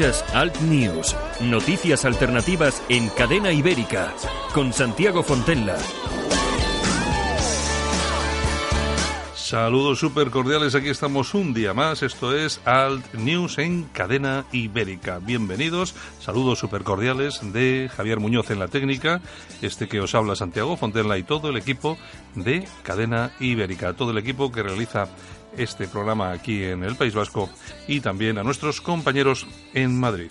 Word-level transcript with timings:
Alt 0.00 0.60
News, 0.60 1.16
noticias 1.40 2.04
alternativas 2.04 2.80
en 2.88 3.08
cadena 3.08 3.50
ibérica, 3.50 4.14
con 4.54 4.72
Santiago 4.72 5.24
Fontella. 5.24 5.76
Saludos 9.34 9.98
súper 9.98 10.30
cordiales, 10.30 10.76
aquí 10.76 10.90
estamos 10.90 11.34
un 11.34 11.52
día 11.52 11.74
más, 11.74 12.04
esto 12.04 12.36
es 12.36 12.60
Alt 12.64 13.12
News 13.14 13.58
en 13.58 13.84
cadena 13.92 14.44
ibérica. 14.52 15.18
Bienvenidos, 15.18 15.96
saludos 16.20 16.60
súper 16.60 16.84
cordiales 16.84 17.40
de 17.52 17.90
Javier 17.96 18.20
Muñoz 18.20 18.52
en 18.52 18.60
la 18.60 18.68
técnica, 18.68 19.20
este 19.62 19.88
que 19.88 20.00
os 20.00 20.14
habla 20.14 20.36
Santiago 20.36 20.76
Fontella 20.76 21.16
y 21.18 21.24
todo 21.24 21.48
el 21.48 21.56
equipo 21.56 21.98
de 22.36 22.68
cadena 22.84 23.32
ibérica, 23.40 23.94
todo 23.94 24.12
el 24.12 24.18
equipo 24.18 24.52
que 24.52 24.62
realiza 24.62 25.08
este 25.56 25.88
programa 25.88 26.32
aquí 26.32 26.64
en 26.64 26.84
el 26.84 26.96
País 26.96 27.14
Vasco 27.14 27.48
y 27.86 28.00
también 28.00 28.38
a 28.38 28.42
nuestros 28.42 28.80
compañeros 28.80 29.46
en 29.74 29.98
Madrid. 29.98 30.30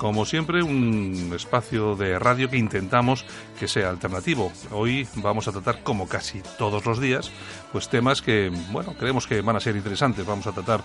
Como 0.00 0.24
siempre, 0.24 0.62
un 0.62 1.30
espacio 1.36 1.94
de 1.94 2.18
radio 2.18 2.48
que 2.48 2.56
intentamos 2.56 3.26
que 3.58 3.68
sea 3.68 3.90
alternativo. 3.90 4.50
Hoy 4.70 5.06
vamos 5.16 5.46
a 5.46 5.52
tratar, 5.52 5.82
como 5.82 6.08
casi 6.08 6.40
todos 6.56 6.86
los 6.86 7.00
días, 7.00 7.30
pues 7.70 7.90
temas 7.90 8.22
que, 8.22 8.50
bueno, 8.70 8.94
creemos 8.98 9.26
que 9.26 9.42
van 9.42 9.56
a 9.56 9.60
ser 9.60 9.76
interesantes. 9.76 10.24
Vamos 10.24 10.46
a 10.46 10.52
tratar 10.52 10.82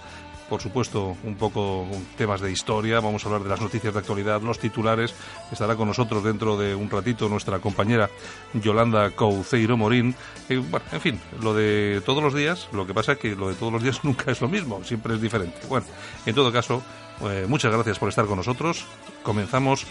por 0.50 0.62
supuesto, 0.62 1.18
un 1.24 1.36
poco 1.36 1.88
temas 2.18 2.42
de 2.42 2.52
historia, 2.52 3.00
vamos 3.00 3.24
a 3.24 3.28
hablar 3.28 3.44
de 3.44 3.50
las 3.50 3.62
noticias 3.62 3.94
de 3.94 4.00
actualidad, 4.00 4.42
los 4.42 4.60
titulares. 4.60 5.14
Estará 5.52 5.76
con 5.76 5.88
nosotros 5.88 6.24
dentro 6.24 6.58
de 6.58 6.76
un 6.76 6.90
ratito 6.90 7.28
nuestra 7.30 7.60
compañera 7.60 8.10
Yolanda 8.54 9.12
Couceiro 9.12 9.78
Morín. 9.78 10.16
bueno, 10.50 10.86
en 10.92 11.02
fin, 11.02 11.20
lo 11.42 11.54
de 11.54 12.02
todos 12.06 12.22
los 12.22 12.34
días, 12.34 12.68
lo 12.72 12.86
que 12.86 12.94
pasa 12.94 13.14
es 13.14 13.18
que 13.18 13.36
lo 13.36 13.50
de 13.50 13.56
todos 13.56 13.74
los 13.74 13.84
días 13.84 14.00
nunca 14.04 14.32
es 14.32 14.42
lo 14.42 14.48
mismo, 14.48 14.84
siempre 14.84 15.16
es 15.16 15.22
diferente. 15.22 15.58
Bueno, 15.68 15.86
en 16.26 16.36
todo 16.36 16.52
caso, 16.52 16.84
eh, 17.22 17.46
muchas 17.48 17.72
gracias 17.74 18.00
por 18.00 18.10
estar 18.10 18.26
con 18.26 18.38
nosotros. 18.38 18.86
Comenzamos 19.24 19.86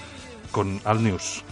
con 0.50 0.80
Al 0.84 1.02
News. 1.02 1.42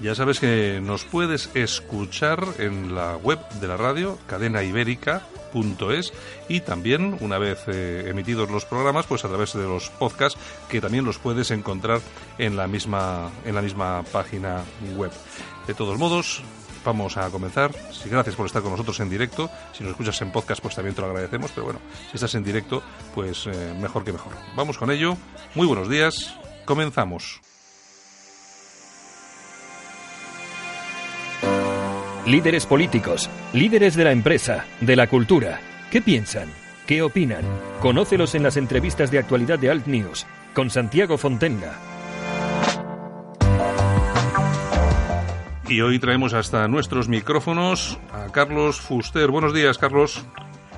Ya 0.00 0.14
sabes 0.14 0.40
que 0.40 0.80
nos 0.82 1.04
puedes 1.04 1.50
escuchar 1.54 2.42
en 2.58 2.94
la 2.94 3.16
web 3.16 3.38
de 3.60 3.68
la 3.68 3.76
radio, 3.76 4.18
cadenaibérica.es 4.26 6.12
y 6.48 6.60
también 6.60 7.18
una 7.20 7.36
vez 7.36 7.64
eh, 7.66 8.04
emitidos 8.06 8.50
los 8.50 8.64
programas 8.64 9.06
pues 9.06 9.26
a 9.26 9.28
través 9.28 9.52
de 9.52 9.64
los 9.64 9.90
podcasts 9.90 10.40
que 10.70 10.80
también 10.80 11.04
los 11.04 11.18
puedes 11.18 11.50
encontrar 11.50 12.00
en 12.38 12.56
la 12.56 12.66
misma 12.66 13.30
en 13.44 13.54
la 13.54 13.60
misma 13.60 14.02
página 14.10 14.62
web. 14.96 15.10
De 15.66 15.74
todos 15.74 15.98
modos, 15.98 16.42
vamos 16.82 17.18
a 17.18 17.28
comenzar. 17.28 17.70
Gracias 18.06 18.36
por 18.36 18.46
estar 18.46 18.62
con 18.62 18.72
nosotros 18.72 18.98
en 19.00 19.10
directo. 19.10 19.50
Si 19.72 19.82
nos 19.82 19.90
escuchas 19.90 20.20
en 20.22 20.32
podcast, 20.32 20.62
pues 20.62 20.74
también 20.74 20.94
te 20.94 21.02
lo 21.02 21.08
agradecemos. 21.08 21.50
Pero 21.54 21.64
bueno, 21.64 21.80
si 22.10 22.16
estás 22.16 22.34
en 22.34 22.44
directo, 22.44 22.82
pues 23.14 23.46
eh, 23.46 23.74
mejor 23.78 24.04
que 24.04 24.12
mejor. 24.12 24.32
Vamos 24.56 24.78
con 24.78 24.90
ello. 24.90 25.16
Muy 25.54 25.66
buenos 25.66 25.90
días. 25.90 26.34
Comenzamos. 26.64 27.49
Líderes 32.30 32.64
políticos, 32.64 33.28
líderes 33.52 33.96
de 33.96 34.04
la 34.04 34.12
empresa, 34.12 34.64
de 34.80 34.94
la 34.94 35.08
cultura. 35.08 35.58
¿Qué 35.90 36.00
piensan? 36.00 36.48
¿Qué 36.86 37.02
opinan? 37.02 37.42
Conócelos 37.80 38.36
en 38.36 38.44
las 38.44 38.56
entrevistas 38.56 39.10
de 39.10 39.18
actualidad 39.18 39.58
de 39.58 39.68
Alt 39.68 39.88
News 39.88 40.28
con 40.54 40.70
Santiago 40.70 41.18
Fontenga. 41.18 41.76
Y 45.68 45.80
hoy 45.80 45.98
traemos 45.98 46.32
hasta 46.32 46.68
nuestros 46.68 47.08
micrófonos 47.08 47.98
a 48.12 48.30
Carlos 48.30 48.80
Fuster. 48.80 49.28
Buenos 49.32 49.52
días, 49.52 49.76
Carlos. 49.76 50.24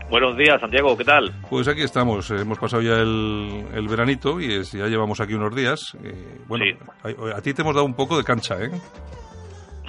Buenos 0.09 0.39
días, 0.39 0.59
Santiago, 0.59 0.97
¿qué 0.97 1.05
tal? 1.05 1.35
Pues 1.51 1.69
aquí 1.69 1.83
estamos, 1.83 2.31
hemos 2.31 2.59
pasado 2.59 2.81
ya 2.81 2.95
el, 2.95 3.87
veranito 3.91 4.41
y 4.41 4.63
ya 4.63 4.87
llevamos 4.87 5.21
aquí 5.21 5.35
unos 5.35 5.55
días. 5.55 5.99
Eh, 6.03 6.39
bueno, 6.49 6.65
a, 7.03 7.37
a, 7.37 7.43
ti 7.43 7.53
te 7.53 7.61
hemos 7.61 7.75
dado 7.75 7.85
un 7.85 7.95
poco 7.95 8.17
de 8.17 8.25
cancha, 8.25 8.57
¿eh? 8.59 8.71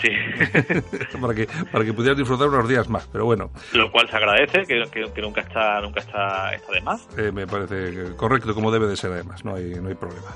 Sí. 0.01 0.09
para, 1.21 1.33
que, 1.33 1.47
para 1.71 1.85
que 1.85 1.93
pudieras 1.93 2.17
disfrutar 2.17 2.47
unos 2.49 2.67
días 2.67 2.89
más, 2.89 3.07
pero 3.11 3.25
bueno. 3.25 3.51
Lo 3.73 3.91
cual 3.91 4.09
se 4.09 4.15
agradece, 4.17 4.63
que, 4.63 4.83
que, 4.91 5.21
nunca 5.21 5.41
está 5.41 5.81
nunca 5.81 5.99
está, 5.99 6.53
está 6.53 6.71
de 6.71 6.81
más. 6.81 7.07
Eh, 7.17 7.31
me 7.31 7.47
parece 7.47 8.15
correcto, 8.15 8.53
como 8.53 8.71
debe 8.71 8.87
de 8.87 8.97
ser 8.97 9.11
además, 9.11 9.45
no 9.45 9.55
hay, 9.55 9.75
no 9.75 9.89
hay 9.89 9.95
problema. 9.95 10.29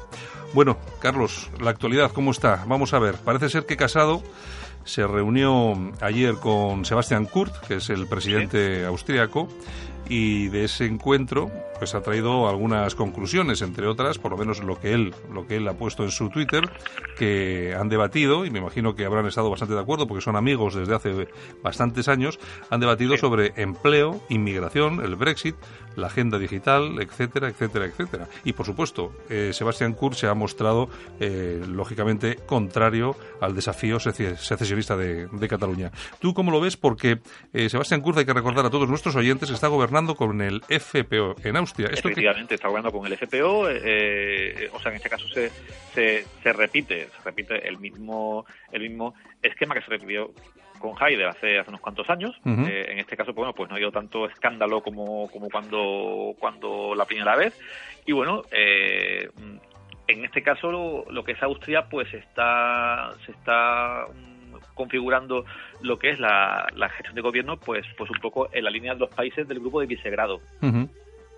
Bueno, 0.54 0.78
Carlos, 1.00 1.50
la 1.60 1.72
actualidad, 1.72 2.12
¿cómo 2.12 2.32
está? 2.32 2.64
Vamos 2.68 2.94
a 2.94 3.00
ver, 3.00 3.16
parece 3.16 3.50
ser 3.50 3.66
que 3.66 3.76
Casado 3.76 4.22
se 4.86 5.06
reunió 5.06 5.74
ayer 6.02 6.36
con 6.36 6.86
Sebastian 6.86 7.26
Kurz, 7.26 7.52
que 7.68 7.76
es 7.76 7.90
el 7.90 8.08
presidente 8.08 8.86
austriaco, 8.86 9.50
y 10.08 10.48
de 10.48 10.64
ese 10.64 10.86
encuentro 10.86 11.52
pues 11.78 11.96
ha 11.96 12.02
traído 12.02 12.48
algunas 12.48 12.96
conclusiones 12.96 13.62
entre 13.62 13.88
otras 13.88 14.18
por 14.18 14.32
lo 14.32 14.38
menos 14.38 14.64
lo 14.64 14.80
que 14.80 14.94
él 14.94 15.14
lo 15.32 15.48
que 15.48 15.58
él 15.58 15.68
ha 15.68 15.74
puesto 15.74 16.04
en 16.04 16.12
su 16.12 16.30
Twitter 16.30 16.70
que 17.18 17.76
han 17.76 17.90
debatido 17.90 18.46
y 18.46 18.50
me 18.50 18.60
imagino 18.60 18.96
que 18.96 19.06
habrán 19.06 19.26
estado 19.26 19.50
bastante 19.50 19.74
de 19.74 19.80
acuerdo 19.80 20.08
porque 20.08 20.22
son 20.22 20.36
amigos 20.36 20.76
desde 20.76 20.96
hace 20.96 21.28
bastantes 21.64 22.08
años 22.08 22.40
han 22.70 22.80
debatido 22.80 23.18
sobre 23.18 23.54
empleo 23.56 24.22
inmigración 24.30 25.04
el 25.04 25.16
Brexit 25.16 25.56
la 25.96 26.08
agenda 26.08 26.38
digital 26.38 27.02
etcétera 27.02 27.50
etcétera 27.50 27.86
etcétera. 27.86 28.28
Y 28.44 28.54
por 28.54 28.66
supuesto 28.66 29.12
eh, 29.30 29.52
Sebastián 29.54 29.94
Kurz 29.94 30.18
se 30.18 30.28
ha 30.28 30.34
mostrado 30.34 30.90
eh, 31.20 31.64
lógicamente 31.68 32.36
contrario 32.46 33.16
al 33.42 33.56
desafío 33.56 34.00
secesionista 34.00 34.96
de, 34.96 35.48
Cataluña. 35.48 35.92
Tú 36.20 36.34
cómo 36.34 36.52
lo 36.52 36.60
ves 36.60 36.76
porque 36.76 37.20
eh, 37.54 37.70
Sebastián 37.70 38.02
Kurz 38.02 38.18
hay 38.18 38.26
que 38.26 38.34
recordar 38.34 38.66
a 38.66 38.70
todos 38.70 38.90
nuestros 38.90 39.16
oyentes 39.16 39.50
está 39.50 39.68
gobernando 39.68 40.16
con 40.16 40.42
el 40.42 40.62
FPO 40.64 41.36
en 41.44 41.58
Austria. 41.58 41.67
Efectivamente, 41.78 42.56
está 42.56 42.68
gobernando 42.68 42.98
con 42.98 43.08
el 43.08 43.18
FPO, 43.18 43.70
eh, 43.70 43.82
eh, 43.84 44.70
o 44.74 44.80
sea, 44.80 44.92
en 44.92 44.98
este 44.98 45.10
caso 45.10 45.28
se, 45.28 45.52
se, 45.94 46.54
repite, 46.54 47.08
se 47.08 47.24
repite 47.24 47.68
el 47.68 47.78
mismo, 47.80 48.46
el 48.72 48.82
mismo 48.82 49.16
esquema 49.42 49.76
que 49.76 49.82
se 49.82 49.90
repitió 49.90 50.32
con 50.80 50.94
Haider 51.00 51.28
hace, 51.28 51.58
hace 51.58 51.70
unos 51.70 51.82
cuantos 51.82 52.10
años. 52.10 52.40
Eh, 52.46 52.86
en 52.90 53.00
este 53.00 53.18
caso, 53.18 53.34
pues, 53.34 53.38
bueno, 53.38 53.54
pues 53.54 53.70
no 53.70 53.76
ha 53.76 53.78
habido 53.78 53.92
tanto 53.92 54.28
escándalo 54.28 54.82
como, 54.82 55.28
como 55.30 55.50
cuando, 55.50 56.36
cuando 56.40 56.94
la 56.96 57.06
primera 57.06 57.36
vez. 57.36 57.60
Y 58.06 58.12
bueno, 58.12 58.44
en 58.52 60.26
este 60.26 60.42
caso 60.44 60.72
lo, 60.72 61.06
lo, 61.10 61.24
que 61.24 61.34
es 61.34 61.42
Austria, 61.42 61.90
pues 61.90 62.14
está, 62.14 63.12
se 63.26 63.32
está 63.32 64.06
configurando 64.78 65.44
lo 65.82 66.00
que 66.00 66.12
es 66.12 66.20
la, 66.20 66.68
gestión 66.96 67.16
de 67.16 67.22
gobierno, 67.22 67.58
pues, 67.58 67.86
pues 67.98 68.10
un 68.10 68.20
poco 68.20 68.48
en 68.54 68.64
la 68.64 68.70
línea 68.70 68.94
de 68.94 69.02
los 69.02 69.10
países 69.10 69.48
del 69.48 69.60
grupo 69.60 69.82
de 69.82 69.88
Visegrado. 69.88 70.40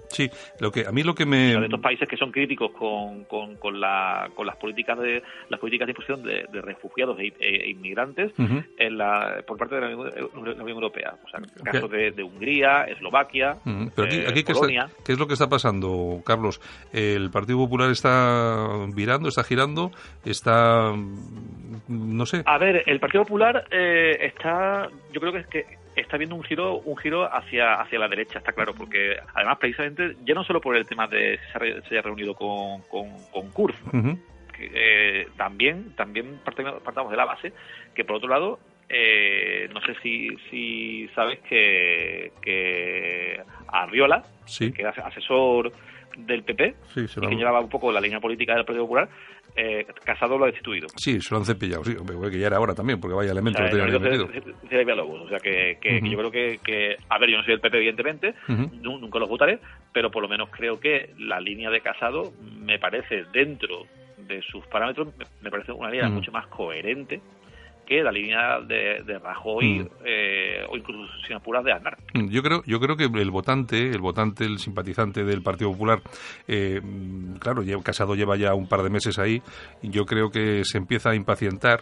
Sí, 0.09 0.29
lo 0.59 0.71
que 0.71 0.85
a 0.87 0.91
mí 0.91 1.03
lo 1.03 1.13
que 1.13 1.25
me 1.25 1.55
de 1.55 1.65
estos 1.65 1.79
países 1.79 2.07
que 2.07 2.17
son 2.17 2.31
críticos 2.31 2.71
con, 2.71 3.25
con, 3.25 3.55
con, 3.57 3.79
la, 3.79 4.29
con 4.35 4.45
las 4.45 4.55
políticas 4.57 4.99
de 4.99 5.21
las 5.49 5.59
políticas 5.59 5.87
de 5.87 5.91
imposición 5.91 6.23
de, 6.23 6.61
refugiados 6.61 7.19
e, 7.19 7.33
e 7.39 7.69
inmigrantes 7.69 8.31
en 8.37 8.97
la, 8.97 9.43
por 9.45 9.57
parte 9.57 9.75
de 9.75 9.81
la 9.81 9.95
Unión, 9.95 10.69
Europea, 10.69 11.15
o 11.23 11.29
sea, 11.29 11.39
en 11.39 11.63
caso 11.63 11.87
de, 11.87 12.11
de, 12.11 12.23
Hungría, 12.23 12.83
Eslovaquia, 12.83 13.57
Pero 13.63 14.07
aquí, 14.07 14.19
aquí 14.21 14.43
¿qué, 14.43 14.53
¿qué, 15.05 15.11
es 15.13 15.19
lo 15.19 15.27
que 15.27 15.33
está 15.33 15.47
pasando, 15.47 16.21
Carlos? 16.25 16.61
El 16.91 17.29
Partido 17.31 17.57
Popular 17.57 17.89
está 17.89 18.67
virando, 18.93 19.29
está 19.29 19.43
girando, 19.43 19.91
está 20.25 20.93
no 21.87 22.25
sé. 22.25 22.43
A 22.45 22.57
ver, 22.57 22.83
el 22.85 22.99
Partido 22.99 23.23
Popular 23.23 23.65
eh, 23.71 24.17
está, 24.21 24.89
yo 25.11 25.19
creo 25.19 25.33
que 25.33 25.39
es 25.39 25.47
que 25.47 25.65
está 25.95 26.17
viendo 26.17 26.35
un 26.35 26.43
giro 26.43 26.77
un 26.77 26.97
giro 26.97 27.25
hacia 27.31 27.81
hacia 27.81 27.99
la 27.99 28.07
derecha, 28.07 28.39
está 28.39 28.53
claro, 28.53 28.73
porque 28.73 29.17
además 29.33 29.57
precisamente 29.59 30.15
ya 30.23 30.33
no 30.33 30.43
solo 30.43 30.61
por 30.61 30.75
el 30.75 30.85
tema 30.85 31.07
de 31.07 31.39
se, 31.51 31.81
se 31.81 31.95
haya 31.95 32.01
reunido 32.01 32.33
con, 32.33 32.81
con, 32.83 33.09
con 33.31 33.49
Kurz, 33.51 33.75
que, 34.55 34.71
eh, 34.73 35.27
también 35.37 35.95
también 35.95 36.39
partamos 36.43 37.11
de 37.11 37.17
la 37.17 37.25
base 37.25 37.53
que 37.93 38.05
por 38.05 38.17
otro 38.17 38.29
lado 38.29 38.59
eh, 38.89 39.69
no 39.71 39.81
sé 39.81 39.93
si, 40.01 40.29
si 40.49 41.07
sabes 41.13 41.39
que, 41.41 42.31
que 42.41 43.39
Arriola, 43.67 44.23
que 44.57 44.81
es 44.81 44.97
asesor 44.97 45.71
del 46.17 46.43
PP, 46.43 46.75
y 46.95 47.05
que 47.05 47.35
llevaba 47.35 47.59
un 47.59 47.69
poco 47.69 47.91
la 47.91 48.01
línea 48.01 48.19
política 48.19 48.55
del 48.55 48.65
Partido 48.65 48.83
Popular, 48.83 49.09
eh, 49.55 49.85
Casado 50.03 50.37
lo 50.37 50.45
ha 50.45 50.47
destituido. 50.47 50.87
Sí, 50.95 51.19
se 51.21 51.33
lo 51.33 51.39
han 51.39 51.45
cepillado, 51.45 51.83
sí, 51.83 51.95
que 51.95 52.39
ya 52.39 52.47
era 52.47 52.57
ahora 52.57 52.75
también, 52.75 52.99
porque 52.99 53.15
vaya 53.15 53.31
elemento 53.31 53.59
o 53.59 53.67
sea, 53.67 53.71
que 53.71 53.77
tenía 53.77 55.03
O 55.03 55.29
sea, 55.29 55.39
que, 55.39 55.77
que, 55.81 56.01
yo 56.09 56.17
creo 56.17 56.31
que, 56.31 56.59
que, 56.63 56.97
a 57.09 57.17
ver, 57.17 57.29
yo 57.29 57.37
no 57.37 57.43
soy 57.43 57.53
del 57.53 57.61
PP, 57.61 57.77
evidentemente, 57.77 58.35
nunca 58.81 59.19
los 59.19 59.29
votaré, 59.29 59.59
pero 59.93 60.11
por 60.11 60.21
lo 60.21 60.29
menos 60.29 60.49
creo 60.49 60.79
que 60.79 61.11
la 61.17 61.39
línea 61.39 61.69
de 61.69 61.81
Casado 61.81 62.31
me 62.41 62.79
parece, 62.79 63.25
dentro 63.33 63.85
de 64.17 64.41
sus 64.43 64.65
parámetros, 64.67 65.09
me 65.41 65.49
parece 65.49 65.71
una 65.71 65.89
línea 65.89 66.09
mucho 66.09 66.31
más 66.31 66.47
coherente 66.47 67.19
que 67.89 68.03
la 68.03 68.11
línea 68.11 68.61
de, 68.61 69.01
de 69.03 69.17
Rajoy 69.17 69.79
mm. 69.79 69.87
eh, 70.05 70.63
o 70.69 70.77
incluso 70.77 71.11
sin 71.25 71.35
apuras 71.35 71.65
de 71.65 71.73
Aznar. 71.73 71.97
Mm, 72.13 72.29
yo 72.29 72.43
creo, 72.43 72.61
yo 72.65 72.79
creo 72.79 72.95
que 72.95 73.05
el 73.05 73.31
votante, 73.31 73.89
el 73.89 73.99
votante, 73.99 74.45
el 74.45 74.59
simpatizante 74.59 75.23
del 75.23 75.41
Partido 75.41 75.71
Popular, 75.71 75.99
eh, 76.47 76.79
claro, 77.39 77.63
Casado 77.83 78.13
lleva 78.13 78.37
ya 78.37 78.53
un 78.53 78.67
par 78.67 78.83
de 78.83 78.91
meses 78.91 79.17
ahí, 79.17 79.41
y 79.81 79.89
yo 79.89 80.05
creo 80.05 80.29
que 80.29 80.63
se 80.65 80.77
empieza 80.77 81.09
a 81.09 81.15
impacientar 81.15 81.81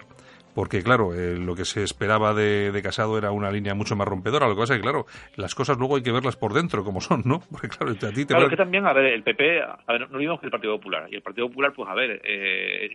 porque 0.57 0.81
claro, 0.81 1.13
eh, 1.13 1.37
lo 1.37 1.53
que 1.53 1.65
se 1.65 1.83
esperaba 1.83 2.33
de, 2.33 2.81
Casado 2.81 3.15
era 3.15 3.29
una 3.29 3.51
línea 3.51 3.75
mucho 3.75 3.95
más 3.95 4.07
rompedora. 4.07 4.47
Lo 4.47 4.55
que 4.55 4.61
pasa 4.61 4.73
es 4.73 4.79
que, 4.79 4.83
claro, 4.89 5.05
las 5.35 5.53
cosas 5.53 5.77
luego 5.77 5.97
hay 5.97 6.01
que 6.01 6.11
verlas 6.11 6.35
por 6.35 6.53
dentro, 6.53 6.83
como 6.83 6.99
son, 6.99 7.21
¿no? 7.25 7.41
Porque 7.51 7.67
claro, 7.67 7.91
a 7.91 8.11
ti 8.11 8.25
te 8.25 8.33
Claro, 8.33 8.49
que 8.49 8.57
también, 8.57 8.87
a 8.87 8.93
ver, 8.93 9.05
el 9.05 9.21
PP, 9.21 9.61
a 9.61 9.93
ver, 9.93 10.09
no 10.09 10.17
vimos 10.17 10.39
que 10.39 10.47
el 10.47 10.51
Partido 10.51 10.75
Popular. 10.77 11.09
Y 11.11 11.15
el 11.15 11.21
Partido 11.21 11.47
Popular, 11.47 11.73
pues 11.75 11.87
a 11.87 11.93
ver, 11.93 12.21
eh, 12.23 12.89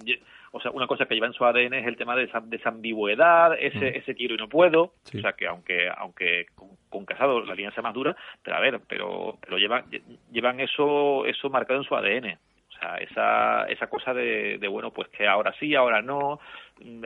o 0.50 0.61
sea, 0.61 0.73
una 0.73 0.88
cosa 0.88 1.06
que 1.06 1.14
lleva 1.14 1.29
en 1.29 1.35
su 1.35 1.44
ADN 1.44 1.75
es 1.75 1.87
el 1.87 1.97
tema 1.97 2.17
de 2.17 2.25
esa, 2.25 2.41
de 2.41 2.56
esa 2.56 2.70
ambigüedad, 2.70 3.55
ese, 3.56 3.93
mm. 3.93 3.94
ese 3.94 4.14
quiero 4.17 4.35
y 4.35 4.38
no 4.38 4.49
puedo. 4.49 4.94
O 5.14 5.20
sea, 5.20 5.35
que 5.35 5.47
aunque 5.47 5.88
aunque 5.97 6.47
con, 6.91 7.05
Casado 7.06 7.44
la 7.44 7.55
línea 7.55 7.70
sea 7.70 7.85
más 7.85 7.94
dura, 7.94 8.17
pero 8.43 8.56
a 8.56 8.61
ver, 8.61 8.81
pero, 8.88 9.38
pero 9.41 9.56
llevan, 9.56 9.85
llevan 10.32 10.59
eso, 10.59 11.26
eso 11.26 11.49
marcado 11.49 11.79
en 11.79 11.87
su 11.87 11.94
ADN 11.94 12.38
esa, 13.00 13.64
esa 13.64 13.87
cosa 13.87 14.12
de, 14.14 14.58
bueno, 14.70 14.90
pues 14.90 15.08
que 15.08 15.26
ahora 15.26 15.55
sí, 15.58 15.75
ahora 15.75 16.02
no, 16.02 16.40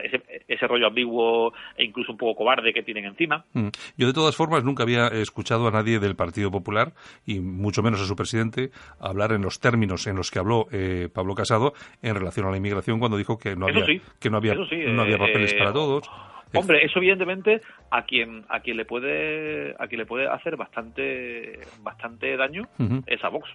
ese, 0.03 0.21
ese 0.47 0.67
rollo 0.67 0.87
ambiguo 0.87 1.53
e 1.75 1.83
incluso 1.83 2.11
un 2.11 2.17
poco 2.17 2.35
cobarde 2.35 2.73
que 2.73 2.83
tienen 2.83 3.05
encima. 3.05 3.45
Mm. 3.53 3.69
Yo, 3.97 4.07
de 4.07 4.13
todas 4.13 4.35
formas, 4.35 4.63
nunca 4.63 4.83
había 4.83 5.07
escuchado 5.07 5.67
a 5.67 5.71
nadie 5.71 5.99
del 5.99 6.15
Partido 6.15 6.51
Popular, 6.51 6.93
y 7.25 7.39
mucho 7.39 7.81
menos 7.83 8.01
a 8.01 8.05
su 8.05 8.15
presidente, 8.15 8.71
hablar 8.99 9.31
en 9.31 9.41
los 9.41 9.59
términos 9.59 10.07
en 10.07 10.15
los 10.15 10.31
que 10.31 10.39
habló 10.39 10.67
eh, 10.71 11.09
Pablo 11.13 11.35
Casado 11.35 11.73
en 12.01 12.15
relación 12.15 12.45
a 12.47 12.51
la 12.51 12.57
inmigración 12.57 12.99
cuando 12.99 13.17
dijo 13.17 13.37
que 13.37 13.55
no 13.55 13.67
había, 13.67 13.85
que 14.19 14.29
no 14.29 14.37
había, 14.37 14.55
no 14.55 15.01
había 15.01 15.17
papeles 15.17 15.53
para 15.53 15.71
eh, 15.71 15.73
todos. 15.73 16.09
Hombre, 16.53 16.83
eso 16.85 16.99
evidentemente 16.99 17.61
a 17.91 18.03
quien 18.03 18.45
a 18.49 18.59
quien 18.59 18.77
le 18.77 18.85
puede 18.85 19.75
a 19.79 19.87
quien 19.87 19.99
le 19.99 20.05
puede 20.05 20.27
hacer 20.27 20.55
bastante 20.55 21.59
bastante 21.81 22.35
daño 22.37 22.63
es 23.05 23.23
a 23.23 23.29
Vox. 23.29 23.49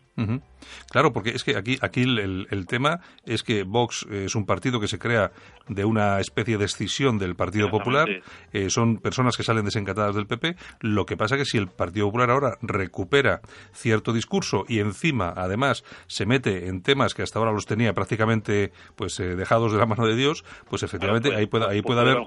Claro, 0.91 1.13
porque 1.13 1.31
es 1.31 1.45
que 1.45 1.57
aquí 1.57 1.79
aquí 1.81 2.03
el, 2.03 2.47
el, 2.51 2.67
tema 2.67 3.01
es 3.27 3.43
que 3.43 3.65
Vox 3.65 4.07
es 4.11 4.35
un 4.35 4.47
partido 4.47 4.81
que 4.81 4.89
se 4.89 4.99
crea 4.99 5.33
de 5.69 5.85
una 5.85 6.21
especie 6.21 6.59
de 6.59 6.65
escisión 6.65 7.19
del 7.19 7.35
Partido 7.35 7.71
Popular. 7.71 8.09
Eh, 8.53 8.71
son 8.71 8.99
personas 8.99 9.37
que 9.37 9.43
salen 9.43 9.65
desencantadas 9.65 10.15
del 10.15 10.27
PP. 10.27 10.57
Lo 10.81 11.07
que 11.07 11.17
pasa 11.17 11.37
que 11.37 11.45
si 11.45 11.59
el 11.59 11.69
Partido 11.69 12.07
Popular 12.07 12.31
ahora 12.31 12.59
recupera 12.63 13.41
cierto 13.73 14.13
discurso 14.13 14.65
y 14.69 14.81
encima 14.81 15.33
además 15.37 15.85
se 16.07 16.27
mete 16.27 16.69
en 16.69 16.83
temas 16.83 17.15
que 17.15 17.23
hasta 17.23 17.39
ahora 17.39 17.53
los 17.53 17.67
tenía 17.67 17.93
prácticamente 17.93 18.73
pues 18.97 19.19
eh, 19.21 19.37
dejados 19.37 19.73
de 19.73 19.79
la 19.79 19.87
mano 19.87 20.07
de 20.07 20.17
Dios, 20.17 20.45
pues 20.69 20.83
efectivamente 20.83 21.29
pues, 21.31 21.39
ahí 21.39 21.47
puede 21.47 21.65
ahí 21.67 21.83
pues, 21.83 21.97
puede 21.97 22.01
haber 22.01 22.19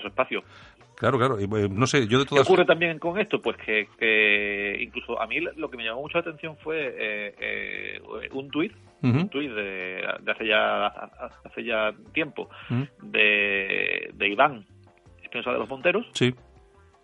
su 0.00 0.08
espacio. 0.08 0.42
Claro, 0.96 1.18
claro. 1.18 1.38
Eh, 1.38 1.68
no 1.70 1.86
sé, 1.86 2.06
yo 2.08 2.18
de 2.18 2.24
todas... 2.24 2.46
¿Qué 2.46 2.52
ocurre 2.52 2.64
también 2.64 2.98
con 2.98 3.18
esto? 3.18 3.40
Pues 3.40 3.56
que, 3.58 4.78
incluso 4.80 5.20
a 5.20 5.26
mí 5.26 5.40
lo 5.40 5.70
que 5.70 5.76
me 5.76 5.84
llamó 5.84 6.02
mucho 6.02 6.18
la 6.18 6.22
atención 6.22 6.56
fue 6.56 6.94
eh, 6.98 7.34
eh, 7.38 8.00
un 8.32 8.50
tuit, 8.50 8.72
un 9.02 9.28
tuit 9.28 9.50
de, 9.50 10.04
hace 10.26 10.46
ya 10.46 10.86
hace 10.86 11.64
ya 11.64 11.94
tiempo, 12.12 12.48
de, 13.02 14.10
de 14.14 14.28
Iván 14.28 14.64
Espinosa 15.22 15.52
de 15.52 15.58
los 15.58 15.68
Monteros. 15.68 16.06
Sí 16.12 16.34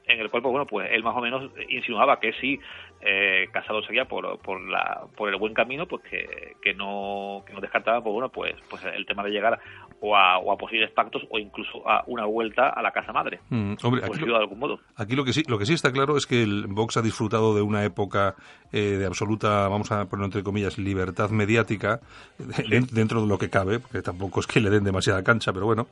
en 0.07 0.21
el 0.21 0.31
cual, 0.31 0.43
pues, 0.43 0.53
bueno, 0.53 0.67
pues 0.67 0.89
él 0.91 1.03
más 1.03 1.17
o 1.17 1.21
menos 1.21 1.51
insinuaba 1.69 2.21
que 2.21 2.33
si 2.35 2.59
eh, 3.01 3.49
Casado 3.53 3.83
seguía 3.83 4.05
por, 4.07 4.39
por, 4.41 4.61
la, 4.61 5.07
por 5.17 5.29
el 5.29 5.37
buen 5.37 5.55
camino, 5.55 5.87
pues 5.87 6.03
que, 6.03 6.57
que, 6.63 6.75
no, 6.75 7.43
que 7.47 7.53
no 7.53 7.61
descartaba, 7.61 8.03
pues 8.03 8.13
bueno, 8.13 8.29
pues, 8.31 8.55
pues 8.69 8.85
el 8.85 9.07
tema 9.07 9.23
de 9.23 9.31
llegar 9.31 9.59
o 10.03 10.17
a, 10.17 10.39
o 10.39 10.53
a 10.53 10.59
posibles 10.59 10.91
pactos 10.91 11.23
o 11.31 11.39
incluso 11.39 11.89
a 11.89 12.03
una 12.09 12.27
vuelta 12.27 12.71
a 12.71 12.83
la 12.83 12.91
casa 12.91 13.13
madre. 13.13 13.39
Mm, 13.51 13.75
hombre, 13.83 14.05
aquí, 14.05 14.25
de 14.25 14.37
algún 14.37 14.59
modo. 14.59 14.81
Aquí 14.97 15.15
lo 15.15 15.25
que 15.25 15.33
sí, 15.33 15.45
lo 15.47 15.59
que 15.59 15.65
sí 15.65 15.75
está 15.75 15.93
claro 15.93 16.17
es 16.17 16.27
que 16.27 16.43
el 16.43 16.67
Vox 16.67 16.97
ha 16.97 17.03
disfrutado 17.03 17.55
de 17.55 17.63
una 17.63 17.85
época 17.85 18.35
eh, 18.73 18.97
de 18.99 19.07
absoluta, 19.07 19.69
vamos 19.69 19.93
a 19.93 20.07
ponerlo 20.07 20.27
entre 20.27 20.43
comillas, 20.43 20.77
libertad 20.77 21.31
mediática 21.31 22.01
dentro 22.91 23.23
de 23.23 23.29
lo 23.29 23.39
que 23.39 23.49
cabe, 23.49 23.79
porque 23.79 24.03
tampoco 24.03 24.41
es 24.41 24.49
que 24.49 24.61
le 24.61 24.71
den 24.71 24.83
demasiada 24.83 25.23
cancha, 25.23 25.53
pero 25.53 25.67
bueno, 25.67 25.87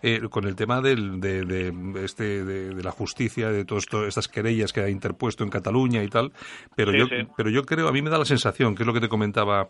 eh, 0.00 0.20
con 0.30 0.44
el 0.44 0.54
tema 0.54 0.80
del, 0.80 1.20
de, 1.20 1.44
de, 1.44 2.04
este, 2.04 2.44
de, 2.44 2.82
la 2.84 2.92
justicia, 2.92 3.50
de 3.50 3.64
todas 3.64 3.86
estas 4.06 4.28
querellas 4.28 4.72
que 4.72 4.80
ha 4.80 4.88
interpuesto 4.88 5.42
en 5.42 5.50
Cataluña 5.50 6.04
y 6.04 6.08
tal, 6.08 6.30
pero 6.76 6.92
yo, 6.92 7.06
pero 7.36 7.50
yo 7.50 7.64
creo, 7.64 7.88
a 7.88 7.92
mí 7.92 8.00
me 8.00 8.10
da 8.10 8.18
la 8.18 8.24
sensación, 8.24 8.76
que 8.76 8.84
es 8.84 8.86
lo 8.86 8.92
que 8.92 9.00
te 9.00 9.08
comentaba 9.08 9.68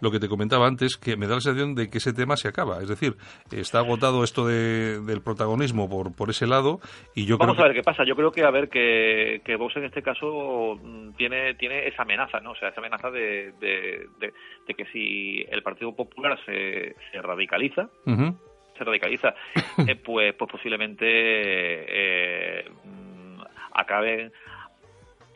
lo 0.00 0.10
que 0.10 0.18
te 0.18 0.28
comentaba 0.28 0.66
antes, 0.66 0.96
que 0.96 1.16
me 1.16 1.26
da 1.26 1.34
la 1.34 1.40
sensación 1.40 1.74
de 1.74 1.88
que 1.88 1.98
ese 1.98 2.12
tema 2.12 2.36
se 2.36 2.48
acaba. 2.48 2.80
Es 2.82 2.88
decir, 2.88 3.16
está 3.50 3.78
agotado 3.78 4.24
esto 4.24 4.46
de, 4.46 5.00
del 5.00 5.22
protagonismo 5.22 5.88
por, 5.88 6.14
por 6.14 6.30
ese 6.30 6.46
lado 6.46 6.80
y 7.14 7.26
yo 7.26 7.38
Vamos 7.38 7.58
a 7.58 7.64
ver 7.64 7.74
qué 7.74 7.82
pasa. 7.82 8.04
Yo 8.04 8.16
creo 8.16 8.32
que 8.32 8.44
a 8.44 8.50
ver 8.50 8.68
que, 8.68 9.40
que 9.44 9.56
Vox 9.56 9.76
en 9.76 9.84
este 9.84 10.02
caso 10.02 10.78
mm, 10.82 11.12
tiene, 11.16 11.54
tiene 11.54 11.86
esa 11.86 12.02
amenaza, 12.02 12.40
¿no? 12.40 12.52
O 12.52 12.56
sea, 12.56 12.68
esa 12.70 12.80
amenaza 12.80 13.10
de, 13.10 13.52
de, 13.60 14.08
de, 14.20 14.74
que 14.74 14.84
si 14.86 15.44
el 15.50 15.62
Partido 15.62 15.94
Popular 15.94 16.38
se, 16.44 16.96
se 17.10 17.22
radicaliza, 17.22 17.88
se 18.04 18.84
radicaliza, 18.84 19.34
eh, 19.86 19.96
pues, 19.96 20.34
pues 20.34 20.50
posiblemente 20.50 21.06
eh, 21.08 22.70
mm, 22.84 23.40
acaben 23.72 24.32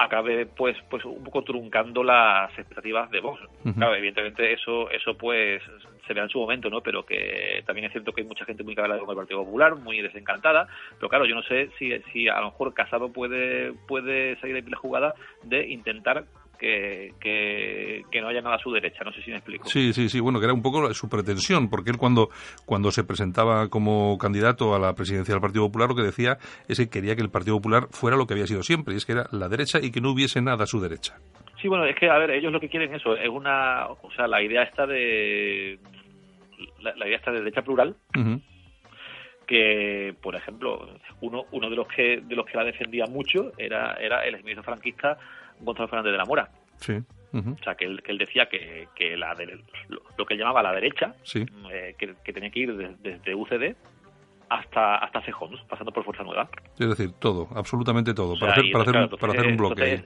acabe 0.00 0.46
pues 0.46 0.76
pues 0.88 1.04
un 1.04 1.22
poco 1.22 1.42
truncando 1.44 2.02
las 2.02 2.50
expectativas 2.58 3.10
de 3.10 3.20
Vox. 3.20 3.40
Claro, 3.76 3.94
evidentemente 3.94 4.52
eso 4.52 4.90
eso 4.90 5.16
pues 5.16 5.62
se 6.06 6.14
ve 6.14 6.20
en 6.20 6.28
su 6.28 6.38
momento, 6.38 6.70
¿no? 6.70 6.80
Pero 6.80 7.04
que 7.04 7.62
también 7.66 7.86
es 7.86 7.92
cierto 7.92 8.12
que 8.12 8.22
hay 8.22 8.26
mucha 8.26 8.44
gente 8.44 8.64
muy 8.64 8.74
cabreada 8.74 9.00
con 9.00 9.10
el 9.10 9.16
Partido 9.16 9.44
Popular, 9.44 9.76
muy 9.76 10.00
desencantada, 10.00 10.66
pero 10.96 11.08
claro, 11.08 11.26
yo 11.26 11.34
no 11.34 11.42
sé 11.42 11.70
si, 11.78 11.92
si 12.12 12.28
a 12.28 12.40
lo 12.40 12.46
mejor 12.46 12.72
Casado 12.72 13.12
puede 13.12 13.72
puede 13.86 14.36
salir 14.40 14.64
de 14.64 14.70
la 14.70 14.76
jugada 14.78 15.14
de 15.42 15.68
intentar 15.68 16.24
que, 16.60 18.04
que, 18.10 18.20
no 18.20 18.28
haya 18.28 18.42
nada 18.42 18.56
a 18.56 18.58
su 18.58 18.70
derecha. 18.70 19.02
No 19.02 19.12
sé 19.12 19.22
si 19.22 19.30
me 19.30 19.38
explico. 19.38 19.66
Sí, 19.68 19.92
sí, 19.92 20.08
sí. 20.08 20.20
Bueno, 20.20 20.38
que 20.38 20.44
era 20.44 20.54
un 20.54 20.62
poco 20.62 20.92
su 20.92 21.08
pretensión, 21.08 21.70
porque 21.70 21.90
él 21.90 21.96
cuando, 21.96 22.28
cuando 22.66 22.90
se 22.90 23.02
presentaba 23.02 23.68
como 23.68 24.18
candidato 24.18 24.74
a 24.74 24.78
la 24.78 24.94
presidencia 24.94 25.34
del 25.34 25.40
Partido 25.40 25.64
Popular, 25.66 25.88
lo 25.88 25.96
que 25.96 26.02
decía 26.02 26.36
es 26.68 26.78
que 26.78 26.90
quería 26.90 27.16
que 27.16 27.22
el 27.22 27.30
Partido 27.30 27.56
Popular 27.56 27.86
fuera 27.90 28.16
lo 28.16 28.26
que 28.26 28.34
había 28.34 28.46
sido 28.46 28.62
siempre, 28.62 28.94
y 28.94 28.98
es 28.98 29.06
que 29.06 29.12
era 29.12 29.26
la 29.32 29.48
derecha 29.48 29.78
y 29.80 29.90
que 29.90 30.00
no 30.00 30.10
hubiese 30.10 30.42
nada 30.42 30.64
a 30.64 30.66
su 30.66 30.80
derecha. 30.80 31.16
Sí, 31.60 31.68
bueno, 31.68 31.86
es 31.86 31.96
que, 31.96 32.10
a 32.10 32.18
ver, 32.18 32.30
ellos 32.30 32.52
lo 32.52 32.60
que 32.60 32.68
quieren 32.68 32.94
eso, 32.94 33.16
es 33.16 33.28
una, 33.28 33.86
o 33.86 34.10
sea, 34.14 34.26
la 34.26 34.42
idea 34.42 34.62
está 34.62 34.86
de, 34.86 35.78
la, 36.80 37.06
idea 37.06 37.16
está 37.16 37.30
de 37.30 37.38
derecha 37.38 37.62
plural, 37.62 37.96
que, 39.46 40.14
por 40.22 40.36
ejemplo, 40.36 40.88
uno, 41.22 41.44
uno 41.50 41.70
de 41.70 41.76
los 41.76 41.88
que, 41.88 42.20
de 42.22 42.36
los 42.36 42.46
que 42.46 42.56
la 42.56 42.64
defendía 42.64 43.06
mucho 43.06 43.52
era, 43.58 43.94
era 43.94 44.24
el 44.24 44.34
exministro 44.34 44.62
franquista 44.62 45.18
Gonzalo 45.60 45.88
Fernández 45.88 46.12
de 46.12 46.18
la 46.18 46.24
Mora. 46.24 46.50
Sí. 46.76 47.02
O 47.32 47.62
sea, 47.62 47.76
que 47.76 47.84
él, 47.84 48.02
que 48.02 48.10
él 48.10 48.18
decía 48.18 48.46
que, 48.46 48.88
que 48.96 49.16
la 49.16 49.36
lo, 50.18 50.26
que 50.26 50.34
él 50.34 50.40
llamaba 50.40 50.62
la 50.64 50.72
derecha, 50.72 51.14
eh, 51.70 51.94
que, 51.96 52.32
tenía 52.32 52.50
que 52.50 52.58
ir 52.58 52.76
desde, 52.76 53.34
UCD 53.34 53.76
hasta 54.48 54.96
hasta 54.96 55.22
Cejons, 55.22 55.62
pasando 55.68 55.92
por 55.92 56.02
Fuerza 56.04 56.24
Nueva. 56.24 56.48
Es 56.76 56.88
decir, 56.88 57.12
todo, 57.20 57.48
absolutamente 57.54 58.14
todo, 58.14 58.36
para, 58.36 58.52
hacer, 58.52 58.64
para, 58.72 58.82
hacer, 58.82 59.18
para 59.18 59.32
hacer 59.32 59.46
un 59.46 59.56
bloque 59.56 59.82
ahí. 59.82 60.04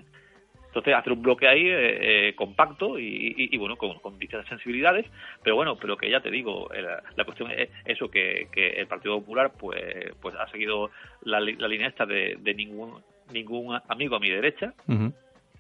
Entonces, 0.67 0.95
hacer 0.95 1.13
un 1.13 1.23
bloque 1.23 1.49
ahí 1.49 1.67
eh, 1.67 2.29
eh, 2.29 2.35
compacto 2.35 2.99
y, 2.99 3.57
bueno, 3.57 3.77
con, 3.77 4.01
con, 4.01 4.19
distintas 4.19 4.49
sensibilidades, 4.49 5.07
pero 5.43 5.57
bueno, 5.57 5.77
pero 5.77 5.97
que 5.97 6.11
ya 6.11 6.21
te 6.21 6.31
digo, 6.31 6.69
la, 7.17 7.25
cuestión 7.25 7.51
es 7.53 7.71
eso, 7.87 8.11
que, 8.11 8.49
que, 8.53 8.69
el 8.71 8.87
Partido 8.87 9.19
Popular 9.21 9.53
pues 9.59 9.81
pues 10.21 10.35
ha 10.35 10.47
seguido 10.49 10.91
la, 11.23 11.41
la 11.41 11.69
línea 11.69 11.89
esta 11.89 12.05
de, 12.05 12.37
de 12.39 12.55
ningún 12.55 13.01
ningún 13.33 13.79
amigo 13.89 14.17
a 14.17 14.21
mi 14.21 14.31
derecha. 14.31 14.75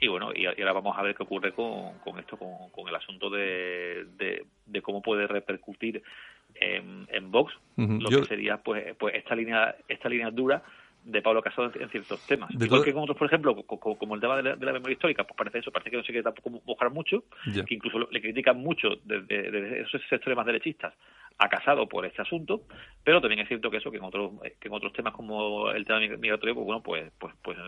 Y 0.04 0.08
bueno, 0.08 0.32
y, 0.34 0.44
ahora 0.44 0.75
vamos 0.75 0.99
a 0.99 1.02
ver 1.02 1.14
qué 1.14 1.23
ocurre 1.23 1.52
con, 1.52 1.99
con 2.00 2.18
esto, 2.18 2.37
con, 2.37 2.68
con, 2.73 2.87
el 2.87 2.94
asunto 2.94 3.30
de, 3.30 4.04
de, 4.66 4.82
cómo 4.82 5.00
puede 5.00 5.26
repercutir 5.26 6.02
en, 6.56 7.06
en 7.11 7.30
Vox. 7.30 7.54
Lo 7.76 8.11
que 8.11 8.25
sería 8.26 8.58
pues, 8.58 8.94
pues 8.99 9.14
esta 9.14 9.34
línea 9.34 9.75
esta 9.88 10.11
línea 10.11 10.30
dura 10.30 10.62
de 11.04 11.23
Pablo 11.23 11.42
Casado 11.42 11.70
en, 11.78 11.88
ciertos 11.90 12.26
temas. 12.26 12.50
Igual 12.58 12.82
que 12.82 12.92
con 12.92 13.02
otros, 13.02 13.18
por 13.18 13.26
ejemplo, 13.26 13.54
como 13.64 14.14
el 14.14 14.20
tema 14.20 14.37
de 14.37 14.56
la, 14.56 14.73
memoria 14.73 14.94
histórica, 14.94 15.25
pues 15.25 15.37
parece 15.37 15.58
eso, 15.58 15.70
parece 15.70 15.90
que 15.90 15.96
no 15.96 16.02
se 16.02 16.12
quiere 16.12 16.23
tampoco 16.23 16.50
buscar 16.64 16.90
mucho, 16.90 17.25
que 17.44 17.75
incluso 17.75 17.99
le 18.11 18.20
critican 18.20 18.58
mucho 18.58 18.88
desde, 19.04 19.50
desde 19.50 19.82
esos 19.82 20.00
sectores 20.08 20.37
más 20.37 20.46
derechistas 20.46 20.94
ha 21.38 21.49
casado 21.49 21.88
por 21.88 22.06
este 22.06 22.23
asunto, 22.23 22.62
pero 23.02 23.20
también 23.20 23.40
es 23.40 23.49
cierto 23.49 23.70
que 23.70 23.78
eso, 23.78 23.90
que 23.90 23.96
en 23.96 24.04
otros, 24.04 24.32
que 24.61 24.68
en 24.68 24.75
otros 24.75 24.92
temas 24.92 25.12
como 25.12 25.70
el 25.70 25.84
tema 25.84 25.99
migratorio, 26.00 26.54
pues 26.54 26.64
bueno, 26.66 26.82
pues, 26.82 27.12
pues, 27.18 27.34
pues 27.42 27.58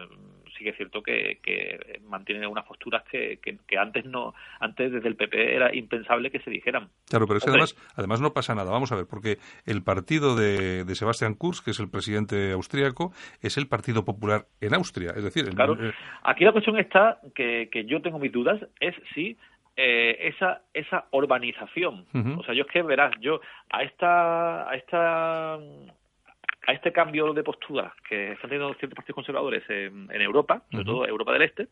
sí 0.57 0.65
que 0.65 0.71
es 0.71 0.77
cierto 0.77 1.03
que, 1.03 1.41
que 1.43 2.01
mantienen 2.05 2.49
unas 2.49 2.65
posturas 2.65 3.03
que, 3.11 3.39
que, 3.43 3.79
antes 3.79 4.05
no, 4.07 4.35
antes 4.61 4.93
desde 4.93 5.09
el 5.09 5.17
PP 5.17 5.57
era 5.57 5.75
impensable 5.75 6.31
que 6.31 6.41
se 6.41 6.51
dijeran. 6.51 6.89
Claro, 7.09 7.27
pero 7.27 7.39
es 7.39 7.45
que 7.45 7.51
además, 7.51 7.77
además 7.97 8.21
no 8.21 8.33
pasa 8.33 8.55
nada. 8.55 8.71
Vamos 8.71 8.93
a 8.93 8.97
ver, 8.97 9.07
porque 9.07 9.39
el 9.67 9.83
partido 9.83 10.37
de, 10.37 10.85
de 10.85 10.95
Sebastián 10.95 11.35
Kurz, 11.35 11.61
que 11.61 11.73
es 11.73 11.81
el 11.81 11.91
presidente 11.91 12.53
austríaco, 12.53 13.13
es 13.43 13.57
el 13.57 13.67
Partido 13.69 14.05
Popular 14.05 14.47
en 14.61 14.75
Austria. 14.75 15.13
Es 15.17 15.25
decir, 15.25 15.49
claro, 15.51 15.77
aquí 16.23 16.45
la 16.45 16.53
cuestión 16.53 16.79
está 16.79 17.21
que, 17.35 17.69
que 17.71 17.85
yo 17.85 18.03
tengo 18.03 18.19
mis 18.19 18.33
dudas, 18.33 18.61
es 18.81 18.95
si 19.15 19.37
eh, 19.77 20.29
esa 20.29 20.63
esa 20.73 21.05
urbanización. 21.11 22.07
O 22.39 22.43
sea, 22.45 22.55
yo 22.55 22.63
es 22.63 22.69
que 22.69 22.83
verás, 22.83 23.13
yo 23.21 23.41
a 23.71 23.83
esta 23.83 24.71
a 24.71 24.75
esta 24.75 25.55
a 25.55 26.73
este 26.73 26.93
cambio 26.93 27.35
de 27.35 27.43
postura 27.43 27.95
que 28.09 28.33
están 28.33 28.49
teniendo 28.49 28.73
ciertos 28.75 28.97
partidos 28.97 29.17
conservadores 29.17 29.63
en, 29.69 30.09
Europa, 30.21 30.63
sobre 30.73 30.85
todo 30.85 31.07
Europa 31.07 31.33
del 31.35 31.43
Este, 31.43 31.69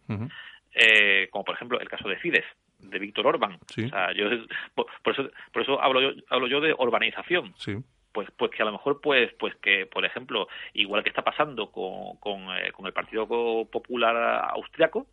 eh, 0.75 1.29
como 1.31 1.45
por 1.45 1.55
ejemplo 1.55 1.81
el 1.81 1.89
caso 1.89 2.07
de 2.07 2.17
Fidesz, 2.19 2.45
de 2.79 2.99
Víctor 2.99 3.27
Orbán. 3.27 3.55
O 3.55 3.89
sea, 3.89 4.13
yo, 4.13 4.27
por, 4.75 5.13
eso, 5.13 5.31
por 5.51 5.63
eso 5.63 5.81
hablo 5.83 6.03
yo, 6.03 6.11
hablo 6.29 6.47
yo 6.47 6.61
de 6.61 6.75
urbanización. 6.75 7.55
Sí 7.57 7.77
pues 8.15 8.29
pues 8.39 8.51
que 8.53 8.63
a 8.63 8.65
lo 8.65 8.73
mejor 8.73 9.01
pues 9.03 9.31
pues 9.39 9.55
que 9.57 9.87
por 9.87 10.07
ejemplo 10.07 10.49
igual 10.73 11.03
que 11.03 11.11
está 11.11 11.23
pasando 11.23 11.71
con, 11.71 12.17
con, 12.19 12.49
eh, 12.57 12.73
el 12.87 12.93
Partido 12.93 13.27
Popular 13.27 14.49
Austriaco 14.55 15.07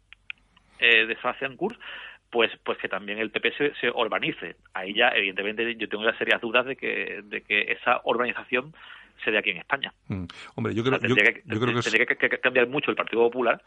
eh, 0.79 1.05
de 1.07 1.15
Sebastian 1.15 1.57
Kurz 1.57 1.77
pues 2.29 2.51
pues 2.63 2.77
que 2.77 2.87
también 2.87 3.17
el 3.17 3.31
PP 3.31 3.53
se, 3.57 3.73
se, 3.75 3.89
urbanice 3.89 4.55
ahí 4.73 4.93
ya 4.93 5.09
evidentemente 5.09 5.75
yo 5.75 5.89
tengo 5.89 6.05
ya 6.05 6.17
serias 6.17 6.39
dudas 6.39 6.65
de 6.65 6.75
que 6.77 7.21
de 7.23 7.41
que 7.41 7.73
esa 7.73 8.01
urbanización 8.05 8.73
se 9.23 9.31
dé 9.31 9.37
aquí 9.37 9.51
en 9.51 9.57
España. 9.57 9.93
Mm. 10.07 10.25
hombre 10.55 10.73
yo 10.73 10.83
creo, 10.83 10.99
yo, 10.99 11.15
que, 11.15 11.41
creo 11.43 11.59
que, 11.59 11.81
tendría 11.81 12.05
que 12.05 12.39
cambiar 12.39 12.67
mucho 12.67 12.91
el 12.91 12.97
Partido 12.97 13.23
Popular 13.23 13.61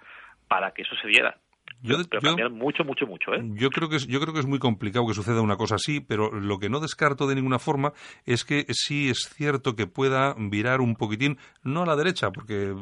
para 0.49 0.73
que 0.73 0.83
eso 0.83 0.95
se 0.97 1.09
diera 1.09 1.37
yo, 1.85 2.51
mucho, 2.51 2.83
mucho, 2.83 3.07
mucho. 3.07 3.35
¿eh? 3.35 3.43
Yo 3.55 3.69
creo 3.69 3.91
que 3.91 3.97
es, 3.97 4.07
yo 4.07 4.19
creo 4.21 4.33
que 4.33 4.41
es 4.41 4.47
muy 4.47 4.59
complicado 4.59 5.07
que 5.07 5.13
suceda 5.13 5.43
una 5.43 5.57
cosa 5.57 5.75
así, 5.75 6.01
pero 6.01 6.31
lo 6.31 6.59
que 6.59 6.71
no 6.71 6.81
descarto 6.81 7.27
de 7.27 7.35
ninguna 7.35 7.59
forma 7.59 7.93
es 8.25 8.45
que 8.45 8.65
sí 8.71 9.11
es 9.11 9.29
cierto 9.35 9.77
que 9.77 9.87
pueda 9.87 10.35
virar 10.39 10.81
un 10.81 10.97
poquitín, 10.97 11.37
no 11.63 11.83
a 11.83 11.87
la 11.87 11.97
derecha, 11.97 12.31
porque 12.31 12.73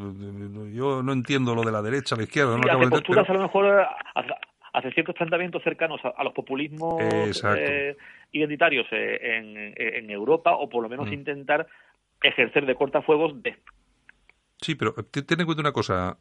yo 0.73 1.03
no 1.03 1.13
entiendo 1.13 1.55
lo 1.55 1.63
de 1.63 1.73
la 1.73 1.83
derecha, 1.83 2.15
la 2.15 2.23
izquierda. 2.23 2.57
no 2.57 2.63
hace 2.71 2.91
posturas 2.91 3.29
a 3.29 3.33
lo 3.33 3.43
mejor 3.43 3.87
hace, 4.73 4.91
ciertos 4.93 5.17
planteamientos 5.17 5.63
cercanos 5.65 6.01
a, 6.05 6.23
los 6.23 6.33
populismos 6.33 7.03
eh, 7.03 7.97
identitarios 8.31 8.87
eh, 8.93 9.99
en, 9.99 10.11
Europa, 10.11 10.53
o 10.55 10.69
por 10.69 10.83
lo 10.83 10.89
menos 10.89 11.09
mm. 11.09 11.13
intentar 11.13 11.67
ejercer 12.23 12.67
de 12.67 12.75
cortafuegos 12.77 13.43
de 13.43 13.57
Sí, 14.59 14.77
pero 14.77 14.95
ten 14.95 15.41
en 15.41 15.45
cuenta 15.45 15.61
una 15.61 15.73
cosa, 15.73 16.19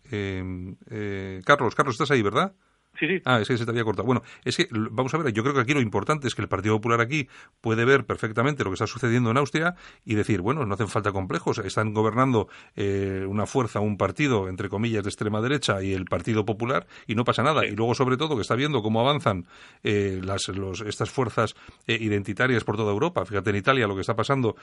Carlos, 1.46 1.76
Carlos, 1.76 1.94
estás 1.94 2.10
ahí, 2.10 2.24
¿verdad? 2.24 2.54
Sí, 3.00 3.08
sí. 3.08 3.22
Ah, 3.26 3.40
es 3.40 3.48
que 3.48 3.58
se 3.58 3.66
te 3.66 3.72
había 3.72 3.84
cortado. 3.84 4.06
Bueno, 4.06 4.22
es 4.44 4.58
que, 4.58 4.68
vamos 4.72 5.14
a 5.14 5.18
ver, 5.18 5.34
yo 5.34 5.44
creo 5.44 5.56
que 5.56 5.62
aquí 5.62 5.74
lo 5.74 5.82
importante 5.82 6.28
es 6.28 6.36
que 6.36 6.42
el 6.42 6.48
Partido 6.48 6.76
Popular 6.76 7.02
aquí 7.02 7.28
puede 7.62 7.86
ver 7.86 8.06
perfectamente 8.06 8.64
lo 8.64 8.70
que 8.70 8.76
está 8.76 8.88
sucediendo 8.88 9.32
en 9.32 9.38
Austria 9.38 9.76
y 10.06 10.16
decir, 10.16 10.42
bueno, 10.42 10.66
no 10.66 10.74
hacen 10.74 10.88
falta 10.88 11.12
complejos, 11.12 11.58
están 11.60 11.94
gobernando 11.94 12.48
eh, 12.76 13.26
una 13.28 13.46
fuerza, 13.46 13.80
un 13.80 13.98
partido, 13.98 14.50
entre 14.50 14.70
comillas, 14.70 15.04
de 15.04 15.10
extrema 15.10 15.42
derecha 15.42 15.82
y 15.82 15.94
el 15.94 16.06
Partido 16.06 16.46
Popular 16.46 16.86
y 17.08 17.16
no 17.16 17.24
pasa 17.24 17.44
nada. 17.44 17.66
Y 17.66 17.76
luego, 17.76 17.96
sobre 17.96 18.18
todo, 18.18 18.36
que 18.36 18.42
está 18.42 18.56
viendo 18.56 18.82
cómo 18.82 19.00
avanzan 19.00 19.46
eh, 19.84 20.20
las, 20.24 20.50
los, 20.50 20.82
estas 20.82 21.10
fuerzas 21.10 21.56
eh, 21.88 21.98
identitarias 22.00 22.64
por 22.64 22.76
toda 22.76 22.92
Europa. 22.92 23.26
Fíjate 23.26 23.52
en 23.52 23.56
Italia 23.56 23.88
lo 23.88 23.96
que 23.96 24.02
está 24.02 24.16
pasando. 24.16 24.56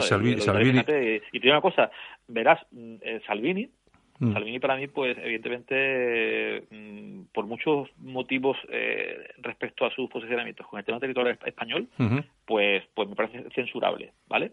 Salvini. 0.00 0.40
y 0.40 0.84
te 0.84 1.20
digo 1.32 1.52
una 1.52 1.60
cosa, 1.60 1.90
verás, 2.28 2.60
mm, 2.70 2.96
Salvini 3.26 3.68
Mm. 4.18 4.32
Salvini 4.32 4.58
para 4.60 4.76
mí, 4.76 4.86
pues 4.86 5.16
evidentemente, 5.18 6.64
mm, 6.70 7.32
por 7.32 7.46
muchos 7.46 7.88
motivos 7.98 8.56
eh, 8.68 9.28
respecto 9.38 9.84
a 9.84 9.90
sus 9.90 10.08
posicionamientos 10.08 10.66
con 10.66 10.78
el 10.78 10.84
tema 10.84 11.00
territorial 11.00 11.38
español, 11.44 11.88
pues, 12.44 12.84
pues 12.94 13.08
me 13.08 13.16
parece 13.16 13.44
censurable, 13.54 14.12
¿vale? 14.28 14.52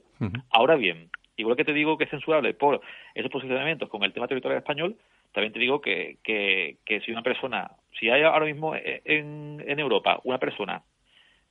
Ahora 0.50 0.75
bien, 0.75 1.10
igual 1.38 1.56
que 1.56 1.65
te 1.65 1.74
digo 1.74 1.98
que 1.98 2.06
es 2.06 2.10
censurable 2.10 2.53
por 2.53 2.82
esos 3.13 3.32
posicionamientos 3.32 3.89
con 3.89 4.03
el 4.03 4.13
tema 4.13 4.27
territorial 4.27 4.60
español, 4.60 4.96
también 5.32 5.53
te 5.53 5.60
digo 5.60 5.80
que, 5.80 6.18
que, 6.24 6.77
que 6.86 7.01
si 7.01 7.12
una 7.12 7.22
persona, 7.22 7.72
si 8.00 8.10
hay 8.10 8.24
ahora 8.24 8.46
mismo 8.46 8.75
en, 8.75 9.63
en 9.65 9.80
Europa 9.80 10.20
una 10.24 10.39
persona 10.39 10.82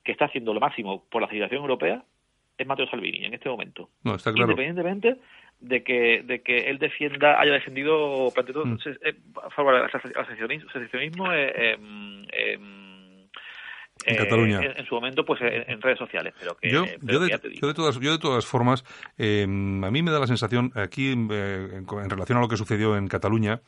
que 0.03 0.11
está 0.11 0.25
haciendo 0.25 0.53
lo 0.53 0.59
máximo 0.59 1.05
por 1.09 1.21
la 1.21 1.27
legislación 1.27 1.61
europea, 1.61 2.03
es 2.57 2.67
Matteo 2.67 2.87
Salvini 2.87 3.25
en 3.25 3.33
este 3.33 3.49
momento. 3.49 3.89
No, 4.03 4.15
está 4.15 4.31
claro. 4.31 4.51
Independientemente 4.51 5.17
de 5.61 5.83
que, 5.83 6.23
de 6.23 6.41
que 6.41 6.69
él 6.69 6.79
defienda, 6.79 7.39
haya 7.39 7.53
defendido 7.53 8.31
mm. 8.35 8.77
Eh, 9.03 9.15
a 9.43 9.49
favor 9.51 9.75
del 9.75 9.85
asociacionismo, 9.85 11.31
eh, 11.31 11.73
em, 11.73 12.80
em, 14.05 14.15
en 14.15 14.23
Cataluña. 14.23 14.59
Eh, 14.61 14.73
en, 14.77 14.85
su 14.85 14.95
momento, 14.95 15.25
pues 15.25 15.41
en, 15.41 15.81
redes 15.81 15.97
sociales. 15.97 16.33
Pero 16.39 16.55
que, 16.55 16.69
yo, 16.69 16.85
yo, 17.01 17.19
de, 17.19 17.73
todas, 17.73 17.99
yo 17.99 18.11
de 18.11 18.19
todas 18.19 18.45
formas, 18.45 18.83
eh, 19.17 19.43
a 19.43 19.91
mí 19.91 20.01
me 20.03 20.11
da 20.11 20.19
la 20.19 20.27
sensación, 20.27 20.71
aquí 20.75 21.09
eh, 21.09 21.69
en, 21.73 22.09
relación 22.09 22.37
a 22.37 22.41
lo 22.41 22.47
que 22.47 22.57
sucedió 22.57 22.97
en 22.97 23.07
Cataluña, 23.07 23.61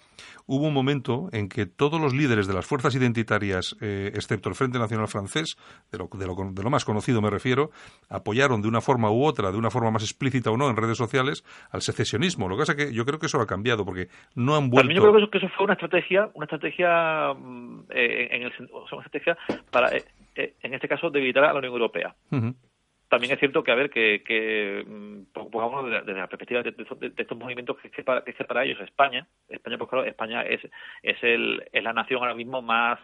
hubo 0.45 0.67
un 0.67 0.73
momento 0.73 1.29
en 1.31 1.49
que 1.49 1.65
todos 1.65 1.99
los 1.99 2.13
líderes 2.13 2.47
de 2.47 2.53
las 2.53 2.65
fuerzas 2.65 2.95
identitarias, 2.95 3.75
excepto 3.79 4.49
el 4.49 4.55
Frente 4.55 4.79
Nacional 4.79 5.07
Francés, 5.07 5.57
de 5.91 5.97
lo, 5.97 6.09
de, 6.11 6.27
lo, 6.27 6.35
de 6.35 6.63
lo 6.63 6.69
más 6.69 6.85
conocido 6.85 7.21
me 7.21 7.29
refiero, 7.29 7.71
apoyaron 8.09 8.61
de 8.61 8.67
una 8.67 8.81
forma 8.81 9.11
u 9.11 9.23
otra, 9.23 9.51
de 9.51 9.57
una 9.57 9.69
forma 9.69 9.91
más 9.91 10.03
explícita 10.03 10.51
o 10.51 10.57
no, 10.57 10.69
en 10.69 10.75
redes 10.75 10.97
sociales, 10.97 11.43
al 11.71 11.81
secesionismo. 11.81 12.47
Lo 12.47 12.55
que 12.55 12.61
pasa 12.61 12.73
es 12.73 12.77
que 12.77 12.93
yo 12.93 13.05
creo 13.05 13.19
que 13.19 13.27
eso 13.27 13.39
ha 13.39 13.47
cambiado, 13.47 13.85
porque 13.85 14.07
no 14.35 14.55
han 14.55 14.69
vuelto... 14.69 14.87
También 14.87 15.01
yo 15.01 15.13
creo 15.13 15.29
que 15.29 15.37
eso, 15.37 15.49
fue 15.55 15.65
una 15.65 15.73
estrategia, 15.73 16.29
una 16.33 16.45
estrategia, 16.45 17.33
mm, 17.33 17.85
en 17.89 18.43
el, 18.43 18.53
una 18.71 19.03
estrategia 19.03 19.37
para 19.71 19.95
eh, 19.95 20.03
en 20.35 20.73
este 20.73 20.87
caso, 20.87 21.09
debilitar 21.09 21.43
a 21.43 21.53
la 21.53 21.59
Unión 21.59 21.73
Europea. 21.73 22.15
También 23.13 23.33
es 23.33 23.39
cierto 23.39 23.63
que, 23.63 23.71
a 23.71 23.75
ver, 23.75 23.91
que, 23.91 24.23
que 24.25 24.83
mm, 24.87 25.33
pongamos 25.51 25.85
desde, 25.85 26.13
la 26.13 26.25
perspectiva 26.25 26.63
de, 26.63 26.73
estos 27.15 27.37
movimientos 27.37 27.77
que 27.77 27.91
es, 27.95 28.03
para, 28.03 28.23
que 28.23 28.33
para 28.43 28.65
ellos 28.65 28.79
España, 28.81 29.27
España, 29.49 29.77
pues 29.77 29.87
claro, 29.87 30.05
España 30.05 30.41
es, 30.41 30.61
es, 31.03 31.17
el, 31.21 31.63
es 31.71 31.83
la 31.83 31.93
nación 31.93 32.21
ahora 32.21 32.33
mismo 32.33 32.63
más, 32.63 32.97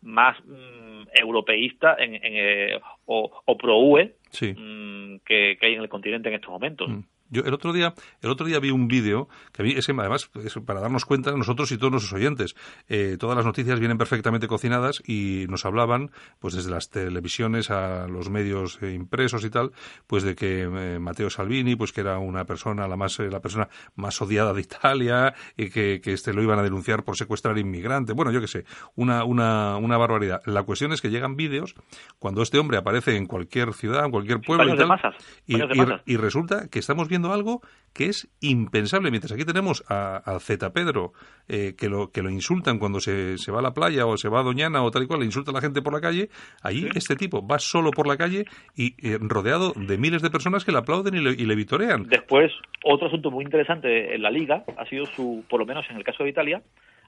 más 0.00 0.42
mm, 0.46 1.08
europeísta 1.12 1.94
en, 1.98 2.18
eh, 2.22 2.80
o, 3.04 3.58
pro-UE 3.58 4.14
mm, 4.40 5.16
que, 5.26 5.58
hay 5.60 5.74
en 5.74 5.82
el 5.82 5.90
continente 5.90 6.30
en 6.30 6.36
estos 6.36 6.50
momentos. 6.50 6.88
Yo 7.30 7.42
el 7.42 7.54
otro 7.54 7.72
día, 7.72 7.94
el 8.22 8.30
otro 8.30 8.46
día 8.46 8.58
vi 8.58 8.70
un 8.70 8.88
vídeo 8.88 9.28
que 9.52 9.62
vi, 9.62 9.72
es 9.72 9.86
que 9.86 9.92
además 9.92 10.30
es 10.44 10.54
para 10.66 10.80
darnos 10.80 11.04
cuenta 11.04 11.30
nosotros 11.32 11.70
y 11.70 11.78
todos 11.78 11.92
nuestros 11.92 12.12
oyentes. 12.12 12.56
Eh, 12.88 13.16
todas 13.18 13.36
las 13.36 13.46
noticias 13.46 13.78
vienen 13.78 13.98
perfectamente 13.98 14.48
cocinadas 14.48 15.00
y 15.06 15.46
nos 15.48 15.64
hablaban, 15.64 16.10
pues 16.40 16.54
desde 16.54 16.70
las 16.70 16.90
televisiones 16.90 17.70
a 17.70 18.08
los 18.08 18.30
medios 18.30 18.78
eh, 18.82 18.92
impresos 18.92 19.44
y 19.44 19.50
tal, 19.50 19.70
pues 20.08 20.24
de 20.24 20.34
que 20.34 20.62
eh, 20.62 20.98
Matteo 20.98 21.30
Salvini, 21.30 21.76
pues 21.76 21.92
que 21.92 22.00
era 22.00 22.18
una 22.18 22.44
persona 22.44 22.88
la 22.88 22.96
más 22.96 23.18
la 23.20 23.40
persona 23.40 23.68
más 23.94 24.20
odiada 24.20 24.52
de 24.52 24.62
Italia 24.62 25.34
y 25.56 25.70
que, 25.70 26.00
que 26.02 26.12
este 26.12 26.32
lo 26.32 26.42
iban 26.42 26.58
a 26.58 26.62
denunciar 26.62 27.04
por 27.04 27.16
secuestrar 27.16 27.58
inmigrante. 27.58 28.12
Bueno, 28.12 28.32
yo 28.32 28.40
qué 28.40 28.48
sé, 28.48 28.64
una 28.96 29.24
una 29.24 29.76
una 29.76 29.96
barbaridad. 29.96 30.42
La 30.46 30.64
cuestión 30.64 30.92
es 30.92 31.00
que 31.00 31.10
llegan 31.10 31.36
vídeos 31.36 31.74
cuando 32.18 32.42
este 32.42 32.58
hombre 32.58 32.78
aparece 32.78 33.16
en 33.16 33.26
cualquier 33.26 33.72
ciudad, 33.72 34.04
en 34.04 34.10
cualquier 34.10 34.40
pueblo 34.40 34.74
y 34.74 34.76
tal, 34.76 36.02
y 36.06 36.16
resulta 36.16 36.68
que 36.68 36.78
estamos 36.80 37.08
viendo 37.08 37.19
algo 37.28 37.60
que 37.92 38.06
es 38.06 38.28
impensable. 38.40 39.10
Mientras 39.10 39.32
aquí 39.32 39.44
tenemos 39.44 39.84
a, 39.88 40.38
Z 40.40 40.72
Pedro, 40.72 41.12
eh, 41.48 41.74
que, 41.76 41.88
lo, 41.88 42.10
que 42.10 42.22
lo 42.22 42.30
insultan 42.30 42.78
cuando 42.78 43.00
se, 43.00 43.36
se, 43.38 43.52
va 43.52 43.58
a 43.58 43.62
la 43.62 43.74
playa 43.74 44.06
o 44.06 44.16
se 44.16 44.28
va 44.28 44.40
a 44.40 44.44
Doñana 44.44 44.82
o 44.82 44.90
tal 44.90 45.02
y 45.02 45.06
cual, 45.06 45.20
le 45.20 45.26
insulta 45.26 45.50
a 45.50 45.54
la 45.54 45.60
gente 45.60 45.82
por 45.82 45.92
la 45.92 46.00
calle, 46.00 46.28
ahí 46.62 46.88
este 46.94 47.16
tipo 47.16 47.46
va 47.46 47.58
solo 47.58 47.90
por 47.90 48.06
la 48.06 48.16
calle 48.16 48.44
y 48.76 48.94
eh, 49.06 49.18
rodeado 49.20 49.72
de 49.74 49.98
miles 49.98 50.22
de 50.22 50.30
personas 50.30 50.64
que 50.64 50.72
le 50.72 50.78
aplauden 50.78 51.14
y 51.14 51.20
le, 51.20 51.30
y 51.30 51.46
le 51.46 51.54
vitorean. 51.54 52.04
Después, 52.04 52.52
otro 52.84 53.08
asunto 53.08 53.30
muy 53.30 53.44
interesante 53.44 54.14
en 54.14 54.22
la 54.22 54.30
Liga 54.30 54.64
ha 54.76 54.86
sido 54.86 55.06
su, 55.06 55.44
por 55.48 55.60
lo 55.60 55.66
menos 55.66 55.84
en 55.90 55.96
el 55.96 56.04
caso 56.04 56.24
de 56.24 56.30
Italia, 56.30 56.62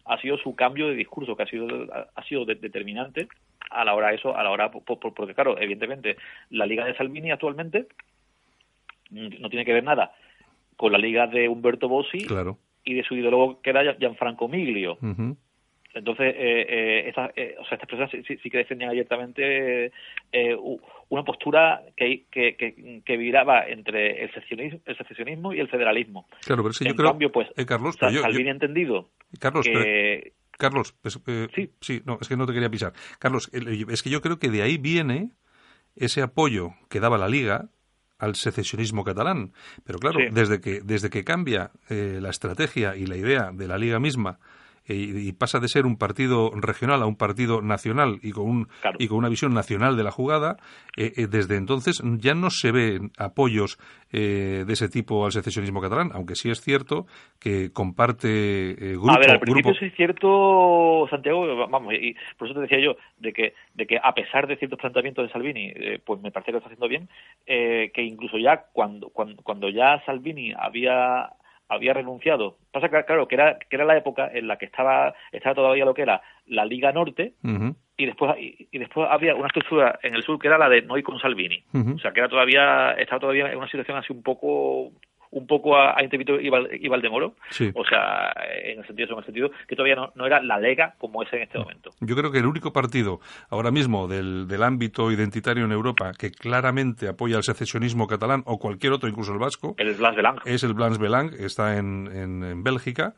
ha 0.04 0.20
sido 0.20 0.36
su 0.38 0.54
cambio 0.56 0.88
de 0.88 0.96
discurso, 0.96 1.36
que 1.36 1.44
ha 1.44 1.46
sido, 1.46 1.68
ha 1.92 2.24
sido 2.24 2.44
determinante 2.44 3.28
a 3.70 3.84
la 3.84 3.94
hora 3.94 4.08
de 4.08 4.16
eso, 4.16 4.36
a 4.36 4.42
la 4.42 4.50
hora, 4.50 4.70
porque 4.70 5.34
claro, 5.34 5.58
evidentemente, 5.58 6.16
la 6.50 6.66
Liga 6.66 6.84
de 6.84 6.96
Salvini 6.96 7.30
actualmente 7.30 7.86
no 9.12 9.48
tiene 9.48 9.64
que 9.64 9.72
ver 9.72 9.84
nada 9.84 10.12
con 10.76 10.92
la 10.92 10.98
liga 10.98 11.26
de 11.26 11.48
Humberto 11.48 11.88
Bossi 11.88 12.26
y 12.84 12.94
de 12.94 13.04
su 13.04 13.14
ideólogo 13.14 13.60
que 13.60 13.70
era 13.70 13.94
Gianfranco 13.94 14.48
Miglio. 14.48 14.98
Entonces, 15.94 16.34
eh, 16.36 16.66
eh, 16.68 17.08
esta, 17.08 17.30
eh, 17.36 17.54
o 17.60 17.64
sea, 17.64 17.76
estas 17.76 17.88
personas 17.88 18.10
sí, 18.10 18.50
que 18.50 18.58
defendían 18.58 18.90
abiertamente 18.90 19.92
eh, 20.32 20.56
una 21.10 21.22
postura 21.22 21.82
que, 21.96 22.24
que, 22.30 23.02
que, 23.04 23.16
viraba 23.16 23.66
entre 23.68 24.24
el 24.24 24.32
secesionismo, 24.32 24.80
el 24.86 24.96
secesionismo 24.96 25.52
y 25.52 25.60
el 25.60 25.68
federalismo. 25.68 26.26
Claro, 26.46 26.62
pero 26.62 26.74
en 26.80 26.96
yo 26.96 27.04
cambio, 27.04 27.30
pues, 27.30 27.48
Carlos, 27.66 27.96
entendido 28.00 29.10
Carlos, 29.38 29.68
Carlos, 30.58 30.92
pues, 31.02 31.20
sí. 31.54 31.70
sí, 31.80 32.02
no, 32.06 32.18
es 32.20 32.28
que 32.28 32.36
no 32.36 32.46
te 32.46 32.54
quería 32.54 32.70
pisar. 32.70 32.92
Carlos, 33.18 33.50
es 33.52 34.02
que 34.02 34.10
yo 34.10 34.22
creo 34.22 34.38
que 34.38 34.48
de 34.48 34.62
ahí 34.62 34.78
viene 34.78 35.32
ese 35.96 36.22
apoyo 36.22 36.70
que 36.88 37.00
daba 37.00 37.18
la 37.18 37.28
Liga 37.28 37.68
al 38.22 38.36
secesionismo 38.36 39.02
catalán. 39.02 39.52
Pero 39.84 39.98
claro, 39.98 40.20
desde, 40.30 40.60
que, 40.60 40.80
desde 40.80 41.10
que 41.10 41.24
cambia 41.24 41.72
eh, 41.90 42.20
la 42.22 42.30
estrategia 42.30 42.96
y 42.96 43.06
la 43.06 43.16
idea 43.16 43.50
de 43.52 43.66
la 43.66 43.76
Liga 43.76 43.98
misma 43.98 44.38
y 44.86 45.32
pasa 45.32 45.60
de 45.60 45.68
ser 45.68 45.86
un 45.86 45.96
partido 45.96 46.50
regional 46.54 47.02
a 47.02 47.06
un 47.06 47.16
partido 47.16 47.62
nacional 47.62 48.18
y 48.22 48.32
con, 48.32 48.48
un, 48.48 48.68
y 48.98 49.08
con 49.08 49.18
una 49.18 49.28
visión 49.28 49.54
nacional 49.54 49.96
de 49.96 50.02
la 50.02 50.10
jugada, 50.10 50.56
eh, 50.96 51.12
eh, 51.16 51.26
desde 51.28 51.56
entonces 51.56 52.02
ya 52.18 52.34
no 52.34 52.50
se 52.50 52.72
ven 52.72 53.10
apoyos 53.18 53.78
de 54.10 54.66
ese 54.68 54.90
tipo 54.90 55.24
al 55.24 55.32
secesionismo 55.32 55.80
catalán, 55.80 56.10
aunque 56.12 56.34
sí 56.34 56.50
es 56.50 56.60
cierto 56.60 57.06
que 57.40 57.72
comparte 57.72 58.74
grupo... 58.74 59.10
A 59.10 59.18
ver, 59.18 59.30
al 59.30 59.40
principio 59.40 59.72
sí 59.72 59.86
es 59.86 59.94
cierto, 59.94 61.06
Santiago, 61.08 61.66
vamos, 61.68 61.94
y 61.94 62.14
por 62.36 62.46
eso 62.46 62.54
te 62.54 62.60
decía 62.60 62.78
yo, 62.78 62.96
de 63.16 63.32
que, 63.32 63.54
de 63.72 63.86
que 63.86 63.98
a 64.02 64.12
pesar 64.12 64.46
de 64.46 64.56
ciertos 64.56 64.78
planteamientos 64.80 65.26
de 65.26 65.32
Salvini, 65.32 65.72
pues 66.04 66.20
me 66.20 66.30
parece 66.30 66.48
que 66.48 66.52
lo 66.52 66.58
está 66.58 66.68
haciendo 66.68 66.88
bien, 66.88 67.08
que 67.46 68.02
incluso 68.02 68.36
ya 68.36 68.66
cuando, 68.74 69.08
cuando, 69.08 69.42
cuando 69.42 69.70
ya 69.70 70.02
Salvini 70.04 70.52
había 70.58 71.30
había 71.72 71.94
renunciado. 71.94 72.58
Pasa 72.70 72.88
que, 72.88 73.04
claro, 73.04 73.26
que 73.26 73.34
era, 73.34 73.58
que 73.58 73.76
era 73.76 73.84
la 73.84 73.96
época 73.96 74.30
en 74.32 74.46
la 74.46 74.56
que 74.56 74.66
estaba, 74.66 75.14
estaba 75.32 75.54
todavía 75.54 75.84
lo 75.84 75.94
que 75.94 76.02
era 76.02 76.22
la 76.46 76.64
Liga 76.64 76.92
Norte, 76.92 77.34
y 77.96 78.06
después 78.06 78.34
y, 78.38 78.78
después 78.78 79.08
había 79.10 79.34
una 79.34 79.46
estructura 79.46 79.98
en 80.02 80.14
el 80.14 80.22
sur 80.22 80.38
que 80.38 80.48
era 80.48 80.58
la 80.58 80.68
de 80.68 80.82
Noi 80.82 81.02
con 81.02 81.18
Salvini. 81.18 81.64
O 81.72 81.98
sea, 81.98 82.12
que 82.12 82.20
era 82.20 82.28
todavía, 82.28 82.92
estaba 82.92 83.20
todavía 83.20 83.50
en 83.50 83.58
una 83.58 83.68
situación 83.68 83.96
así 83.96 84.12
un 84.12 84.22
poco 84.22 84.92
un 85.32 85.46
poco 85.46 85.76
a, 85.76 85.98
a 85.98 86.04
y, 86.04 86.88
Valdemoro, 86.88 87.34
o 87.74 87.84
sea, 87.86 88.32
en 88.62 88.80
el 88.80 88.86
sentido, 88.86 89.12
en 89.12 89.18
el 89.18 89.24
sentido 89.24 89.50
que 89.66 89.74
todavía 89.74 89.96
no, 90.14 90.26
era 90.26 90.42
la 90.42 90.58
Lega 90.58 90.94
como 90.98 91.22
es 91.22 91.32
en 91.32 91.42
este 91.42 91.58
momento. 91.58 91.90
Yo 92.00 92.14
creo 92.14 92.30
que 92.30 92.38
el 92.38 92.46
único 92.46 92.72
partido 92.72 93.20
ahora 93.48 93.70
mismo 93.70 94.08
del, 94.08 94.46
del 94.46 94.62
ámbito 94.62 95.10
identitario 95.10 95.64
en 95.64 95.72
Europa 95.72 96.12
que 96.18 96.30
claramente 96.30 97.08
apoya 97.08 97.38
el 97.38 97.42
secesionismo 97.42 98.06
catalán 98.06 98.42
o 98.44 98.58
cualquier 98.58 98.92
otro, 98.92 99.08
incluso 99.08 99.32
el 99.32 99.38
vasco, 99.38 99.74
el 99.78 99.94
Blanc 99.94 100.16
Belang. 100.16 100.40
es 100.44 100.62
el 100.64 100.74
Blanc 100.74 100.98
Belang, 100.98 101.32
está 101.38 101.78
en, 101.78 102.08
en, 102.14 102.62
Bélgica, 102.62 103.14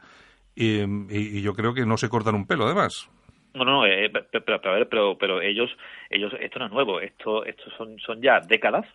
y, 0.55 1.43
yo 1.43 1.55
creo 1.55 1.75
que 1.75 1.85
no 1.85 1.97
se 1.97 2.09
cortan 2.09 2.37
un 2.37 2.47
pelo, 2.47 2.67
además. 2.67 3.11
No, 3.55 3.65
no, 3.65 3.87
eh, 3.87 4.11
pero, 4.31 4.61
pero, 4.89 5.19
pero, 5.19 5.41
ellos, 5.43 5.71
ellos, 6.11 6.33
esto 6.41 6.61
no 6.61 6.67
es 6.67 6.73
nuevo, 6.73 7.01
esto, 7.01 7.45
esto 7.45 7.65
son, 7.77 7.99
son 7.99 8.23
ya 8.23 8.41
décadas 8.41 8.87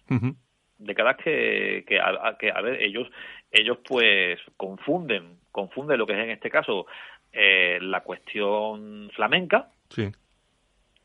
décadas 0.80 1.18
que, 1.18 1.84
que, 1.88 2.00
a, 2.00 2.36
que, 2.40 2.52
a 2.52 2.62
ver, 2.62 2.82
ellos, 2.82 3.08
ellos 3.52 3.78
pues 3.86 4.40
confunden, 4.58 5.38
confunden 5.52 6.00
lo 6.00 6.08
que 6.08 6.14
es 6.14 6.20
en 6.20 6.32
este 6.32 6.50
caso 6.50 6.88
eh, 7.32 7.78
la 7.82 8.02
cuestión 8.02 9.12
flamenca 9.14 9.70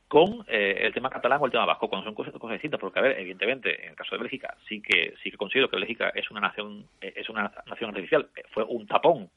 con 0.08 0.44
eh, 0.48 0.78
el 0.82 0.94
tema 0.94 1.10
catalán 1.10 1.40
o 1.42 1.46
el 1.46 1.52
tema 1.52 1.66
vasco, 1.66 1.88
cuando 1.88 2.04
son 2.04 2.14
cosas, 2.14 2.32
cosas, 2.34 2.54
distintas, 2.54 2.80
porque 2.80 3.00
a 3.00 3.02
ver, 3.02 3.18
evidentemente, 3.18 3.82
en 3.82 3.90
el 3.90 3.96
caso 3.96 4.14
de 4.14 4.22
Bélgica, 4.22 4.56
sí 4.68 4.80
que, 4.80 5.14
sí 5.22 5.30
que 5.30 5.36
considero 5.36 5.68
que 5.68 5.76
Bélgica 5.76 6.10
es 6.14 6.30
una 6.30 6.40
nación, 6.40 6.86
es 7.00 7.28
una 7.28 7.52
nación 7.66 7.90
artificial, 7.90 8.28
fue 8.52 8.64
un 8.64 8.86
tapón, 8.86 9.28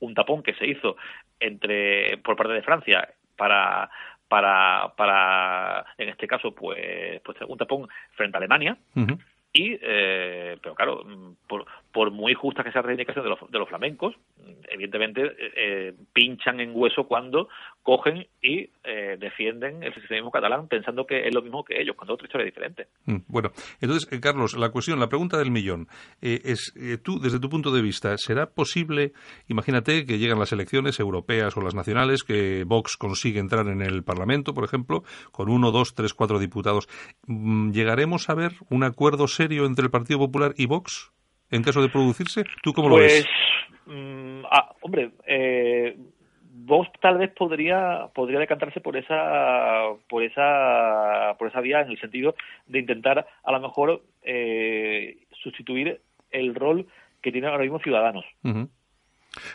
un 0.00 0.14
tapón 0.14 0.42
que 0.42 0.54
se 0.54 0.66
hizo 0.66 0.96
entre, 1.40 2.18
por 2.18 2.36
parte 2.36 2.52
de 2.52 2.62
Francia 2.62 3.08
para 3.36 3.90
para, 4.32 4.94
para 4.96 5.84
en 5.98 6.08
este 6.08 6.26
caso, 6.26 6.54
pues, 6.54 7.20
pues 7.20 7.36
un 7.46 7.58
tapón 7.58 7.86
frente 8.12 8.34
a 8.34 8.38
Alemania, 8.38 8.78
y, 9.52 9.78
eh, 9.82 10.56
pero 10.62 10.74
claro, 10.74 11.04
por, 11.46 11.66
por 11.92 12.10
muy 12.10 12.32
justa 12.32 12.64
que 12.64 12.72
sea 12.72 12.80
la 12.80 12.86
reivindicación 12.86 13.24
de 13.24 13.30
los, 13.30 13.50
de 13.50 13.58
los 13.58 13.68
flamencos, 13.68 14.14
evidentemente 14.70 15.24
eh, 15.24 15.52
eh, 15.56 15.94
pinchan 16.12 16.60
en 16.60 16.72
hueso 16.74 17.04
cuando 17.06 17.48
cogen 17.82 18.26
y 18.40 18.70
eh, 18.84 19.16
defienden 19.18 19.82
el 19.82 19.92
socialismo 19.94 20.30
catalán 20.30 20.68
pensando 20.68 21.04
que 21.06 21.26
es 21.26 21.34
lo 21.34 21.42
mismo 21.42 21.64
que 21.64 21.80
ellos, 21.80 21.96
cuando 21.96 22.14
otra 22.14 22.26
historia 22.26 22.44
diferente. 22.44 22.86
Mm, 23.06 23.18
bueno, 23.28 23.50
entonces, 23.80 24.20
Carlos, 24.20 24.56
la 24.56 24.70
cuestión, 24.70 25.00
la 25.00 25.08
pregunta 25.08 25.38
del 25.38 25.50
millón, 25.50 25.88
es, 26.20 26.72
tú, 27.02 27.18
desde 27.20 27.40
tu 27.40 27.48
punto 27.48 27.70
de 27.70 27.82
vista, 27.82 28.16
¿será 28.18 28.46
posible, 28.46 29.12
imagínate 29.48 30.06
que 30.06 30.18
llegan 30.18 30.38
las 30.38 30.52
elecciones 30.52 31.00
europeas 31.00 31.56
o 31.56 31.60
las 31.60 31.74
nacionales, 31.74 32.22
que 32.22 32.64
Vox 32.64 32.96
consigue 32.96 33.40
entrar 33.40 33.66
en 33.68 33.82
el 33.82 34.04
Parlamento, 34.04 34.54
por 34.54 34.64
ejemplo, 34.64 35.02
con 35.30 35.48
uno, 35.48 35.70
dos, 35.70 35.94
tres, 35.94 36.14
cuatro 36.14 36.38
diputados, 36.38 36.88
mm, 37.26 37.72
¿llegaremos 37.72 38.28
a 38.28 38.34
ver 38.34 38.52
un 38.70 38.84
acuerdo 38.84 39.26
serio 39.26 39.66
entre 39.66 39.84
el 39.84 39.90
Partido 39.90 40.18
Popular 40.18 40.54
y 40.56 40.66
Vox? 40.66 41.12
en 41.52 41.62
caso 41.62 41.80
de 41.80 41.88
producirse? 41.88 42.44
¿Tú 42.62 42.72
cómo 42.72 42.88
lo 42.88 42.96
ves? 42.96 43.24
Pues, 43.84 43.96
mm, 43.96 44.44
ah, 44.50 44.74
hombre, 44.80 45.10
eh, 45.26 45.71
Vox 46.72 46.88
tal 47.00 47.18
vez 47.18 47.30
podría 47.34 48.08
podría 48.14 48.38
decantarse 48.38 48.80
por 48.80 48.96
esa 48.96 49.82
por 50.08 50.22
esa 50.22 51.36
por 51.38 51.48
esa 51.48 51.60
vía 51.60 51.82
en 51.82 51.90
el 51.90 52.00
sentido 52.00 52.34
de 52.66 52.78
intentar 52.78 53.26
a 53.44 53.52
lo 53.52 53.60
mejor 53.60 54.00
eh, 54.22 55.18
sustituir 55.42 56.00
el 56.30 56.54
rol 56.54 56.86
que 57.20 57.30
tiene 57.30 57.48
ahora 57.48 57.64
mismo 57.64 57.78
Ciudadanos. 57.80 58.24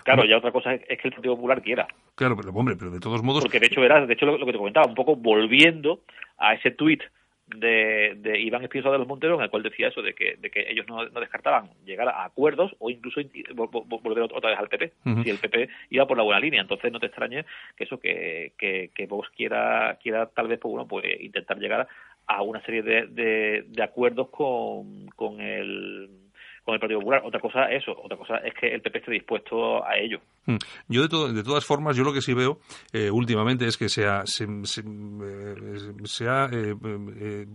Claro, 0.04 0.26
ya 0.26 0.38
otra 0.38 0.52
cosa 0.52 0.76
es, 0.76 0.82
que 0.86 1.08
el 1.08 1.14
Partido 1.14 1.36
Popular 1.36 1.64
quiera. 1.64 1.88
Claro, 2.14 2.36
pero 2.36 2.52
hombre, 2.52 2.76
pero 2.78 2.92
de 2.92 3.00
todos 3.00 3.24
modos. 3.24 3.44
Porque 3.44 3.60
de 3.60 3.66
hecho 3.66 3.84
era, 3.84 4.06
de 4.06 4.14
hecho 4.14 4.28
lo, 4.28 4.38
lo 4.38 4.46
que 4.46 4.52
te 4.52 4.58
comentaba, 4.60 4.86
un 4.86 4.96
poco 4.96 5.16
volviendo 5.16 6.02
a 6.38 6.54
ese 6.54 6.70
tuit 6.70 7.02
de, 7.48 8.16
de 8.18 8.40
Iván 8.40 8.64
Espinosa 8.64 8.92
de 8.92 8.98
los 8.98 9.08
Monteros, 9.08 9.38
en 9.38 9.46
el 9.46 9.50
cual 9.50 9.64
decía 9.64 9.88
eso, 9.88 10.02
de 10.02 10.14
que, 10.14 10.36
de 10.38 10.50
que 10.50 10.66
ellos 10.70 10.86
no, 10.88 11.06
no 11.06 11.20
descartaban 11.20 11.70
llegar 11.86 12.08
a 12.10 12.26
acuerdos 12.26 12.76
o 12.80 12.90
incluso 12.90 13.22
volver 13.54 14.24
otra 14.24 14.50
vez 14.50 14.60
al 14.60 14.70
PP, 14.70 14.94
si 15.24 15.30
el 15.30 15.38
PP 15.38 15.70
iba 15.90 16.08
por 16.08 16.18
la 16.18 16.24
buena 16.24 16.40
línea. 16.40 16.62
Entonces 16.62 16.92
no 16.92 17.00
te 17.00 17.08
extrañe 17.08 17.46
que 17.76 17.86
eso, 17.86 18.00
que, 18.00 18.54
que, 18.58 18.92
que 18.94 19.08
Vox 19.08 19.30
quiera, 19.30 19.98
quiera 20.02 20.28
tal 20.28 20.48
vez, 20.48 20.60
pues, 20.60 20.72
bueno, 20.72 20.88
pues 20.88 21.06
intentar 21.22 21.58
llegar 21.58 21.88
a 22.28 22.42
una 22.42 22.62
serie 22.64 22.84
de, 22.84 23.08
de, 23.08 23.66
de 23.68 23.84
acuerdos 23.84 24.30
con, 24.30 25.08
con 25.16 25.40
el 25.40 26.27
con 26.68 26.74
el 26.74 26.82
Partido 26.82 27.00
Popular. 27.00 27.22
Otra 27.24 27.40
cosa 27.40 27.72
es 27.72 27.82
eso, 27.82 27.96
otra 28.04 28.18
cosa 28.18 28.38
es 28.40 28.54
que 28.54 28.68
el 28.68 28.82
PP 28.82 29.00
esté 29.00 29.12
dispuesto 29.12 29.86
a 29.86 29.98
ello. 29.98 30.20
Mm. 30.48 30.58
Yo 30.90 31.08
de, 31.08 31.34
de 31.34 31.44
todas 31.44 31.64
formas, 31.64 31.96
yo 31.96 32.04
lo 32.04 32.12
que 32.12 32.22
sí 32.22 32.34
veo 32.34 32.60
eh, 32.92 33.10
últimamente 33.10 33.66
es 33.66 33.78
que 33.78 33.88
se 33.88 34.06
ha, 34.06 34.26
se, 34.26 34.44
eh, 34.44 36.28
ha 36.28 36.50
eh, 36.52 37.48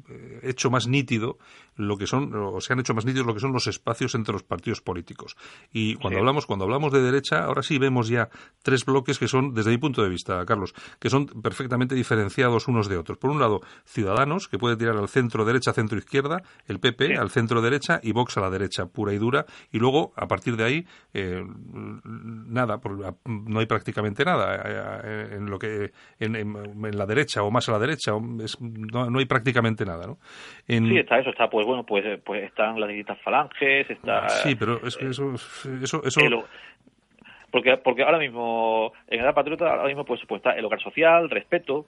hecho 0.42 0.70
más 0.70 0.88
nítido 0.88 1.36
lo 1.76 1.96
que 1.96 2.06
son, 2.06 2.34
o 2.34 2.60
se 2.60 2.72
han 2.72 2.80
hecho 2.80 2.94
más 2.94 3.04
nítidos 3.04 3.26
lo 3.26 3.34
que 3.34 3.40
son 3.40 3.52
los 3.52 3.66
espacios 3.66 4.14
entre 4.14 4.32
los 4.32 4.42
partidos 4.42 4.80
políticos. 4.80 5.36
Y 5.72 5.96
cuando 5.96 6.18
hablamos, 6.18 6.46
cuando 6.46 6.64
hablamos 6.64 6.92
de 6.92 7.02
derecha, 7.02 7.44
ahora 7.44 7.62
sí 7.62 7.78
vemos 7.78 8.08
ya 8.08 8.30
tres 8.62 8.84
bloques 8.84 9.18
que 9.18 9.28
son, 9.28 9.52
desde 9.52 9.70
mi 9.70 9.78
punto 9.78 10.02
de 10.02 10.08
vista, 10.08 10.44
Carlos, 10.46 10.74
que 10.98 11.10
son 11.10 11.26
perfectamente 11.26 11.94
diferenciados 11.94 12.68
unos 12.68 12.88
de 12.88 12.96
otros. 12.96 13.18
Por 13.18 13.30
un 13.30 13.40
lado, 13.40 13.60
Ciudadanos, 13.84 14.48
que 14.48 14.58
puede 14.58 14.76
tirar 14.76 14.96
al 14.96 15.08
centro 15.08 15.44
derecha, 15.44 15.72
centro 15.72 15.98
izquierda, 15.98 16.42
el 16.66 16.80
PP 16.80 17.16
al 17.16 17.30
centro 17.30 17.60
derecha 17.60 18.00
y 18.02 18.12
Vox 18.12 18.36
a 18.36 18.40
la 18.40 18.50
derecha 18.50 18.86
pura 19.02 19.12
y 19.12 19.18
dura. 19.18 19.44
Y 19.72 19.78
luego, 19.78 20.12
a 20.16 20.28
partir 20.28 20.54
de 20.54 20.64
ahí, 20.64 20.84
eh, 21.12 21.42
nada, 22.04 22.78
no 23.24 23.58
hay 23.58 23.66
prácticamente 23.66 24.24
nada 24.24 25.02
eh, 25.04 25.36
en 25.36 25.50
lo 25.50 25.58
que 25.58 25.90
en, 26.20 26.32
la 26.96 27.06
derecha 27.06 27.42
o 27.42 27.50
más 27.50 27.68
a 27.68 27.72
la 27.72 27.80
derecha, 27.80 28.12
no, 28.12 29.18
hay 29.18 29.26
prácticamente 29.26 29.84
nada, 29.84 30.06
¿no? 30.06 30.18
sí, 30.66 30.98
está 30.98 31.18
eso, 31.18 31.30
está 31.30 31.48
pues 31.48 31.66
bueno, 31.66 31.84
pues, 31.84 32.04
pues 32.24 32.44
están 32.44 32.78
las 32.78 32.88
distintas 32.88 33.20
falanges, 33.22 33.90
está... 33.90 34.28
Sí, 34.28 34.54
pero 34.54 34.78
es 34.86 34.96
que 34.96 35.08
eso... 35.08 35.34
eso, 35.34 36.02
eso... 36.04 36.20
porque, 37.50 37.76
porque 37.78 38.04
ahora 38.04 38.18
mismo, 38.18 38.92
en 39.08 39.20
Edad 39.20 39.34
Patriota, 39.34 39.68
ahora 39.68 39.88
mismo 39.88 40.04
pues, 40.04 40.20
pues 40.28 40.40
está 40.40 40.52
el 40.52 40.64
hogar 40.64 40.80
social, 40.80 41.28
respeto, 41.28 41.86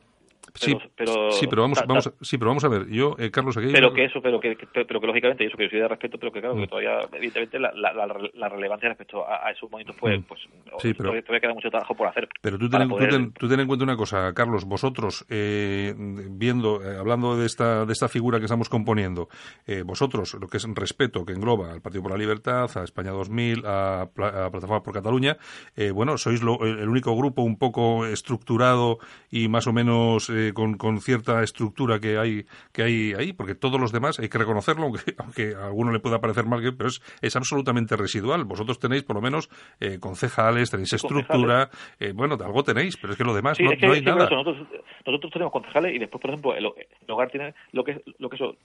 sí, 0.54 0.76
pero, 0.96 1.30
sí, 1.32 1.46
pero 1.48 1.62
vamos, 1.62 1.82
vamos, 1.86 2.12
sí, 2.20 2.38
pero 2.38 2.50
vamos 2.50 2.64
a 2.64 2.68
ver. 2.68 2.88
Yo, 2.88 3.16
eh, 3.18 3.30
Carlos, 3.30 3.56
aquí. 3.56 3.68
Pero 3.72 3.92
que 3.92 4.04
eso, 4.04 4.20
pero 4.22 4.40
que, 4.40 4.56
pero 4.72 5.00
que 5.00 5.06
lógicamente, 5.06 5.44
eso 5.44 5.56
que 5.56 5.64
yo 5.64 5.70
soy 5.70 5.80
de 5.80 5.88
respeto, 5.88 6.18
pero 6.18 6.32
que 6.32 6.40
claro, 6.40 6.56
que 6.56 6.62
mm. 6.62 6.68
todavía, 6.68 7.00
evidentemente, 7.12 7.58
la, 7.58 7.72
la, 7.72 7.92
la, 7.92 8.48
relevancia 8.48 8.88
respecto 8.88 9.24
a, 9.26 9.50
esos 9.50 9.70
momentos, 9.70 9.96
pues, 9.98 10.20
mm. 10.20 10.22
pues 10.22 10.40
sí, 10.78 10.94
pero, 10.94 11.10
todavía, 11.22 11.40
queda 11.40 11.54
mucho 11.54 11.70
trabajo 11.70 11.94
por 11.94 12.08
hacer. 12.08 12.28
Pero 12.40 12.58
tú 12.58 12.68
ten, 12.68 12.88
tú, 13.32 13.48
ten, 13.48 13.60
en 13.60 13.66
cuenta 13.66 13.84
una 13.84 13.96
cosa, 13.96 14.32
Carlos, 14.32 14.64
vosotros, 14.64 15.24
eh, 15.28 15.94
viendo, 15.96 16.82
eh, 16.82 16.98
hablando 16.98 17.36
de 17.36 17.46
esta, 17.46 17.84
de 17.84 17.92
esta 17.92 18.08
figura 18.08 18.38
que 18.38 18.44
estamos 18.44 18.68
componiendo, 18.68 19.28
eh, 19.66 19.82
vosotros, 19.82 20.34
lo 20.40 20.48
que 20.48 20.58
es 20.58 20.66
respeto, 20.74 21.24
que 21.24 21.32
engloba 21.32 21.72
al 21.72 21.80
Partido 21.80 22.02
por 22.02 22.12
la 22.12 22.18
Libertad, 22.18 22.70
a 22.76 22.84
España 22.84 23.10
2000, 23.10 23.62
a, 23.66 24.08
Plataforma 24.14 24.82
por 24.82 24.94
Cataluña, 24.94 25.36
eh, 25.76 25.90
bueno, 25.90 26.16
sois 26.16 26.42
lo, 26.42 26.64
el 26.64 26.88
único 26.88 27.16
grupo 27.16 27.42
un 27.42 27.58
poco 27.58 28.06
estructurado 28.06 28.98
y 29.30 29.48
más 29.48 29.66
o 29.66 29.72
menos 29.72 30.30
eh, 30.48 30.52
con, 30.52 30.76
con, 30.76 31.00
cierta 31.00 31.42
estructura 31.42 32.00
que 32.00 32.18
hay, 32.18 32.44
que 32.72 32.82
hay 32.82 33.12
ahí, 33.14 33.32
porque 33.32 33.54
todos 33.54 33.80
los 33.80 33.92
demás 33.92 34.18
hay 34.18 34.28
que 34.28 34.38
reconocerlo, 34.38 34.84
aunque, 34.84 35.14
aunque 35.18 35.54
a 35.54 35.66
alguno 35.66 35.92
le 35.92 36.00
pueda 36.00 36.20
parecer 36.20 36.46
mal, 36.46 36.60
pero 36.76 36.88
es, 36.88 37.02
es 37.20 37.36
absolutamente 37.36 37.96
residual. 37.96 38.44
Vosotros 38.44 38.78
tenéis 38.78 39.02
por 39.02 39.16
lo 39.16 39.22
menos 39.22 39.48
eh, 39.80 39.98
concejales, 39.98 40.70
tenéis 40.70 40.92
estructura, 40.92 41.70
eh, 41.98 42.12
bueno, 42.14 42.36
algo 42.44 42.62
tenéis, 42.62 42.96
pero 42.96 43.12
es 43.12 43.18
que 43.18 43.24
lo 43.24 43.34
demás 43.34 43.58
no, 43.60 43.70
hay 43.70 44.02
nada. 44.02 44.28
nosotros, 44.28 44.66
nosotros 45.06 45.32
tenemos 45.32 45.52
concejales 45.52 45.94
y 45.94 45.98
después, 45.98 46.20
por 46.20 46.30
ejemplo, 46.30 46.54
el, 46.54 46.66
hogar 47.08 47.30
tiene 47.30 47.54
lo 47.72 47.84
que, 47.84 48.02
lo 48.18 48.28
que 48.28 48.36
eso 48.36 48.56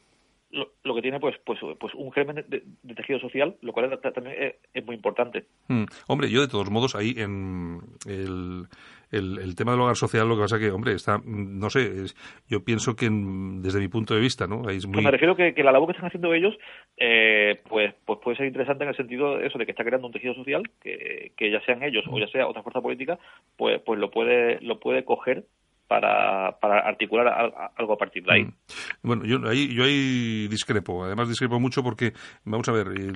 lo, 0.52 0.96
que 0.96 1.02
tiene 1.02 1.20
pues 1.20 1.36
pues 1.46 1.60
pues 1.80 1.94
un 1.94 2.12
germen 2.12 2.44
de, 2.48 2.96
tejido 2.96 3.20
social 3.20 3.56
lo 3.62 3.72
cual 3.72 4.00
también 4.02 4.56
es, 4.74 4.86
muy 4.86 4.96
importante 4.96 5.46
mm. 5.68 5.84
hombre 6.08 6.32
yo 6.32 6.42
de 6.42 6.48
todos 6.48 6.72
modos 6.72 6.96
ahí 6.96 7.14
en 7.18 7.82
el 8.08 8.68
el, 9.12 9.56
tema 9.56 9.72
del 9.72 9.82
hogar 9.82 9.96
social, 9.96 10.28
lo 10.28 10.36
que 10.36 10.42
pasa 10.42 10.60
que, 10.60 10.72
hombre, 10.72 10.94
está, 10.94 11.20
no 11.26 11.70
sé, 11.70 12.14
yo 12.48 12.64
pienso 12.64 12.96
que 12.96 13.10
desde 13.10 13.80
mi 13.80 13.88
punto 13.88 14.14
de 14.14 14.20
vista, 14.20 14.48
¿no? 14.48 14.70
es 14.70 14.88
muy... 14.88 15.04
me 15.04 15.12
refiero 15.12 15.36
que, 15.36 15.54
que 15.54 15.64
la 15.64 15.72
labor 15.72 15.88
que 15.88 15.94
están 15.94 16.08
haciendo 16.08 16.34
ellos, 16.34 16.56
eh, 16.98 17.60
pues, 17.68 17.94
pues 18.06 18.20
puede 18.24 18.38
ser 18.38 18.48
interesante 18.48 18.84
en 18.84 18.90
el 18.90 18.96
sentido 18.96 19.38
de 19.38 19.48
eso, 19.48 19.58
de 19.58 19.66
que 19.66 19.72
está 19.72 19.84
creando 19.84 20.08
un 20.08 20.14
tejido 20.14 20.34
social, 20.36 20.64
que, 20.82 21.32
que 21.36 21.52
ya 21.52 21.62
sean 21.62 21.84
ellos 21.84 22.06
o 22.10 22.20
ya 22.20 22.28
sea 22.28 22.48
otra 22.48 22.64
fuerza 22.64 22.82
política, 22.82 23.20
pues, 23.58 23.82
pues 23.82 24.00
lo 24.00 24.12
puede, 24.12 24.60
lo 24.62 24.80
puede 24.80 25.04
coger 25.04 25.46
para, 25.90 26.52
para 26.60 26.88
articular 26.88 27.52
algo 27.76 27.94
a 27.94 27.98
partir 27.98 28.24
de 28.24 28.32
ahí. 28.32 28.44
Mm. 28.44 28.54
Bueno, 29.02 29.26
yo 29.26 29.40
ahí, 29.50 29.74
yo 29.74 29.84
ahí 29.84 30.48
discrepo. 30.48 31.04
Además 31.04 31.28
discrepo 31.28 31.60
mucho 31.60 31.82
porque, 31.82 32.14
vamos 32.46 32.70
a 32.70 32.72
ver, 32.72 32.90
eh, 32.96 33.12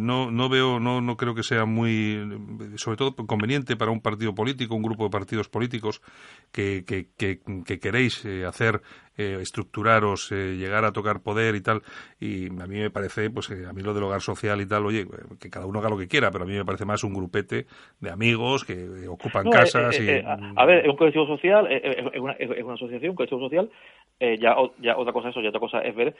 no, 0.00 0.30
no 0.30 0.48
veo, 0.48 0.80
no, 0.80 1.02
no 1.02 1.16
creo 1.18 1.34
que 1.34 1.42
sea 1.42 1.66
muy, 1.66 2.18
sobre 2.76 2.96
todo 2.96 3.14
conveniente 3.26 3.76
para 3.76 3.90
un 3.90 4.00
partido 4.00 4.34
político, 4.34 4.74
un 4.74 4.82
grupo 4.82 5.04
de 5.04 5.10
partidos 5.10 5.50
políticos 5.50 6.00
que, 6.50 6.86
que, 6.86 7.10
que, 7.18 7.78
queréis 7.78 8.24
eh, 8.24 8.46
hacer 8.46 8.80
eh, 9.16 9.38
estructuraros, 9.40 10.32
eh, 10.32 10.56
llegar 10.56 10.84
a 10.84 10.92
tocar 10.92 11.20
poder 11.20 11.54
y 11.54 11.60
tal. 11.60 11.82
Y 12.18 12.46
a 12.46 12.66
mí 12.66 12.78
me 12.78 12.90
parece, 12.90 13.30
pues 13.30 13.50
a 13.50 13.72
mí 13.72 13.82
lo 13.82 13.94
del 13.94 14.04
hogar 14.04 14.20
social 14.20 14.60
y 14.60 14.66
tal, 14.66 14.86
oye, 14.86 15.06
que 15.40 15.50
cada 15.50 15.66
uno 15.66 15.78
haga 15.78 15.90
lo 15.90 15.98
que 15.98 16.08
quiera, 16.08 16.30
pero 16.30 16.44
a 16.44 16.46
mí 16.46 16.54
me 16.54 16.64
parece 16.64 16.84
más 16.84 17.04
un 17.04 17.14
grupete 17.14 17.66
de 18.00 18.10
amigos 18.10 18.64
que 18.64 19.08
ocupan 19.08 19.50
casas. 19.50 19.98
y... 20.00 20.08
a, 20.24 20.64
ver, 20.64 20.84
es 20.84 20.88
un 20.88 20.96
colectivo 20.96 21.26
social, 21.26 21.66
es 21.70 22.20
una, 22.20 22.32
es 22.32 22.64
una 22.64 22.74
asociación, 22.74 23.10
un 23.10 23.16
colectivo 23.16 23.40
social. 23.40 23.70
ya, 24.20 24.56
ya 24.78 24.96
otra 24.96 25.12
cosa 25.12 25.28
es 25.28 25.32
eso, 25.32 25.42
ya 25.42 25.48
otra 25.48 25.60
cosa 25.60 25.80
es 25.80 25.94
ver 25.94 26.14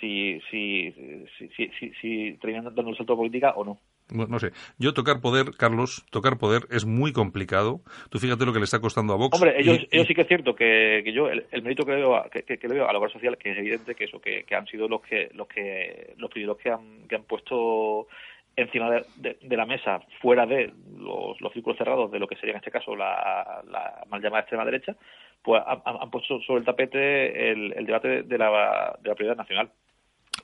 si, 0.00 0.40
si, 0.50 0.92
si, 1.38 1.48
si, 1.56 1.68
si, 1.78 1.92
si 2.00 2.38
terminan 2.38 2.74
dando 2.74 2.90
el 2.90 2.96
salto 2.96 3.14
de 3.14 3.18
política 3.18 3.52
o 3.56 3.64
no 3.64 3.78
no 4.12 4.38
sé. 4.38 4.50
Yo 4.78 4.94
tocar 4.94 5.20
poder, 5.20 5.52
Carlos, 5.56 6.04
tocar 6.10 6.38
poder 6.38 6.62
es 6.70 6.84
muy 6.84 7.12
complicado. 7.12 7.80
Tú 8.10 8.18
fíjate 8.18 8.44
lo 8.44 8.52
que 8.52 8.58
le 8.58 8.64
está 8.64 8.80
costando 8.80 9.12
a 9.12 9.16
Vox. 9.16 9.34
Hombre, 9.34 9.54
ellos, 9.58 9.78
ellos 9.90 10.06
sí 10.06 10.14
que 10.14 10.22
es 10.22 10.28
cierto 10.28 10.54
que, 10.54 11.02
yo, 11.12 11.28
el, 11.28 11.62
mérito 11.62 11.84
que 11.84 11.92
le 11.92 11.98
veo, 11.98 12.16
a, 12.16 12.28
que, 12.28 12.42
que 12.42 12.68
le 12.68 12.74
veo 12.74 12.88
a 12.88 12.92
la 12.92 12.98
obra 12.98 13.10
social, 13.10 13.36
que 13.38 13.52
es 13.52 13.58
evidente 13.58 13.94
que 13.94 14.04
eso, 14.04 14.20
que, 14.20 14.44
han 14.54 14.66
sido 14.66 14.88
los 14.88 15.02
que, 15.02 15.30
los 15.34 15.46
que, 15.48 16.14
los 16.16 16.30
primeros 16.30 16.58
que 16.58 16.70
han, 16.70 17.06
que 17.08 17.16
han 17.16 17.24
puesto 17.24 18.08
encima 18.54 18.90
de, 18.90 19.56
la 19.56 19.66
mesa, 19.66 20.00
fuera 20.20 20.44
de 20.46 20.72
los, 20.98 21.40
los, 21.40 21.52
círculos 21.52 21.78
cerrados 21.78 22.10
de 22.10 22.18
lo 22.18 22.26
que 22.26 22.36
sería 22.36 22.52
en 22.52 22.58
este 22.58 22.70
caso 22.70 22.94
la, 22.94 23.62
la 23.70 24.04
mal 24.08 24.20
llamada 24.20 24.42
extrema 24.42 24.64
derecha, 24.64 24.94
pues 25.42 25.62
han, 25.66 26.10
puesto 26.10 26.40
sobre 26.42 26.60
el 26.60 26.66
tapete 26.66 27.50
el, 27.50 27.72
el 27.72 27.86
debate 27.86 28.22
de 28.22 28.38
la, 28.38 28.96
de 29.00 29.08
la 29.08 29.14
prioridad 29.14 29.36
nacional. 29.36 29.70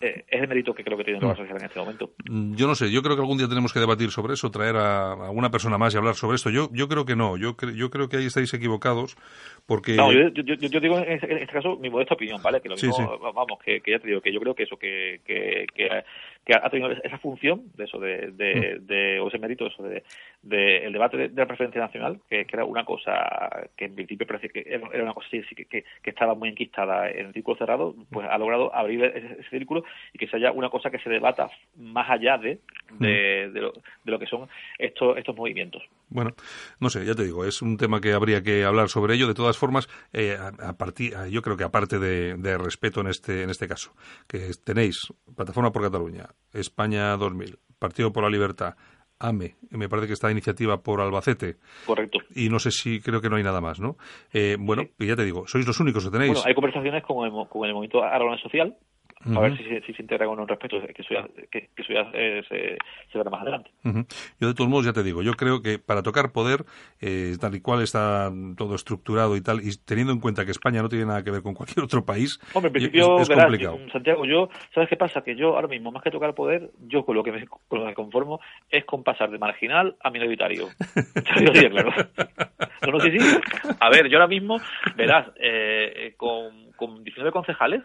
Eh, 0.00 0.24
es 0.28 0.42
el 0.42 0.48
mérito 0.48 0.72
que 0.74 0.84
creo 0.84 0.96
que 0.96 1.02
tiene 1.02 1.20
la 1.20 1.34
social 1.34 1.56
en 1.58 1.64
este 1.64 1.80
momento. 1.80 2.12
Mm, 2.28 2.54
yo 2.54 2.68
no 2.68 2.74
sé, 2.76 2.90
yo 2.90 3.02
creo 3.02 3.16
que 3.16 3.22
algún 3.22 3.38
día 3.38 3.48
tenemos 3.48 3.72
que 3.72 3.80
debatir 3.80 4.10
sobre 4.10 4.34
eso, 4.34 4.50
traer 4.50 4.76
a 4.76 5.12
alguna 5.12 5.50
persona 5.50 5.76
más 5.76 5.92
y 5.92 5.96
hablar 5.96 6.14
sobre 6.14 6.36
esto. 6.36 6.50
Yo, 6.50 6.68
yo 6.72 6.86
creo 6.88 7.04
que 7.04 7.16
no, 7.16 7.36
yo, 7.36 7.56
yo 7.74 7.90
creo 7.90 8.08
que 8.08 8.18
ahí 8.18 8.26
estáis 8.26 8.52
equivocados 8.54 9.16
porque... 9.66 9.96
No, 9.96 10.12
yo, 10.12 10.28
yo, 10.28 10.80
digo 10.80 10.98
en 10.98 11.12
este, 11.12 11.46
caso 11.48 11.76
mi 11.76 11.90
modesta 11.90 12.14
opinión, 12.14 12.40
¿vale? 12.40 12.60
Que 12.60 12.68
lo 12.68 12.76
mismo, 12.76 13.18
vamos, 13.34 13.58
que, 13.64 13.82
ya 13.84 13.98
te 13.98 14.06
digo, 14.06 14.20
que 14.20 14.32
yo 14.32 14.38
creo 14.40 14.54
que 14.54 14.62
eso, 14.62 14.76
que, 14.76 15.20
que, 15.24 15.66
que, 15.74 15.88
ha 16.54 16.70
tenido 16.70 16.90
esa 16.90 17.18
función 17.18 17.64
de 17.76 17.84
eso, 17.84 17.98
de, 17.98 18.32
de, 18.32 18.78
mm. 18.80 18.86
de 18.86 19.20
o 19.20 19.28
ese 19.28 19.38
mérito, 19.38 19.66
eso, 19.66 19.82
de, 19.82 20.02
de 20.42 20.86
el 20.86 20.92
debate 20.92 21.16
de, 21.16 21.28
la 21.28 21.46
preferencia 21.46 21.80
nacional, 21.80 22.20
que, 22.28 22.46
era 22.50 22.64
una 22.64 22.84
cosa 22.84 23.68
que 23.76 23.84
en 23.84 23.94
principio 23.94 24.26
parece 24.26 24.48
que 24.48 24.64
era 24.66 25.02
una 25.02 25.12
cosa 25.12 25.28
que, 25.30 25.66
que, 25.66 25.84
estaba 26.04 26.34
muy 26.34 26.48
enquistada 26.48 27.10
en 27.10 27.26
el 27.26 27.32
círculo 27.32 27.56
cerrado, 27.58 27.94
pues 28.10 28.26
ha 28.28 28.38
logrado 28.38 28.74
abrir 28.74 29.04
ese 29.04 29.48
círculo 29.50 29.84
y 30.12 30.18
que 30.18 30.26
se 30.26 30.36
haya 30.36 30.52
una 30.52 30.70
cosa 30.70 30.90
que 30.90 30.98
se 30.98 31.10
debata 31.10 31.48
más 31.76 32.08
allá 32.08 32.38
de, 32.38 32.60
de, 32.98 33.50
lo, 33.54 33.72
de 34.04 34.10
lo, 34.10 34.18
que 34.18 34.26
son 34.26 34.48
estos, 34.78 35.16
estos 35.18 35.36
movimientos. 35.36 35.82
Bueno, 36.08 36.30
no 36.80 36.88
sé, 36.88 37.04
ya 37.04 37.14
te 37.14 37.24
digo, 37.24 37.44
es 37.44 37.60
un 37.60 37.76
tema 37.76 38.00
que 38.00 38.12
habría 38.12 38.42
que 38.42 38.64
hablar 38.64 38.88
sobre 38.88 39.14
ello. 39.14 39.28
De 39.28 39.34
todas 39.34 39.58
formas, 39.58 39.88
eh, 40.12 40.36
a, 40.38 40.72
partir, 40.78 41.14
yo 41.30 41.42
creo 41.42 41.56
que 41.56 41.64
aparte 41.64 41.98
de, 41.98 42.36
de, 42.36 42.56
respeto 42.56 43.00
en 43.00 43.08
este, 43.08 43.42
en 43.42 43.50
este 43.50 43.68
caso, 43.68 43.92
que 44.26 44.50
tenéis 44.64 45.12
Plataforma 45.36 45.70
por 45.70 45.82
Cataluña, 45.82 46.26
España 46.52 47.16
2000, 47.16 47.58
Partido 47.78 48.12
por 48.12 48.24
la 48.24 48.30
Libertad, 48.30 48.74
AME, 49.20 49.56
me 49.70 49.88
parece 49.88 50.06
que 50.06 50.12
está 50.12 50.30
iniciativa 50.30 50.80
por 50.82 51.00
Albacete. 51.00 51.56
Correcto. 51.86 52.20
Y 52.34 52.48
no 52.48 52.58
sé 52.58 52.70
si, 52.70 53.00
creo 53.00 53.20
que 53.20 53.28
no 53.28 53.36
hay 53.36 53.42
nada 53.42 53.60
más, 53.60 53.80
¿no? 53.80 53.96
Eh, 54.32 54.56
bueno, 54.58 54.82
ya 54.98 55.16
te 55.16 55.24
digo, 55.24 55.46
sois 55.46 55.66
los 55.66 55.80
únicos 55.80 56.04
que 56.04 56.10
tenéis. 56.10 56.32
Bueno, 56.32 56.44
hay 56.46 56.54
conversaciones 56.54 57.02
con 57.02 57.26
el, 57.26 57.32
con 57.48 57.66
el 57.66 57.74
movimiento 57.74 58.02
Aragón 58.02 58.38
Social, 58.38 58.76
a 59.24 59.40
ver 59.40 59.56
si, 59.56 59.64
si, 59.80 59.94
se 59.94 60.02
integra 60.02 60.26
con 60.26 60.38
un 60.38 60.46
respeto, 60.46 60.80
que 60.80 61.02
eso 61.02 61.14
ya, 61.14 61.26
que, 61.50 61.68
eso 61.76 61.92
ya 61.92 62.10
eh, 62.14 62.42
se, 62.48 62.78
se, 63.10 63.18
verá 63.18 63.30
más 63.30 63.42
adelante. 63.42 63.70
Yo 64.40 64.48
de 64.48 64.54
todos 64.54 64.70
modos 64.70 64.86
ya 64.86 64.92
te 64.92 65.02
digo, 65.02 65.22
yo 65.22 65.34
creo 65.34 65.60
que 65.60 65.78
para 65.78 66.02
tocar 66.02 66.32
poder, 66.32 66.64
eh, 67.00 67.36
tal 67.40 67.54
y 67.54 67.60
cual 67.60 67.82
está 67.82 68.30
todo 68.56 68.74
estructurado 68.76 69.36
y 69.36 69.40
tal, 69.40 69.60
y 69.60 69.76
teniendo 69.84 70.12
en 70.12 70.20
cuenta 70.20 70.44
que 70.44 70.52
España 70.52 70.82
no 70.82 70.88
tiene 70.88 71.06
nada 71.06 71.24
que 71.24 71.30
ver 71.30 71.42
con 71.42 71.54
cualquier 71.54 71.84
otro 71.84 72.04
país, 72.04 72.38
Hombre, 72.54 72.68
en 72.68 72.72
principio, 72.72 73.20
es, 73.20 73.28
complicado. 73.28 73.78
Santiago, 73.92 74.24
yo, 74.24 74.48
¿sabes 74.72 74.88
qué 74.88 74.96
pasa? 74.96 75.22
Que 75.22 75.34
yo 75.34 75.56
ahora 75.56 75.68
mismo, 75.68 75.90
más 75.90 76.02
que 76.02 76.10
tocar 76.10 76.34
poder, 76.34 76.70
yo 76.86 77.04
con 77.04 77.16
lo 77.16 77.24
que 77.24 77.32
me, 77.32 77.46
con 77.46 77.80
lo 77.80 77.86
que 77.86 77.94
conformo 77.94 78.40
es 78.70 78.84
con 78.84 79.02
pasar 79.02 79.30
de 79.30 79.38
marginal 79.38 79.96
a 80.00 80.10
minoritario. 80.10 80.68
claro. 81.70 81.90
No, 82.86 82.92
no, 82.92 83.00
sí, 83.00 83.10
sí. 83.10 83.18
A 83.80 83.90
ver, 83.90 84.08
yo 84.08 84.18
ahora 84.18 84.28
mismo, 84.28 84.58
verás, 84.96 85.28
eh, 85.40 85.92
eh 85.96 86.14
con, 86.16 86.72
con 86.76 87.02
19 87.02 87.32
concejales, 87.32 87.82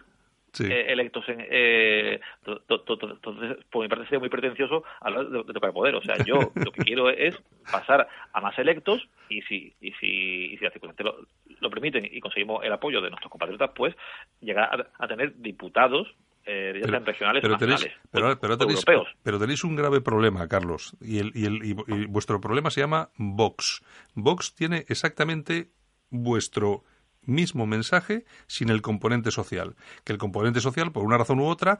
eh, 0.60 0.92
electos 0.92 1.28
en, 1.28 1.46
eh, 1.50 2.20
entonces 2.46 3.64
por 3.70 3.82
mi 3.82 3.88
parte 3.88 4.04
sería 4.04 4.20
muy 4.20 4.28
pretencioso 4.28 4.84
hablar 5.00 5.28
de, 5.28 5.52
tocar 5.52 5.72
poder 5.72 5.94
o 5.94 6.02
sea 6.02 6.16
yo 6.24 6.38
lo 6.54 6.72
que 6.72 6.82
quiero 6.82 7.10
es 7.10 7.36
pasar 7.70 8.08
a 8.32 8.40
más 8.40 8.58
electos 8.58 9.08
y 9.28 9.42
si 9.42 9.72
y 9.80 9.92
si, 9.92 10.52
y 10.52 10.56
si 10.56 10.64
las 10.64 10.72
circunstancias 10.72 11.14
lo, 11.60 11.70
permiten 11.70 12.08
y 12.10 12.20
conseguimos 12.20 12.64
el 12.64 12.72
apoyo 12.72 13.00
de 13.00 13.10
nuestros 13.10 13.30
compatriotas 13.30 13.70
pues 13.74 13.94
llegar 14.40 14.90
a, 14.98 15.08
tener 15.08 15.36
diputados 15.36 16.14
eh, 16.46 16.78
ya 16.82 16.90
sean 16.90 17.06
regionales 17.06 17.42
pero 17.42 17.56
tenéis, 17.56 17.86
pero, 18.10 18.38
pero, 18.38 18.58
tenéis, 18.58 18.84
europeos. 18.86 19.08
pero 19.22 19.38
tenéis 19.38 19.64
un 19.64 19.76
grave 19.76 20.02
problema, 20.02 20.46
Carlos, 20.46 20.94
y, 21.00 21.18
el, 21.18 21.32
y, 21.34 21.46
el, 21.46 21.64
y 21.64 22.04
vuestro 22.06 22.38
problema 22.38 22.70
se 22.70 22.82
llama 22.82 23.08
Vox. 23.16 23.82
Vox 24.14 24.54
tiene 24.54 24.84
exactamente 24.88 25.70
vuestro 26.10 26.84
mismo 27.26 27.66
mensaje 27.66 28.24
sin 28.46 28.70
el 28.70 28.82
componente 28.82 29.30
social. 29.30 29.74
Que 30.04 30.12
el 30.12 30.18
componente 30.18 30.60
social, 30.60 30.92
por 30.92 31.04
una 31.04 31.18
razón 31.18 31.40
u 31.40 31.46
otra, 31.46 31.78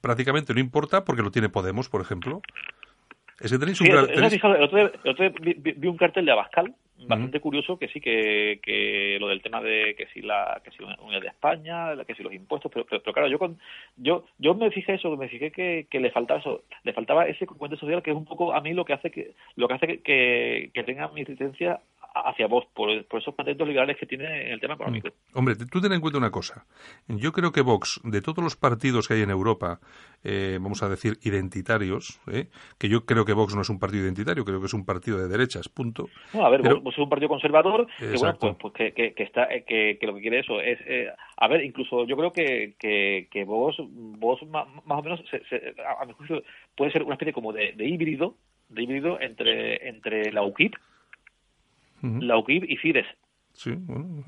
prácticamente 0.00 0.54
no 0.54 0.60
importa 0.60 1.04
porque 1.04 1.22
lo 1.22 1.30
tiene 1.30 1.48
Podemos, 1.48 1.88
por 1.88 2.00
ejemplo. 2.00 2.42
Tenéis 3.38 3.80
un 3.80 3.86
el 3.86 4.62
otro, 4.62 5.32
vi, 5.40 5.86
un 5.86 5.96
cartel 5.96 6.24
de 6.24 6.32
Abascal 6.32 6.74
bastante 7.06 7.38
curioso 7.38 7.78
que 7.78 7.86
sí 7.88 8.00
que, 8.00 8.58
que 8.62 9.18
lo 9.20 9.28
del 9.28 9.40
tema 9.40 9.60
de 9.60 9.94
que 9.96 10.06
si 10.12 10.20
la 10.20 10.60
que 10.64 10.72
si 10.72 10.82
Unidad 10.82 11.20
de 11.20 11.28
España 11.28 11.96
que 12.04 12.14
si 12.16 12.24
los 12.24 12.32
impuestos 12.32 12.72
pero, 12.72 12.84
pero, 12.86 13.12
claro 13.12 13.28
yo 13.28 13.38
con 13.38 13.58
yo 13.96 14.24
yo 14.38 14.54
me 14.54 14.70
fijé 14.72 14.94
eso 14.94 15.16
me 15.16 15.28
fijé 15.28 15.52
que, 15.52 15.86
que 15.88 16.00
le 16.00 16.10
faltaba 16.10 16.40
eso 16.40 16.62
le 16.82 16.92
faltaba 16.92 17.28
ese 17.28 17.46
componente 17.46 17.78
social 17.78 18.02
que 18.02 18.10
es 18.10 18.16
un 18.16 18.24
poco 18.24 18.52
a 18.52 18.60
mí 18.60 18.72
lo 18.72 18.84
que 18.84 18.94
hace 18.94 19.12
que 19.12 19.34
lo 19.54 19.68
que 19.68 19.74
hace 19.74 19.86
que, 19.86 20.00
que, 20.00 20.70
que 20.74 20.82
tenga 20.82 21.08
mi 21.08 21.22
resistencia 21.22 21.80
hacia 22.14 22.46
vos 22.46 22.64
por, 22.74 22.90
esos 22.90 23.34
patentos 23.34 23.66
liberales 23.66 23.96
que 23.96 24.06
tiene 24.06 24.46
en 24.46 24.52
el 24.52 24.60
tema 24.60 24.74
económico. 24.74 25.08
Mm. 25.08 25.38
Hombre, 25.38 25.54
tú 25.70 25.80
ten 25.80 25.92
en 25.92 26.00
cuenta 26.00 26.18
una 26.18 26.30
cosa. 26.30 26.64
Yo 27.06 27.32
creo 27.32 27.52
que 27.52 27.60
Vox, 27.60 28.00
de 28.04 28.20
todos 28.20 28.42
los 28.42 28.56
partidos 28.56 29.08
que 29.08 29.14
hay 29.14 29.22
en 29.22 29.30
Europa, 29.30 29.80
eh, 30.24 30.58
vamos 30.60 30.82
a 30.82 30.88
decir 30.88 31.18
identitarios, 31.22 32.20
eh, 32.32 32.48
que 32.78 32.88
yo 32.88 33.04
creo 33.04 33.24
que 33.24 33.32
Vox 33.32 33.54
no 33.54 33.62
es 33.62 33.70
un 33.70 33.78
partido 33.78 34.04
identitario, 34.04 34.44
creo 34.44 34.60
que 34.60 34.66
es 34.66 34.74
un 34.74 34.84
partido 34.84 35.18
de 35.18 35.28
derechas, 35.28 35.68
punto. 35.68 36.08
No, 36.32 36.44
a 36.44 36.50
ver, 36.50 36.62
Vox 36.62 36.96
es 36.96 36.98
un 36.98 37.08
partido 37.08 37.28
conservador 37.28 37.86
que, 37.98 38.16
bueno, 38.18 38.36
pues, 38.38 38.56
pues 38.60 38.74
que, 38.74 39.14
que, 39.14 39.22
está, 39.22 39.44
eh, 39.44 39.64
que, 39.66 39.98
lo 40.02 40.14
que 40.14 40.20
quiere 40.20 40.40
eso 40.40 40.60
es, 40.60 40.78
a 41.36 41.48
ver, 41.48 41.64
incluso 41.64 42.04
yo 42.06 42.16
creo 42.16 42.32
que, 42.32 42.74
que, 42.78 43.28
que 43.30 43.44
Vox, 43.44 43.78
más, 43.80 44.38
o 44.42 45.02
menos, 45.02 45.20
a, 46.00 46.04
mi 46.04 46.12
juicio, 46.14 46.42
puede 46.76 46.90
ser 46.90 47.02
una 47.02 47.14
especie 47.14 47.32
como 47.32 47.52
de, 47.52 47.72
de 47.72 47.86
híbrido, 47.86 48.34
de 48.68 48.82
híbrido 48.82 49.20
entre, 49.20 49.88
entre 49.88 50.32
la 50.32 50.42
UKIP, 50.42 50.74
la 52.02 52.38
UKIP 52.38 52.64
y 52.68 52.76
Fides. 52.76 53.06
Sí, 53.52 53.72
bueno, 53.76 54.24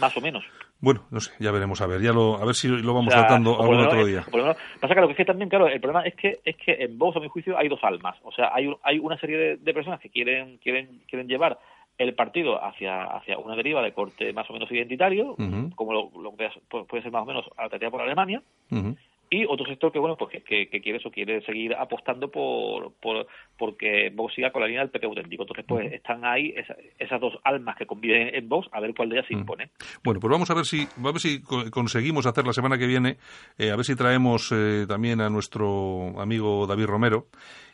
Más 0.00 0.16
o 0.16 0.20
menos. 0.20 0.44
Bueno, 0.80 1.06
no 1.10 1.20
sé, 1.20 1.32
ya 1.40 1.50
veremos 1.50 1.80
a 1.80 1.86
ver, 1.86 2.00
ya 2.00 2.12
lo, 2.12 2.36
a 2.36 2.44
ver 2.44 2.54
si 2.54 2.68
lo 2.68 2.94
vamos 2.94 3.12
tratando 3.12 3.60
algún 3.60 3.80
otro 3.80 4.06
día. 4.06 4.24
pasa 4.80 4.94
que 4.94 5.00
lo 5.00 5.08
que 5.08 5.12
es 5.12 5.16
que 5.16 5.24
también, 5.24 5.48
claro, 5.48 5.66
el 5.66 5.80
problema 5.80 6.06
es 6.06 6.14
que 6.14 6.38
es 6.44 6.56
que 6.56 6.72
en 6.72 6.96
Vox, 6.98 7.16
a 7.16 7.20
mi 7.20 7.28
juicio, 7.28 7.58
hay 7.58 7.68
dos 7.68 7.82
almas. 7.82 8.16
O 8.22 8.30
sea, 8.30 8.50
hay, 8.54 8.72
hay 8.84 8.98
una 8.98 9.18
serie 9.18 9.56
de, 9.56 9.74
personas 9.74 9.98
que 10.00 10.10
quieren 10.10 10.58
quieren 10.58 11.00
quieren 11.08 11.26
llevar 11.26 11.58
el 11.96 12.14
partido 12.14 12.62
hacia 12.62 13.04
hacia 13.04 13.38
una 13.38 13.56
deriva 13.56 13.82
de 13.82 13.92
corte 13.92 14.32
más 14.32 14.48
o 14.50 14.52
menos 14.52 14.70
identitario, 14.70 15.34
como 15.74 15.92
lo, 15.92 16.10
lo, 16.20 16.32
puede 16.32 17.02
ser 17.02 17.10
más 17.10 17.22
o 17.22 17.26
menos 17.26 17.46
alternativa 17.56 17.90
por 17.90 18.02
Alemania, 18.02 18.42
y 19.30 19.44
otro 19.44 19.66
sector 19.66 19.92
que 19.92 19.98
bueno 19.98 20.16
pues 20.16 20.42
que, 20.44 20.68
que, 20.68 20.80
quiere 20.80 20.98
eso 20.98 21.10
quiere 21.10 21.40
seguir 21.42 21.74
apostando 21.74 22.30
por, 22.30 22.92
por 22.94 23.26
porque 23.56 24.10
Vox 24.14 24.34
siga 24.34 24.50
con 24.50 24.62
la 24.62 24.68
línea 24.68 24.82
del 24.82 24.90
PP 24.90 25.06
auténtico. 25.06 25.42
Entonces 25.42 25.64
pues 25.66 25.92
están 25.92 26.24
ahí 26.24 26.54
esas 26.98 27.20
dos 27.20 27.34
almas 27.44 27.76
que 27.76 27.86
conviven 27.86 28.34
en 28.34 28.48
Vox 28.48 28.68
a 28.72 28.80
ver 28.80 28.94
cuál 28.94 29.08
de 29.08 29.16
ellas 29.16 29.28
se 29.28 29.34
impone. 29.34 29.70
Bueno 30.04 30.20
pues 30.20 30.30
vamos 30.30 30.50
a 30.50 30.54
ver 30.54 30.64
si 30.64 30.82
a 30.82 31.12
ver 31.12 31.20
si 31.20 31.42
conseguimos 31.42 32.26
hacer 32.26 32.46
la 32.46 32.52
semana 32.52 32.78
que 32.78 32.86
viene 32.86 33.16
eh, 33.58 33.70
a 33.70 33.76
ver 33.76 33.84
si 33.84 33.96
traemos 33.96 34.52
eh, 34.52 34.86
también 34.88 35.20
a 35.20 35.28
nuestro 35.28 36.20
amigo 36.20 36.66
David 36.66 36.86
Romero 36.86 37.26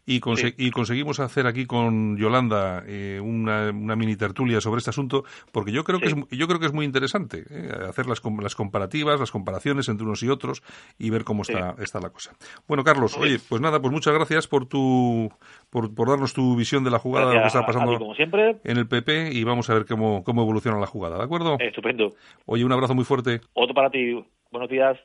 y, 0.06 0.20
y, 0.58 0.70
conseguimos 0.70 1.20
hacer 1.20 1.46
aquí 1.46 1.66
con 1.66 2.16
Yolanda 2.18 2.82
eh, 2.86 3.20
una, 3.22 3.70
una, 3.70 3.96
mini 3.96 4.16
tertulia 4.16 4.60
sobre 4.60 4.78
este 4.78 4.90
asunto 4.90 5.24
porque 5.50 5.72
yo 5.72 5.82
creo 5.84 5.98
que 5.98 6.08
es 6.08 6.14
yo 6.30 6.46
creo 6.46 6.60
que 6.60 6.66
es 6.66 6.72
muy 6.72 6.84
interesante 6.84 7.44
eh, 7.50 7.70
hacer 7.88 8.06
las, 8.06 8.22
las 8.42 8.54
comparativas 8.54 9.18
las 9.18 9.30
comparaciones 9.30 9.88
entre 9.88 10.04
unos 10.04 10.22
y 10.22 10.28
otros 10.28 10.62
y 10.98 11.10
ver 11.10 11.24
cómo 11.24 11.42
está, 11.42 11.74
está 11.82 12.00
la 12.00 12.10
cosa. 12.10 12.32
Bueno 12.68 12.84
Carlos 12.84 13.16
oye 13.18 13.38
pues 13.48 13.62
nada 13.62 13.80
pues 13.80 13.92
muchas 13.92 14.12
gracias 14.14 14.46
por 14.46 14.66
tu 14.66 15.30
por, 15.70 15.94
por 15.94 16.08
darnos 16.08 16.34
tu 16.34 16.54
visión 16.54 16.84
de 16.84 16.90
la 16.90 16.98
jugada 16.98 17.32
lo 17.32 17.40
que 17.40 17.46
está 17.46 17.64
pasando 17.64 17.98
como 17.98 18.14
siempre. 18.14 18.56
en 18.64 18.76
el 18.76 18.86
PP 18.86 19.32
y 19.32 19.44
vamos 19.44 19.70
a 19.70 19.74
ver 19.74 19.86
cómo, 19.86 20.22
cómo 20.22 20.42
evoluciona 20.42 20.78
la 20.78 20.86
jugada 20.86 21.16
¿de 21.18 21.24
acuerdo? 21.24 21.56
estupendo. 21.60 22.10
Oye 22.46 22.64
un 22.64 22.72
abrazo 22.72 22.94
muy 22.94 23.04
fuerte. 23.04 23.40
Otro 23.54 23.74
para 23.74 23.90
ti. 23.90 24.22
Buenos 24.50 24.68
días 24.68 24.98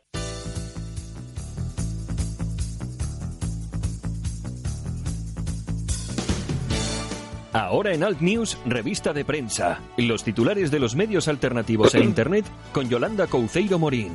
Ahora 7.51 7.93
en 7.93 8.03
Alt 8.03 8.21
News, 8.21 8.57
revista 8.65 9.11
de 9.11 9.25
prensa. 9.25 9.79
Los 9.97 10.23
titulares 10.23 10.69
de 10.69 10.79
los 10.79 10.95
medios 10.95 11.27
alternativos 11.27 11.95
en 11.95 12.03
Internet 12.03 12.45
con 12.71 12.87
Yolanda 12.89 13.25
Couceiro 13.25 13.79
Morín. 13.79 14.11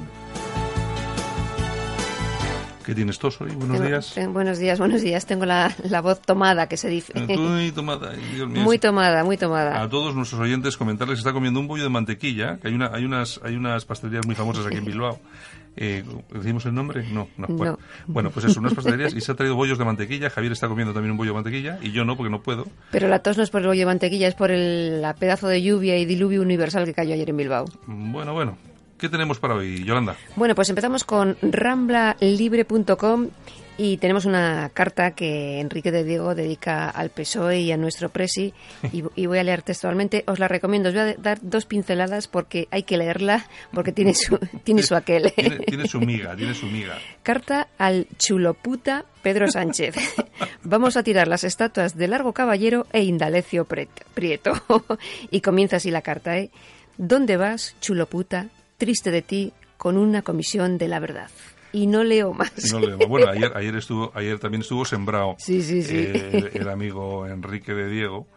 ¿Qué 2.85 2.95
tienes 2.95 3.19
tos 3.19 3.41
hoy? 3.41 3.51
Buenos 3.53 3.83
días. 3.83 4.15
buenos 4.29 4.59
días, 4.59 4.79
buenos 4.79 5.01
días. 5.01 5.27
Tengo 5.27 5.47
la, 5.47 5.75
voz 6.03 6.21
tomada, 6.21 6.69
que 6.69 6.77
se 6.77 6.89
dice. 6.89 7.13
Muy 7.19 7.73
tomada, 7.73 8.13
Dios 8.13 8.49
mío. 8.49 8.63
Muy 8.63 8.79
tomada, 8.79 9.25
muy 9.25 9.39
tomada. 9.39 9.83
A 9.83 9.89
todos 9.89 10.15
nuestros 10.15 10.41
oyentes 10.41 10.77
comentarles 10.77 11.17
que 11.17 11.21
está 11.21 11.33
comiendo 11.33 11.59
un 11.59 11.67
bollo 11.67 11.83
de 11.83 11.89
mantequilla, 11.89 12.59
que 12.59 12.69
hay, 12.69 12.75
una, 12.75 12.89
hay, 12.93 13.05
unas, 13.05 13.41
hay 13.43 13.57
unas 13.57 13.85
pastelerías 13.87 14.27
muy 14.27 14.35
famosas 14.35 14.67
aquí 14.67 14.77
en 14.77 14.85
Bilbao. 14.85 15.19
Eh, 15.77 16.05
¿Decimos 16.33 16.65
el 16.67 16.75
nombre? 16.75 17.05
No, 17.11 17.29
no. 17.37 17.47
Bueno, 17.49 17.79
bueno, 18.07 18.31
pues 18.31 18.47
eso, 18.47 18.61
unas 18.61 18.75
pastelerías 18.75 19.13
y 19.17 19.21
se 19.21 19.33
ha 19.33 19.35
traído 19.35 19.57
bollos 19.57 19.79
de 19.79 19.85
mantequilla. 19.85 20.31
Javier 20.31 20.53
está 20.53 20.69
comiendo 20.69 20.93
también 20.95 21.13
un 21.13 21.17
bollo 21.17 21.31
de 21.31 21.35
mantequilla 21.35 21.79
y 21.83 21.93
yo 21.93 22.05
no, 22.05 22.17
porque 22.17 22.31
no 22.31 22.43
puedo. 22.43 22.67
Pero 22.91 23.09
la 23.09 23.21
tos 23.21 23.37
no 23.37 23.43
es 23.43 23.51
por 23.51 23.63
el 23.63 23.67
bollo 23.67 23.81
de 23.81 23.87
mantequilla, 23.87 24.29
es 24.29 24.35
por 24.35 24.51
el 24.51 25.05
pedazo 25.19 25.49
de 25.49 25.63
lluvia 25.63 25.97
y 25.99 26.05
diluvio 26.05 26.43
universal 26.43 26.85
que 26.85 26.95
cayó 26.95 27.15
ayer 27.15 27.31
en 27.31 27.37
Bilbao. 27.37 27.65
Bueno, 27.87 28.33
bueno, 28.33 28.57
¿Qué 28.99 29.09
tenemos 29.09 29.39
para 29.39 29.55
hoy, 29.55 29.85
Yolanda? 29.85 30.17
Bueno, 30.37 30.55
pues 30.55 30.69
empezamos 30.71 31.05
con 31.05 31.37
ramblalibre.com 31.43 33.29
y 33.77 33.97
tenemos 33.99 34.25
una 34.25 34.71
carta 34.73 35.13
que 35.13 35.61
Enrique 35.61 35.91
de 35.91 36.05
Diego 36.05 36.35
dedica 36.35 36.89
al 36.89 37.11
PSOE 37.11 37.61
y 37.61 37.73
a 37.73 37.77
nuestro 37.77 38.09
presi 38.09 38.55
y, 38.93 39.27
voy 39.27 39.39
a 39.39 39.45
leer 39.45 39.63
textualmente. 39.63 40.25
Os 40.27 40.39
la 40.39 40.49
recomiendo. 40.49 40.89
Os 40.91 40.95
voy 40.95 41.03
a 41.03 41.15
dar 41.15 41.39
dos 41.43 41.67
pinceladas 41.67 42.29
porque 42.29 42.69
hay 42.71 42.85
que 42.85 42.97
leerla 42.97 43.47
porque 43.73 43.93
tiene 43.93 44.15
su, 44.15 44.39
tiene 44.65 44.83
su 44.83 44.95
aquel. 44.95 45.33
Tiene, 45.67 45.89
su 45.89 46.01
miga, 46.01 46.37
tiene 46.37 46.55
su 46.55 46.67
miga. 46.67 46.99
Carta 47.23 47.69
al 47.79 48.07
chuloputa 48.19 49.05
Pedro 49.23 49.51
Sánchez. 49.51 49.95
Vamos 50.63 50.97
a 50.97 51.03
tirar 51.03 51.29
las 51.29 51.45
estatuas 51.45 51.97
de 51.97 52.09
Largo 52.09 52.33
Caballero 52.33 52.87
e 52.93 53.03
Indalecio 53.03 53.67
Prieto. 53.67 54.53
y 55.31 55.41
comienza 55.41 55.77
así 55.77 55.91
la 55.91 56.03
carta, 56.03 56.39
¿eh? 56.39 56.51
¿Dónde 56.97 57.37
vas, 57.37 57.75
chuloputa? 57.81 58.51
triste 58.79 59.11
de 59.11 59.23
ti 59.23 59.53
con 59.77 59.97
una 59.97 60.23
comisión 60.23 60.79
de 60.79 60.89
la 60.89 61.01
verdad. 61.01 61.31
Y 61.75 61.89
no 61.89 62.05
leo 62.05 62.33
más. 62.33 62.53
No 62.73 62.79
leo 62.79 62.97
más. 62.97 63.09
Bueno, 63.09 63.29
ayer, 63.29 63.53
ayer, 63.57 63.75
estuvo, 63.75 64.13
ayer 64.15 64.39
también 64.39 64.63
estuvo 64.63 64.85
sembrado 64.85 65.37
eh, 65.49 66.51
el, 66.55 66.69
amigo 66.71 67.27
Enrique 67.27 67.75
de 67.75 67.89
Diego 67.89 68.29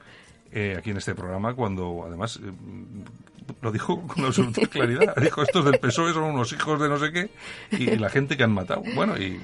eh, 0.52 0.76
aquí 0.76 0.89
en 0.89 0.97
este 0.97 1.13
programa 1.13 1.54
cuando 1.54 2.04
además 2.08 2.39
eh, 2.43 2.52
lo 3.62 3.71
dijo 3.71 4.02
con 4.08 4.26
absoluta 4.26 4.62
claridad. 4.71 5.15
Dijo, 5.17 5.43
estos 5.43 5.65
del 5.65 5.78
PSOE 5.78 6.13
son 6.13 6.23
unos 6.23 6.52
hijos 6.52 6.82
de 6.82 6.89
no 6.89 6.97
sé 6.97 7.12
qué 7.12 7.30
y, 7.78 7.95
la 7.97 8.10
gente 8.10 8.38
que 8.38 8.43
han 8.43 8.54
matado. 8.54 8.82
Bueno, 8.95 9.15
y 9.15 9.39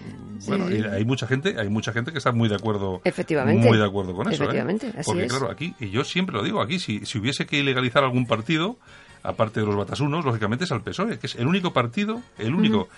bueno, 0.47 0.65
hay 0.65 1.05
mucha 1.05 1.27
gente, 1.27 1.55
hay 1.59 1.69
mucha 1.69 1.93
gente 1.93 2.11
que 2.11 2.17
está 2.17 2.31
muy 2.31 2.49
de 2.49 2.55
acuerdo, 2.55 2.99
efectivamente, 3.03 3.67
muy 3.67 3.77
de 3.77 3.85
acuerdo 3.85 4.15
con 4.15 4.27
eso. 4.27 4.41
Efectivamente, 4.41 4.87
así 4.97 5.03
Porque 5.05 5.27
claro, 5.27 5.51
aquí 5.51 5.75
y 5.79 5.91
yo 5.91 6.03
siempre 6.03 6.35
lo 6.35 6.41
digo, 6.41 6.63
aquí 6.63 6.79
si, 6.79 7.05
si 7.05 7.19
hubiese 7.19 7.45
que 7.45 7.57
ilegalizar 7.57 8.03
algún 8.03 8.25
partido, 8.25 8.77
aparte 9.21 9.59
de 9.59 9.67
los 9.67 9.75
batasunos, 9.75 10.25
lógicamente 10.25 10.63
es 10.63 10.71
al 10.71 10.81
PSOE, 10.81 11.19
que 11.19 11.27
es 11.27 11.35
el 11.35 11.45
único 11.45 11.73
partido, 11.73 12.23
el 12.39 12.55
único 12.55 12.89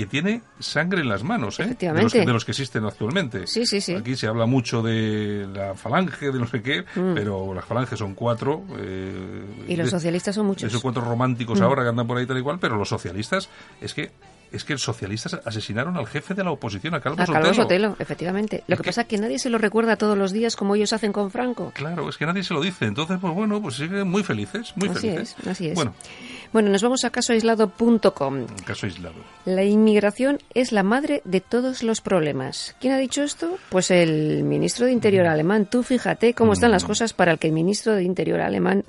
que 0.00 0.06
tiene 0.06 0.40
sangre 0.58 1.02
en 1.02 1.10
las 1.10 1.22
manos, 1.22 1.60
¿eh? 1.60 1.76
De 1.78 1.92
los, 2.32 2.44
que, 2.44 2.52
existen 2.52 2.86
actualmente. 2.86 3.46
Sí, 3.46 3.66
sí, 3.66 3.82
sí. 3.82 3.94
Aquí 3.94 4.16
se 4.16 4.26
habla 4.26 4.46
mucho 4.46 4.80
de 4.80 5.46
la 5.52 5.74
falange, 5.74 6.32
de 6.32 6.38
no 6.38 6.46
sé 6.46 6.62
qué, 6.62 6.84
mm. 6.94 7.14
pero 7.14 7.52
las 7.52 7.66
falanges 7.66 7.98
son 7.98 8.14
cuatro. 8.14 8.64
Eh, 8.78 9.66
y 9.68 9.76
los 9.76 9.90
socialistas 9.90 10.34
son 10.34 10.46
muchos. 10.46 10.68
Esos 10.68 10.80
cuatro 10.80 11.02
románticos 11.02 11.60
mm. 11.60 11.64
ahora 11.64 11.82
que 11.82 11.90
andan 11.90 12.06
por 12.06 12.16
ahí 12.16 12.24
tal 12.24 12.38
y 12.38 12.42
cual, 12.42 12.58
pero 12.58 12.76
los 12.76 12.88
socialistas 12.88 13.50
es 13.82 13.92
que 13.92 14.10
es 14.52 14.64
que 14.64 14.72
los 14.72 14.82
socialistas 14.82 15.38
asesinaron 15.44 15.96
al 15.96 16.06
jefe 16.06 16.34
de 16.34 16.42
la 16.42 16.50
oposición, 16.50 16.94
a 16.94 17.00
Calvo, 17.00 17.22
a 17.22 17.26
Calvo 17.26 17.54
Sotelo. 17.54 17.96
efectivamente. 17.98 18.64
Lo 18.66 18.76
que, 18.76 18.84
pasa 18.84 19.02
es 19.02 19.06
que 19.06 19.18
nadie 19.18 19.38
se 19.38 19.50
lo 19.50 19.58
recuerda 19.58 19.96
todos 19.96 20.18
los 20.18 20.32
días 20.32 20.56
como 20.56 20.74
ellos 20.74 20.92
hacen 20.92 21.12
con 21.12 21.30
Franco. 21.30 21.72
Claro, 21.74 22.08
es 22.08 22.16
que 22.16 22.26
nadie 22.26 22.42
se 22.42 22.54
lo 22.54 22.60
dice. 22.60 22.86
Entonces, 22.86 23.18
pues 23.20 23.32
bueno, 23.32 23.62
pues 23.62 23.76
siguen 23.76 24.08
muy 24.08 24.24
felices, 24.24 24.72
muy 24.76 24.88
así 24.88 25.08
felices. 25.08 25.36
Es, 25.40 25.46
así 25.46 25.68
es. 25.68 25.74
Bueno. 25.74 25.94
Bueno, 26.52 26.70
nos 26.70 26.82
vamos 26.82 27.04
a 27.04 27.10
casoaislado.com. 27.10 28.46
Caso 28.64 28.86
aislado. 28.86 29.14
La 29.44 29.64
inmigración 29.64 30.38
es 30.54 30.72
la 30.72 30.82
madre 30.82 31.22
de 31.24 31.40
todos 31.40 31.82
los 31.82 32.00
problemas. 32.00 32.74
¿Quién 32.80 32.92
ha 32.92 32.98
dicho 32.98 33.22
esto? 33.22 33.56
Pues 33.68 33.90
el 33.90 34.42
ministro 34.42 34.86
de 34.86 34.92
Interior 34.92 35.26
mm. 35.26 35.30
alemán. 35.30 35.66
Tú 35.66 35.82
fíjate 35.82 36.34
cómo 36.34 36.52
están 36.52 36.70
las 36.70 36.84
mm. 36.84 36.86
cosas 36.86 37.12
para 37.12 37.32
el 37.32 37.38
que 37.38 37.48
el 37.48 37.52
ministro 37.52 37.94
de 37.94 38.02
Interior 38.02 38.40
alemán 38.40 38.84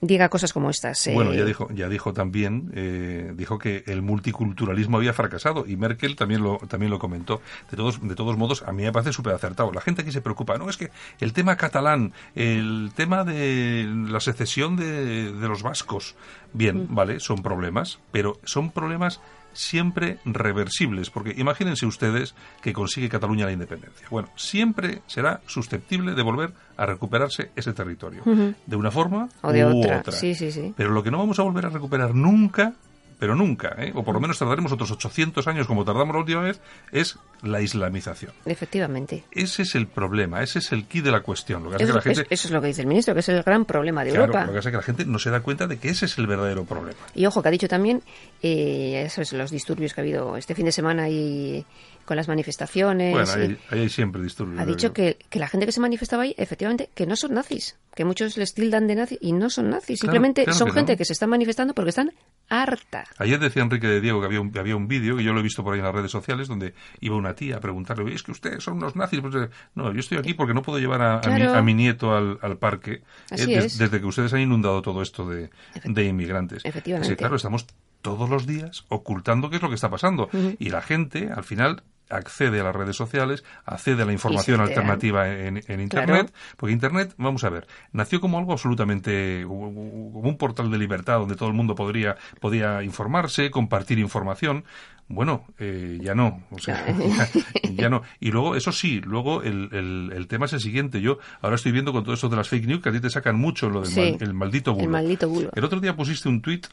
diga 0.00 0.28
cosas 0.28 0.52
como 0.52 0.70
estas. 0.70 1.06
Eh. 1.06 1.14
Bueno, 1.14 1.34
ya 1.34 1.44
dijo, 1.44 1.68
ya 1.72 1.88
dijo 1.88 2.12
también, 2.12 2.70
eh, 2.74 3.32
dijo 3.34 3.58
que 3.58 3.84
el 3.86 4.02
multiculturalismo 4.02 4.98
había 4.98 5.12
fracasado 5.12 5.64
y 5.66 5.76
Merkel 5.76 6.16
también 6.16 6.42
lo, 6.42 6.58
también 6.68 6.90
lo 6.90 6.98
comentó. 6.98 7.40
De 7.70 7.76
todos, 7.76 8.06
de 8.06 8.14
todos 8.14 8.36
modos, 8.36 8.62
a 8.62 8.72
mí 8.72 8.84
me 8.84 8.92
parece 8.92 9.12
súper 9.12 9.34
acertado. 9.34 9.72
La 9.72 9.80
gente 9.80 10.02
aquí 10.02 10.12
se 10.12 10.20
preocupa, 10.20 10.56
no, 10.58 10.68
es 10.70 10.76
que 10.76 10.90
el 11.20 11.32
tema 11.32 11.56
catalán, 11.56 12.12
el 12.34 12.92
tema 12.94 13.24
de 13.24 13.86
la 14.08 14.20
secesión 14.20 14.76
de, 14.76 15.32
de 15.32 15.48
los 15.48 15.62
vascos, 15.62 16.14
bien, 16.52 16.86
mm. 16.88 16.94
vale, 16.94 17.20
son 17.20 17.42
problemas, 17.42 17.98
pero 18.12 18.38
son 18.44 18.70
problemas 18.70 19.20
siempre 19.58 20.18
reversibles, 20.24 21.10
porque 21.10 21.34
imagínense 21.36 21.84
ustedes 21.84 22.36
que 22.62 22.72
consigue 22.72 23.08
Cataluña 23.08 23.44
la 23.44 23.52
independencia. 23.52 24.06
Bueno, 24.08 24.28
siempre 24.36 25.02
será 25.08 25.40
susceptible 25.46 26.14
de 26.14 26.22
volver 26.22 26.52
a 26.76 26.86
recuperarse 26.86 27.50
ese 27.56 27.72
territorio, 27.72 28.22
de 28.24 28.76
una 28.76 28.92
forma 28.92 29.28
o 29.42 29.52
de 29.52 29.64
otra. 29.64 30.12
Sí, 30.12 30.36
sí, 30.36 30.52
sí. 30.52 30.72
Pero 30.76 30.90
lo 30.90 31.02
que 31.02 31.10
no 31.10 31.18
vamos 31.18 31.40
a 31.40 31.42
volver 31.42 31.66
a 31.66 31.70
recuperar 31.70 32.14
nunca 32.14 32.74
pero 33.18 33.34
nunca, 33.34 33.74
¿eh? 33.78 33.92
o 33.94 34.04
por 34.04 34.14
lo 34.14 34.20
menos 34.20 34.38
tardaremos 34.38 34.72
otros 34.72 34.90
800 34.90 35.46
años 35.48 35.66
como 35.66 35.84
tardamos 35.84 36.14
la 36.14 36.20
última 36.20 36.42
vez, 36.42 36.60
es 36.92 37.18
la 37.42 37.60
islamización. 37.60 38.32
Efectivamente. 38.44 39.24
Ese 39.30 39.62
es 39.62 39.74
el 39.74 39.86
problema, 39.86 40.42
ese 40.42 40.60
es 40.60 40.72
el 40.72 40.86
key 40.86 41.00
de 41.00 41.10
la 41.10 41.20
cuestión. 41.20 41.64
Lo 41.64 41.70
que 41.70 41.82
eso, 41.82 41.86
que 41.86 41.96
la 41.96 42.02
gente... 42.02 42.26
es 42.30 42.50
lo 42.50 42.60
que 42.60 42.68
dice 42.68 42.82
el 42.82 42.86
ministro, 42.86 43.14
que 43.14 43.20
es 43.20 43.28
el 43.28 43.42
gran 43.42 43.64
problema 43.64 44.04
de 44.04 44.10
Europa. 44.10 44.42
Lo 44.42 44.52
que 44.52 44.58
pasa 44.58 44.68
es 44.68 44.72
que 44.72 44.76
la 44.76 44.82
gente 44.82 45.04
no 45.04 45.18
se 45.18 45.30
da 45.30 45.40
cuenta 45.40 45.66
de 45.66 45.78
que 45.78 45.88
ese 45.88 46.06
es 46.06 46.18
el 46.18 46.26
verdadero 46.26 46.64
problema. 46.64 46.98
Y 47.14 47.26
ojo, 47.26 47.42
que 47.42 47.48
ha 47.48 47.52
dicho 47.52 47.68
también, 47.68 48.02
eh, 48.42 49.02
esos 49.06 49.32
los 49.32 49.50
disturbios 49.50 49.94
que 49.94 50.00
ha 50.00 50.04
habido 50.04 50.36
este 50.36 50.54
fin 50.54 50.64
de 50.64 50.72
semana 50.72 51.08
y 51.08 51.64
con 52.08 52.16
las 52.16 52.26
manifestaciones. 52.26 53.12
Bueno, 53.12 53.30
ahí, 53.30 53.58
hay 53.70 53.88
siempre 53.90 54.22
disturbios. 54.22 54.58
Ha 54.58 54.64
dicho 54.64 54.94
que, 54.94 55.18
que, 55.28 55.38
la 55.38 55.46
gente 55.46 55.66
que 55.66 55.72
se 55.72 55.80
manifestaba 55.80 56.22
ahí, 56.22 56.34
efectivamente, 56.38 56.88
que 56.94 57.06
no 57.06 57.16
son 57.16 57.34
nazis, 57.34 57.76
que 57.94 58.06
muchos 58.06 58.38
les 58.38 58.54
tildan 58.54 58.86
de 58.86 58.94
nazis 58.94 59.18
y 59.20 59.32
no 59.32 59.50
son 59.50 59.68
nazis, 59.68 60.00
simplemente 60.00 60.50
son 60.54 60.70
gente 60.70 60.96
que 60.96 61.04
se 61.04 61.12
está 61.12 61.26
manifestando 61.26 61.74
porque 61.74 61.90
están 61.90 62.14
harta. 62.48 63.04
Ayer 63.18 63.38
decía 63.38 63.62
Enrique 63.62 63.86
de 63.86 64.00
Diego 64.00 64.20
que 64.20 64.26
había 64.26 64.40
un, 64.40 64.56
había 64.56 64.74
un 64.74 64.88
vídeo, 64.88 65.18
que 65.18 65.22
yo 65.22 65.34
lo 65.34 65.40
he 65.40 65.42
visto 65.42 65.62
por 65.62 65.74
ahí 65.74 65.80
en 65.80 65.84
las 65.84 65.94
redes 65.94 66.10
sociales, 66.10 66.48
donde 66.48 66.72
iba 67.00 67.14
una 67.14 67.34
tía 67.34 67.56
a 67.56 67.60
preguntarle, 67.60 68.14
es 68.14 68.22
que 68.22 68.32
ustedes 68.32 68.64
son 68.64 68.78
unos 68.78 68.96
nazis. 68.96 69.20
Pues, 69.20 69.34
eh, 69.34 69.50
no, 69.74 69.92
yo 69.92 70.00
estoy 70.00 70.16
aquí 70.16 70.32
porque 70.32 70.54
no 70.54 70.62
puedo 70.62 70.78
llevar 70.78 71.02
a, 71.02 71.62
mi, 71.62 71.74
nieto 71.74 72.16
al, 72.16 72.56
parque 72.56 73.02
eh, 73.32 73.46
desde 73.46 74.00
que 74.00 74.06
ustedes 74.06 74.32
han 74.32 74.40
inundado 74.40 74.80
todo 74.80 75.02
esto 75.02 75.28
de, 75.28 75.50
de 75.84 76.04
inmigrantes. 76.04 76.64
Efectivamente. 76.64 77.16
claro, 77.16 77.36
estamos 77.36 77.66
todos 78.00 78.30
los 78.30 78.46
días 78.46 78.84
ocultando 78.88 79.50
qué 79.50 79.56
es 79.56 79.62
lo 79.62 79.68
que 79.68 79.74
está 79.74 79.90
pasando. 79.90 80.30
Y 80.58 80.70
la 80.70 80.80
gente, 80.80 81.30
al 81.30 81.44
final, 81.44 81.82
accede 82.10 82.60
a 82.60 82.64
las 82.64 82.74
redes 82.74 82.96
sociales, 82.96 83.44
accede 83.64 84.02
a 84.02 84.06
la 84.06 84.12
información 84.12 84.60
alternativa 84.60 85.28
en, 85.28 85.58
Internet, 85.80 86.32
porque 86.56 86.72
Internet, 86.72 87.14
vamos 87.16 87.44
a 87.44 87.50
ver, 87.50 87.66
nació 87.92 88.20
como 88.20 88.38
algo 88.38 88.52
absolutamente, 88.52 89.44
como 89.46 89.68
un 89.68 90.36
portal 90.36 90.70
de 90.70 90.78
libertad 90.78 91.18
donde 91.18 91.36
todo 91.36 91.48
el 91.48 91.54
mundo 91.54 91.74
podría, 91.74 92.16
podía 92.40 92.82
informarse, 92.82 93.50
compartir 93.50 93.98
información. 93.98 94.64
Bueno, 95.10 95.46
eh, 95.58 95.98
ya 96.02 96.14
no, 96.14 96.42
o 96.50 96.58
sea, 96.58 96.84
ya, 97.74 97.88
no. 97.88 98.02
Y 98.20 98.30
luego, 98.30 98.56
eso 98.56 98.72
sí, 98.72 99.00
luego 99.00 99.42
el, 99.42 99.70
el, 100.14 100.26
tema 100.28 100.44
es 100.44 100.52
el 100.52 100.60
siguiente. 100.60 101.00
Yo 101.00 101.18
ahora 101.40 101.56
estoy 101.56 101.72
viendo 101.72 101.92
con 101.92 102.04
todo 102.04 102.14
esto 102.14 102.28
de 102.28 102.36
las 102.36 102.48
fake 102.48 102.66
news 102.66 102.82
que 102.82 102.90
a 102.90 102.92
ti 102.92 103.00
te 103.00 103.08
sacan 103.08 103.36
mucho 103.36 103.70
lo 103.70 103.80
del 103.80 104.34
maldito 104.34 104.74
bulo. 104.74 104.84
El 104.84 104.90
maldito 104.90 105.28
bulo. 105.28 105.50
El 105.54 105.64
otro 105.64 105.80
día 105.80 105.96
pusiste 105.96 106.28
un 106.28 106.42
tuit 106.42 106.66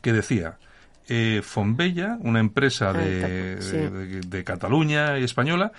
que 0.00 0.12
decía, 0.12 0.56
eh, 1.08 1.40
Fonbella, 1.42 2.18
una 2.20 2.40
empresa 2.40 2.90
ah, 2.90 2.92
de, 2.92 4.20
de, 4.26 4.44
Cataluña 4.44 5.18
y 5.18 5.24
española, 5.24 5.72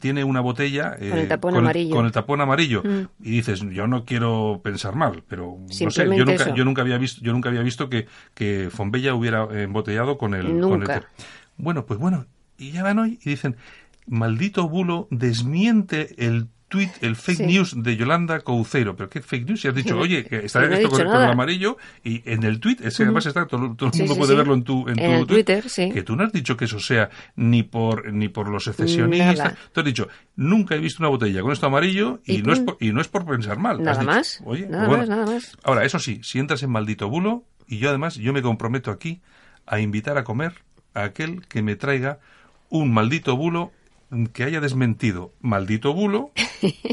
tiene 0.00 0.24
una 0.24 0.40
botella 0.40 0.96
con 0.96 1.18
el 1.18 1.28
tapón 1.28 1.56
amarillo. 1.56 1.96
con 1.96 2.06
el 2.06 2.12
tapón 2.12 2.40
amarillo. 2.40 2.82
Y 3.20 3.30
dices, 3.30 3.60
yo 3.60 3.86
no 3.86 4.04
quiero 4.04 4.60
pensar 4.62 4.94
mal, 4.94 5.22
pero 5.28 5.58
no 5.58 5.90
sé, 5.90 6.04
yo 6.16 6.24
nunca, 6.24 6.54
yo 6.54 6.64
nunca 6.64 6.82
había 6.82 6.98
visto, 6.98 7.20
yo 7.22 7.32
nunca 7.32 7.48
había 7.48 7.62
visto 7.62 7.88
que, 7.88 8.06
que 8.34 8.68
Fonbella 8.70 9.14
hubiera 9.14 9.46
embotellado 9.62 10.18
con 10.18 10.34
el, 10.34 10.60
con 10.60 10.82
el 10.82 11.02
Bueno, 11.56 11.84
pues 11.86 11.98
bueno, 11.98 12.26
y 12.58 12.72
ya 12.72 12.82
van 12.82 12.98
hoy 12.98 13.18
y 13.24 13.30
dicen, 13.30 13.56
maldito 14.06 14.68
bulo 14.68 15.08
desmiente 15.10 16.14
el 16.24 16.48
tweet, 16.72 16.90
el 17.02 17.16
fake 17.16 17.40
news 17.40 17.74
de 17.76 17.96
Yolanda 17.98 18.40
Couceiro. 18.40 18.96
¿Pero 18.96 19.10
qué 19.10 19.20
fake 19.20 19.46
news? 19.46 19.62
Y 19.64 19.68
has 19.68 19.74
dicho, 19.74 19.98
oye, 19.98 20.24
que 20.24 20.46
está 20.46 20.64
esto 20.74 20.88
con, 20.88 21.00
el 21.02 21.06
amarillo 21.08 21.76
y 22.02 22.22
en 22.24 22.42
el 22.44 22.60
tweet, 22.60 22.78
ese 22.82 23.02
además 23.02 23.26
está, 23.26 23.46
todo, 23.46 23.60
el 23.60 23.98
mundo 23.98 24.16
puede 24.16 24.34
verlo 24.34 24.54
en 24.54 24.64
tu, 24.64 24.88
en, 24.88 25.26
Twitter, 25.26 25.68
sí. 25.68 25.90
que 25.90 26.02
tú 26.02 26.16
no 26.16 26.24
has 26.24 26.32
dicho 26.32 26.56
que 26.56 26.64
eso 26.64 26.80
sea 26.80 27.10
ni 27.36 27.62
por 27.62 28.10
ni 28.12 28.28
por 28.28 28.48
los 28.48 28.64
secesionistas. 28.64 29.54
Tú 29.72 29.80
has 29.80 29.86
dicho, 29.86 30.08
nunca 30.34 30.74
he 30.74 30.78
visto 30.78 31.02
una 31.02 31.10
botella 31.10 31.42
con 31.42 31.52
esto 31.52 31.66
amarillo 31.66 32.20
y, 32.24 32.42
no, 32.42 32.54
es 32.54 32.60
por, 32.60 32.78
y 32.80 32.92
no 32.92 33.02
es 33.02 33.08
por 33.08 33.26
pensar 33.26 33.58
mal. 33.58 33.82
Nada 33.82 34.02
más. 34.02 34.40
Oye, 34.46 34.66
nada 34.66 34.88
más, 34.88 35.08
nada 35.08 35.26
más. 35.26 35.58
Ahora, 35.62 35.84
eso 35.84 35.98
sí, 35.98 36.20
si 36.22 36.38
entras 36.38 36.62
en 36.62 36.70
maldito 36.70 37.08
bulo, 37.10 37.44
y 37.68 37.78
yo 37.78 37.90
además, 37.90 38.14
yo 38.14 38.32
me 38.32 38.40
comprometo 38.40 38.90
aquí 38.90 39.20
a 39.66 39.78
invitar 39.78 40.16
a 40.16 40.24
comer 40.24 40.54
a 40.94 41.04
aquel 41.04 41.46
que 41.46 41.62
me 41.62 41.76
traiga 41.76 42.18
un 42.70 42.92
maldito 42.92 43.36
bulo 43.36 43.72
que 44.32 44.44
haya 44.44 44.60
desmentido 44.60 45.32
maldito 45.40 45.92
bulo 45.94 46.32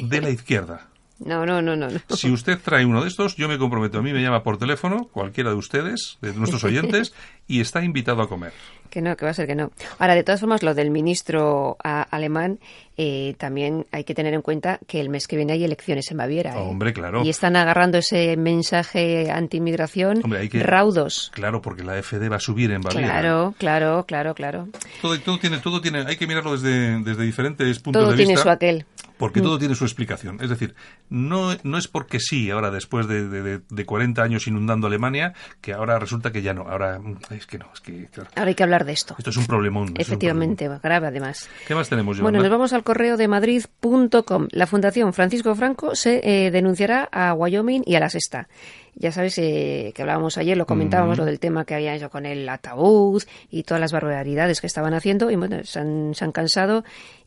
de 0.01 0.21
la 0.21 0.29
izquierda. 0.29 0.88
No, 1.25 1.45
no, 1.45 1.62
no, 1.62 1.75
no, 1.75 1.89
Si 2.10 2.32
usted 2.32 2.60
trae 2.63 2.86
uno 2.86 3.01
de 3.01 3.10
estos, 3.10 3.36
yo 3.36 3.49
me 3.49 3.58
comprometo. 3.58 3.99
A 3.99 4.01
mí 4.01 4.13
me 4.13 4.21
llama 4.21 4.41
por 4.41 4.58
teléfono, 4.58 5.10
cualquiera 5.12 5.49
de 5.49 5.58
ustedes, 5.58 6.17
de 6.21 6.34
nuestros 6.34 6.63
oyentes, 6.63 7.13
y 7.47 7.60
está 7.60 7.84
invitado 7.84 8.21
a 8.21 8.29
comer. 8.29 8.53
Que 8.89 9.03
no, 9.03 9.15
que 9.15 9.23
va 9.23 9.29
a 9.29 9.34
ser 9.36 9.45
que 9.45 9.53
no. 9.53 9.71
Ahora, 9.99 10.15
de 10.15 10.23
todas 10.23 10.39
formas, 10.39 10.63
lo 10.63 10.73
del 10.73 10.89
ministro 10.89 11.77
alemán, 11.84 12.58
eh, 12.97 13.36
también 13.38 13.86
hay 13.91 14.03
que 14.03 14.15
tener 14.15 14.34
en 14.34 14.41
cuenta 14.41 14.79
que 14.88 14.99
el 14.99 15.10
mes 15.10 15.27
que 15.27 15.36
viene 15.36 15.53
hay 15.53 15.63
elecciones 15.63 16.10
en 16.10 16.17
Baviera. 16.17 16.55
¿eh? 16.55 16.58
Hombre, 16.58 16.91
claro. 16.91 17.23
Y 17.23 17.29
están 17.29 17.55
agarrando 17.55 17.99
ese 17.99 18.36
mensaje 18.36 19.29
anti-inmigración 19.29 20.23
raudos. 20.53 21.29
Claro, 21.36 21.62
porque 21.62 21.84
la 21.84 22.01
FD 22.01 22.32
va 22.32 22.38
a 22.38 22.39
subir 22.39 22.71
en 22.71 22.82
Baviera. 22.82 23.08
Claro, 23.08 23.53
claro, 23.60 24.05
claro, 24.08 24.34
claro. 24.34 24.67
Todo, 25.03 25.19
todo 25.19 25.38
tiene, 25.38 25.60
todo 25.60 25.82
tiene, 25.82 25.99
hay 26.08 26.17
que 26.17 26.25
mirarlo 26.25 26.53
desde, 26.53 26.99
desde 27.03 27.23
diferentes 27.23 27.77
puntos 27.77 28.01
de 28.01 28.15
vista. 28.15 28.17
Todo 28.17 28.25
tiene 28.25 28.41
su 28.41 28.49
aquel 28.49 28.86
porque 29.19 29.41
mm. 29.41 29.43
todo 29.43 29.60
tiene 29.60 29.75
su 29.75 29.84
explicación. 29.84 30.39
Es 30.41 30.49
decir, 30.49 30.75
no, 31.10 31.49
no 31.63 31.77
es 31.77 31.89
porque 31.89 32.21
sí, 32.21 32.49
ahora 32.49 32.71
después 32.71 33.05
de, 33.05 33.27
de, 33.27 33.60
de, 33.69 33.86
40 33.86 34.23
años 34.23 34.47
inundando 34.47 34.88
Alemania, 34.88 35.34
que 35.60 35.73
ahora 35.73 35.99
resulta 35.99 36.32
que 36.32 36.41
ya 36.41 36.53
no. 36.53 36.62
Ahora 36.62 36.99
mm, 36.99 37.17
es 37.32 37.45
que 37.45 37.58
no, 37.58 37.69
es 37.73 37.82
que... 37.82 38.08
Ahora 38.36 38.47
hay 38.47 38.55
que 38.55 38.63
hablar 38.63 38.86
de 38.86 38.93
esto. 38.93 39.15
Esto 39.17 39.29
es 39.29 39.38
un 39.38 39.45
problemón. 39.45 39.93
Efectivamente, 39.97 40.69
grave 40.82 41.08
además. 41.08 41.49
¿Qué 41.67 41.75
más 41.75 41.89
tenemos, 41.89 42.19
Bueno, 42.21 42.39
nos 42.39 42.49
vamos 42.49 42.71
al 42.71 42.84
correo 42.84 43.17
de 43.17 43.27
madrid.com. 43.27 44.47
La 44.51 44.67
Fundación 44.67 45.12
Francisco 45.12 45.53
Franco 45.53 45.95
se 45.95 46.21
eh, 46.23 46.49
denunciará 46.49 47.10
a 47.12 47.34
Wyoming 47.34 47.84
y 47.86 47.95
a 47.95 47.99
la 47.99 48.10
Sexta. 48.10 48.47
Ya 48.95 49.13
sabes 49.13 49.38
eh, 49.38 49.93
que 49.95 50.01
hablábamos 50.01 50.38
ayer, 50.38 50.58
lo 50.58 50.65
comentábamos, 50.65 51.17
lo 51.17 51.23
del 51.23 51.39
tema 51.39 51.63
que 51.63 51.73
habían 51.73 51.95
hecho 51.95 52.10
con 52.10 52.25
el 52.25 52.47
ataúd 52.49 53.23
y 53.49 53.63
todas 53.63 53.79
las 53.79 53.93
barbaridades 53.93 54.60
que 54.60 54.67
estaban 54.67 54.93
haciendo. 54.93 55.32
Y 55.32 55.38
bueno, 55.38 55.63
se 55.63 55.79
han, 55.79 56.13
se 56.13 56.25
han 56.25 56.34
cansado 56.34 56.84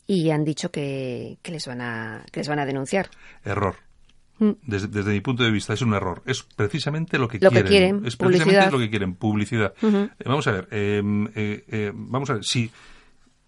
y 0.07 0.31
han 0.31 0.45
dicho 0.45 0.71
que, 0.71 1.39
les 1.45 1.67
van 1.67 1.81
a, 1.81 2.25
que 2.31 2.41
les 2.41 2.49
van 2.49 2.59
a 2.59 2.67
denunciar. 2.67 3.09
Error. 3.45 3.77
Mm. 4.39 4.53
Desde, 4.67 4.89
mi 5.13 5.21
punto 5.21 5.45
de 5.45 5.51
vista 5.51 5.73
es 5.73 5.83
un 5.83 5.95
error. 5.95 6.23
Es 6.27 6.43
precisamente 6.43 7.19
lo 7.19 7.29
que 7.29 7.39
quieren. 7.39 7.67
quieren. 7.67 8.07
Es 8.07 8.17
precisamente 8.17 8.71
lo 8.71 8.79
que 8.79 8.91
quieren, 8.91 9.15
publicidad. 9.15 9.75
Eh, 9.83 10.09
vamos 10.25 10.47
a 10.47 10.53
ver, 10.53 10.69
em, 10.71 11.27
eh, 11.35 11.65
eh, 11.69 11.93
vamos 11.95 12.31
a 12.31 12.35
ver, 12.35 12.45
si, 12.45 12.71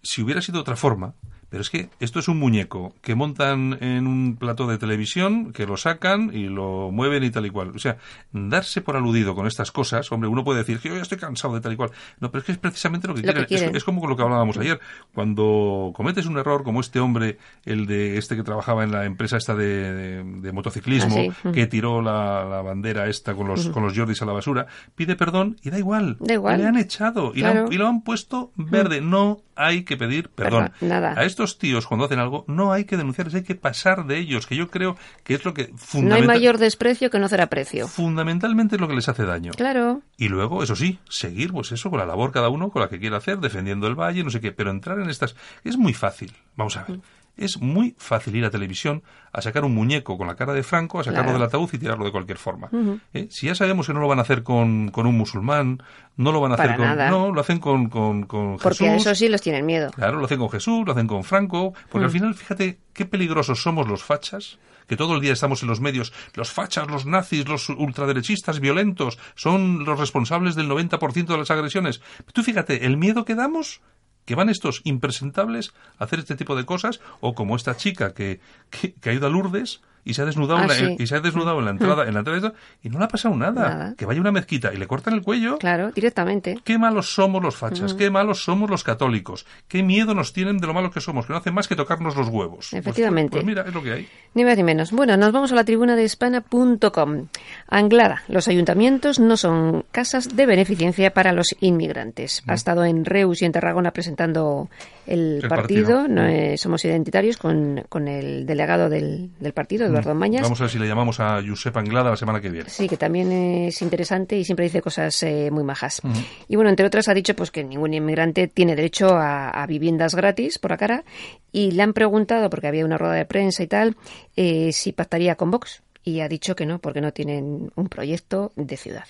si 0.01 0.21
hubiera 0.21 0.41
sido 0.41 0.61
otra 0.61 0.75
forma, 0.75 1.13
pero 1.49 1.61
es 1.61 1.69
que 1.69 1.89
esto 1.99 2.19
es 2.19 2.27
un 2.27 2.37
muñeco 2.37 2.93
que 3.01 3.15
montan 3.15 3.77
en 3.81 4.07
un 4.07 4.35
plato 4.37 4.67
de 4.67 4.77
televisión, 4.77 5.53
que 5.53 5.65
lo 5.65 5.77
sacan 5.77 6.31
y 6.33 6.45
lo 6.45 6.91
mueven 6.91 7.23
y 7.23 7.29
tal 7.29 7.45
y 7.45 7.49
cual. 7.49 7.71
O 7.75 7.79
sea, 7.79 7.97
darse 8.31 8.81
por 8.81 8.95
aludido 8.95 9.35
con 9.35 9.47
estas 9.47 9.71
cosas, 9.71 10.11
hombre, 10.11 10.29
uno 10.29 10.43
puede 10.43 10.59
decir 10.59 10.79
que 10.79 10.89
yo 10.89 10.95
ya 10.95 11.01
estoy 11.01 11.17
cansado 11.17 11.53
de 11.53 11.61
tal 11.61 11.73
y 11.73 11.75
cual. 11.75 11.91
No, 12.19 12.31
pero 12.31 12.39
es 12.39 12.45
que 12.45 12.51
es 12.53 12.57
precisamente 12.57 13.07
lo 13.07 13.15
que, 13.15 13.21
quieren. 13.21 13.75
Es, 13.75 13.83
como 13.83 14.01
con 14.01 14.09
lo 14.09 14.17
que 14.17 14.23
hablábamos 14.23 14.57
ayer. 14.57 14.79
Cuando 15.13 15.91
cometes 15.95 16.25
un 16.25 16.37
error 16.37 16.63
como 16.63 16.81
este 16.81 16.99
hombre, 16.99 17.37
el 17.65 17.85
de 17.85 18.17
este 18.17 18.35
que 18.35 18.43
trabajaba 18.43 18.83
en 18.83 18.91
la 18.91 19.05
empresa 19.05 19.37
esta 19.37 19.55
de, 19.55 20.51
motociclismo, 20.53 21.33
ah, 21.43 21.51
que 21.51 21.67
tiró 21.67 22.01
la, 22.01 22.61
bandera 22.61 23.07
esta 23.07 23.33
con 23.33 23.47
los, 23.47 23.69
con 23.69 23.83
los 23.83 23.95
Jordis 23.95 24.21
a 24.21 24.25
la 24.25 24.33
basura, 24.33 24.67
pide 24.95 25.15
perdón 25.15 25.57
y 25.63 25.69
da 25.69 25.77
igual. 25.77 26.17
Da 26.19 26.33
igual. 26.33 26.59
Le 26.59 26.67
han 26.67 26.77
echado 26.77 27.31
y, 27.33 27.41
lo, 27.41 27.87
han, 27.87 28.01
puesto 28.01 28.51
verde. 28.55 29.01
No 29.01 29.41
hay 29.55 29.83
que 29.83 29.97
pedir 29.97 30.29
perdón. 30.29 30.71
nada. 30.81 31.13
A 31.17 31.23
estos 31.25 31.57
tíos, 31.57 31.87
cuando 31.87 32.05
hacen 32.05 32.19
algo, 32.19 32.45
no 32.47 32.71
hay 32.71 32.85
que 32.85 32.97
denunciarles, 32.97 33.35
hay 33.35 33.43
que 33.43 33.55
pasar 33.55 34.05
de 34.05 34.17
ellos, 34.17 34.47
que 34.47 34.55
yo 34.55 34.69
creo 34.69 34.97
que 35.23 35.33
es 35.33 35.45
lo 35.45 35.53
que 35.53 35.71
No 35.93 36.15
hay 36.15 36.23
mayor 36.23 36.57
desprecio 36.57 37.09
que 37.09 37.19
no 37.19 37.25
hacer 37.25 37.41
aprecio. 37.41 37.87
Fundamentalmente 37.87 38.75
es 38.75 38.81
lo 38.81 38.87
que 38.87 38.95
les 38.95 39.09
hace 39.09 39.23
daño. 39.23 39.51
Claro. 39.51 40.01
Y 40.17 40.29
luego, 40.29 40.63
eso 40.63 40.75
sí, 40.75 40.99
seguir, 41.09 41.51
pues 41.51 41.71
eso, 41.71 41.89
con 41.89 41.99
la 41.99 42.05
labor 42.05 42.31
cada 42.31 42.49
uno, 42.49 42.69
con 42.69 42.81
la 42.81 42.89
que 42.89 42.99
quiera 42.99 43.17
hacer, 43.17 43.39
defendiendo 43.39 43.87
el 43.87 43.95
valle, 43.95 44.23
no 44.23 44.29
sé 44.29 44.41
qué, 44.41 44.51
pero 44.51 44.71
entrar 44.71 44.99
en 44.99 45.09
estas... 45.09 45.35
Es 45.63 45.77
muy 45.77 45.93
fácil. 45.93 46.33
Vamos 46.55 46.77
a 46.77 46.83
ver. 46.83 46.99
Es 47.37 47.59
muy 47.59 47.95
fácil 47.97 48.35
ir 48.35 48.45
a 48.45 48.49
televisión 48.49 49.03
a 49.31 49.41
sacar 49.41 49.65
un 49.65 49.75
muñeco 49.75 50.17
con 50.17 50.27
la 50.27 50.35
cara 50.35 50.53
de 50.53 50.63
Franco, 50.63 50.99
a 50.99 51.03
sacarlo 51.03 51.33
del 51.33 51.43
ataúd 51.43 51.69
y 51.73 51.77
tirarlo 51.77 52.05
de 52.05 52.11
cualquier 52.11 52.37
forma. 52.37 52.69
¿Eh? 53.13 53.27
Si 53.29 53.47
ya 53.47 53.55
sabemos 53.55 53.87
que 53.87 53.93
no 53.93 53.99
lo 53.99 54.07
van 54.07 54.19
a 54.19 54.21
hacer 54.21 54.43
con, 54.43 54.89
con 54.91 55.05
un 55.07 55.17
musulmán, 55.17 55.83
no 56.15 56.31
lo 56.31 56.39
van 56.39 56.53
a 56.53 56.55
hacer 56.55 56.77
con... 56.77 56.97
No, 56.97 57.31
lo 57.31 57.41
hacen 57.41 57.59
con, 57.59 57.89
con, 57.89 58.23
con 58.23 58.53
Jesús. 58.53 58.63
Porque 58.63 58.89
a 58.89 58.95
eso 58.95 59.13
sí 59.13 59.27
los 59.27 59.41
tienen 59.41 59.65
miedo. 59.65 59.91
Claro, 59.91 60.19
lo 60.19 60.25
hacen 60.25 60.39
con 60.39 60.49
Jesús, 60.49 60.85
lo 60.85 60.93
hacen 60.93 61.07
con 61.07 61.23
Franco, 61.23 61.73
porque 61.89 62.05
al 62.05 62.11
mm. 62.11 62.13
final, 62.13 62.33
fíjate 62.35 62.79
qué 62.93 63.05
peligrosos 63.05 63.61
somos 63.61 63.87
los 63.87 64.03
fachas, 64.03 64.57
que 64.87 64.95
todo 64.95 65.15
el 65.15 65.21
día 65.21 65.33
estamos 65.33 65.61
en 65.63 65.69
los 65.69 65.81
medios, 65.81 66.13
los 66.35 66.51
fachas, 66.51 66.87
los 66.87 67.05
nazis, 67.05 67.47
los 67.47 67.69
ultraderechistas 67.69 68.59
violentos, 68.59 69.17
son 69.35 69.83
los 69.83 69.99
responsables 69.99 70.55
del 70.55 70.69
90% 70.69 71.25
de 71.25 71.37
las 71.37 71.51
agresiones. 71.51 72.01
Tú 72.33 72.43
fíjate, 72.43 72.85
el 72.85 72.97
miedo 72.97 73.25
que 73.25 73.35
damos 73.35 73.81
que 74.25 74.35
van 74.35 74.49
estos 74.49 74.81
impresentables 74.83 75.73
a 75.97 76.05
hacer 76.05 76.19
este 76.19 76.35
tipo 76.35 76.55
de 76.55 76.65
cosas, 76.65 76.99
o 77.21 77.33
como 77.33 77.55
esta 77.55 77.77
chica 77.77 78.13
que, 78.13 78.39
que, 78.69 78.93
que 78.93 79.13
ido 79.13 79.27
a 79.27 79.29
Lourdes 79.29 79.81
y 80.05 80.13
se 80.13 80.21
ha 80.21 80.25
desnudado, 80.25 80.61
en, 80.61 80.67
la, 80.67 80.73
ah, 80.73 80.95
y 80.99 81.07
se 81.07 81.15
ha 81.15 81.19
desnudado 81.19 81.57
en 81.57 81.65
la 81.65 81.71
entrada, 81.71 82.07
en 82.07 82.13
la 82.13 82.19
entrada 82.19 82.53
y 82.83 82.89
no 82.89 82.99
le 82.99 83.05
ha 83.05 83.07
pasado 83.07 83.35
nada. 83.35 83.95
Que 83.97 84.05
vaya 84.05 84.21
una 84.21 84.31
mezquita 84.31 84.71
y 84.71 84.77
le 84.77 84.85
cortan 84.85 85.15
el 85.15 85.23
cuello. 85.23 85.57
Claro, 85.57 85.91
directamente. 85.91 86.59
Qué 86.63 86.77
malos 86.77 87.13
somos 87.13 87.41
los 87.41 87.55
fachas, 87.55 87.95
qué 87.95 88.11
malos 88.11 88.43
somos 88.43 88.69
los 88.69 88.83
católicos, 88.83 89.47
qué 89.67 89.81
miedo 89.81 90.13
nos 90.13 90.31
tienen 90.31 90.59
de 90.59 90.67
lo 90.67 90.75
malos 90.75 90.93
que 90.93 91.01
somos, 91.01 91.25
que 91.25 91.33
no 91.33 91.39
hacen 91.39 91.55
más 91.55 91.67
que 91.67 91.75
tocarnos 91.75 92.15
los 92.15 92.27
huevos. 92.27 92.67
Pues, 92.69 92.73
Efectivamente. 92.73 93.31
Pues, 93.31 93.45
mira, 93.45 93.63
es 93.67 93.73
lo 93.73 93.81
que 93.81 93.93
hay. 93.93 94.07
Ni 94.35 94.45
más 94.45 94.55
ni 94.57 94.63
menos. 94.63 94.91
Bueno, 94.91 95.17
nos 95.17 95.31
vamos 95.31 95.51
a 95.51 95.55
la 95.55 95.63
tribuna 95.63 95.95
de 95.95 96.03
España.com. 96.03 97.27
Anglada, 97.67 98.23
los 98.27 98.47
ayuntamientos 98.47 99.19
no 99.19 99.37
son 99.37 99.85
casas 99.91 100.35
de 100.35 100.45
beneficencia 100.45 101.13
para 101.13 101.33
los 101.33 101.55
inmigrantes. 101.61 102.43
Ha 102.45 102.53
estado 102.53 102.85
en 102.85 103.05
Reus 103.05 103.41
y 103.41 103.45
en 103.45 103.53
Tarragona 103.53 103.91
presentando 103.91 104.69
el, 105.07 105.43
partido, 105.47 106.07
no 106.07 106.27
somos 106.57 106.85
identitarios, 106.85 107.37
con, 107.37 107.83
con 107.89 108.07
el 108.07 108.45
delegado 108.45 108.89
del, 108.89 109.31
del 109.39 109.53
partido, 109.53 109.94
Eduardo 109.95 110.15
Mañas. 110.15 110.43
Vamos 110.43 110.59
a 110.59 110.65
ver 110.65 110.71
si 110.71 110.79
le 110.79 110.87
llamamos 110.87 111.19
a 111.19 111.41
Josep 111.45 111.75
Anglada 111.77 112.11
la 112.11 112.17
semana 112.17 112.41
que 112.41 112.49
viene. 112.49 112.69
Sí, 112.69 112.87
que 112.87 112.97
también 112.97 113.31
es 113.31 113.81
interesante 113.81 114.37
y 114.37 114.45
siempre 114.45 114.65
dice 114.65 114.81
cosas 114.81 115.21
eh, 115.23 115.49
muy 115.51 115.63
majas. 115.63 116.01
Y 116.47 116.55
bueno, 116.55 116.69
entre 116.69 116.85
otras 116.85 117.07
ha 117.07 117.13
dicho 117.13 117.35
pues 117.35 117.51
que 117.51 117.63
ningún 117.63 117.93
inmigrante 117.93 118.47
tiene 118.47 118.75
derecho 118.75 119.09
a, 119.11 119.65
viviendas 119.67 120.13
gratis 120.13 120.59
por 120.59 120.71
la 120.71 120.77
cara 120.77 121.03
y 121.51 121.71
le 121.71 121.81
han 121.81 121.93
preguntado, 121.93 122.49
porque 122.49 122.67
había 122.67 122.85
una 122.85 122.97
rueda 122.97 123.15
de 123.15 123.25
prensa 123.25 123.63
y 123.63 123.67
tal, 123.67 123.95
eh, 124.35 124.71
si 124.73 124.91
pactaría 124.91 125.35
con 125.35 125.49
Vox 125.49 125.81
y 126.03 126.19
ha 126.19 126.27
dicho 126.27 126.55
que 126.55 126.65
no, 126.65 126.79
porque 126.79 127.01
no 127.01 127.11
tienen 127.13 127.71
un 127.75 127.87
proyecto 127.89 128.51
de 128.55 128.77
ciudad. 128.77 129.05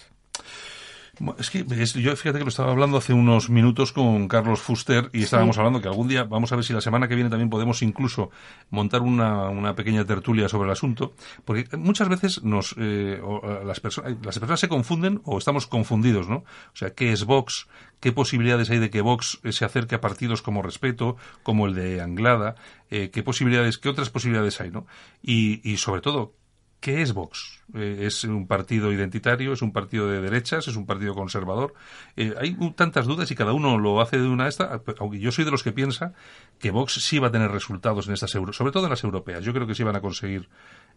Es 1.38 1.50
que 1.50 1.64
yo 1.66 2.16
fíjate 2.16 2.40
que 2.40 2.44
lo 2.44 2.50
estaba 2.50 2.72
hablando 2.72 2.98
hace 2.98 3.14
unos 3.14 3.50
minutos 3.50 3.94
con 3.94 4.28
Carlos 4.28 4.60
Fuster 4.60 5.10
y 5.14 5.24
estábamos 5.24 5.58
hablando 5.58 5.82
que 5.82 5.88
algún 5.88 6.10
día, 6.10 6.26
vamos 6.26 6.52
a 6.52 6.56
ver 6.56 6.66
si 6.66 6.74
la 6.74 6.82
semana 6.82 7.08
que 7.08 7.16
viene 7.16 7.30
también 7.30 7.50
podemos 7.50 7.82
incluso 7.82 8.32
montar 8.70 9.02
una, 9.02 9.50
una 9.50 9.76
pequeña 9.76 10.04
tertulia 10.04 10.50
sobre 10.50 10.66
el 10.66 10.74
asunto, 10.74 11.14
porque 11.46 11.66
muchas 11.78 12.10
veces 12.10 12.44
nos, 12.44 12.76
eh, 12.78 13.22
las, 13.66 13.80
personas, 13.80 14.14
las 14.24 14.40
personas 14.40 14.60
se 14.60 14.68
confunden 14.68 15.22
o 15.24 15.38
estamos 15.38 15.68
confundidos, 15.68 16.28
¿no? 16.28 16.38
O 16.38 16.76
sea, 16.76 16.90
¿qué 16.90 17.14
es 17.14 17.24
Vox? 17.24 17.68
¿Qué 18.02 18.12
posibilidades 18.12 18.70
hay 18.70 18.80
de 18.80 18.90
que 18.90 19.02
Vox 19.02 19.40
se 19.50 19.64
acerque 19.64 19.96
a 19.96 20.02
partidos 20.02 20.42
como 20.42 20.62
Respeto, 20.62 21.16
como 21.44 21.66
el 21.66 21.76
de 21.76 22.02
Anglada? 22.02 22.56
Eh, 22.90 23.10
¿Qué 23.10 23.24
posibilidades, 23.24 23.78
qué 23.78 23.88
otras 23.88 24.10
posibilidades 24.10 24.60
hay, 24.60 24.70
no? 24.70 24.86
Y, 25.24 25.62
y 25.70 25.78
sobre 25.78 26.02
todo, 26.02 26.34
¿Qué 26.80 27.02
es 27.02 27.14
Vox? 27.14 27.64
Eh, 27.74 28.02
¿Es 28.02 28.24
un 28.26 28.48
partido 28.48 28.92
identitario? 28.92 29.54
¿Es 29.54 29.62
un 29.62 29.72
partido 29.72 30.08
de 30.08 30.22
derechas? 30.22 30.68
¿Es 30.68 30.76
un 30.76 30.86
partido 30.86 31.16
conservador? 31.16 31.74
Eh, 32.16 32.36
hay 32.40 32.56
tantas 32.76 33.08
dudas 33.08 33.32
y 33.32 33.36
cada 33.36 33.54
uno 33.54 33.80
lo 33.80 34.02
hace 34.02 34.20
de 34.20 34.28
una 34.28 34.48
esta, 34.48 34.82
aunque 35.00 35.20
yo 35.20 35.32
soy 35.32 35.46
de 35.46 35.52
los 35.52 35.64
que 35.64 35.72
piensa 35.72 36.14
que 36.60 36.70
Vox 36.70 36.94
sí 36.94 37.18
va 37.18 37.30
a 37.30 37.32
tener 37.32 37.50
resultados 37.52 38.08
en 38.08 38.14
estas 38.14 38.32
sobre 38.32 38.72
todo 38.72 38.84
en 38.84 38.92
las 38.92 39.04
europeas. 39.04 39.44
Yo 39.44 39.52
creo 39.52 39.66
que 39.66 39.74
sí 39.74 39.84
van 39.84 39.96
a 39.96 40.02
conseguir 40.02 40.48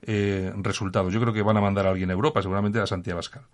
eh, 0.02 0.52
resultados. 0.56 1.12
Yo 1.12 1.20
creo 1.20 1.32
que 1.32 1.42
van 1.42 1.56
a 1.56 1.60
mandar 1.60 1.86
a 1.86 1.90
alguien 1.90 2.10
a 2.10 2.12
Europa, 2.12 2.42
seguramente 2.42 2.80
a 2.80 2.86
Santiago 2.86 3.16
Abascal. 3.18 3.44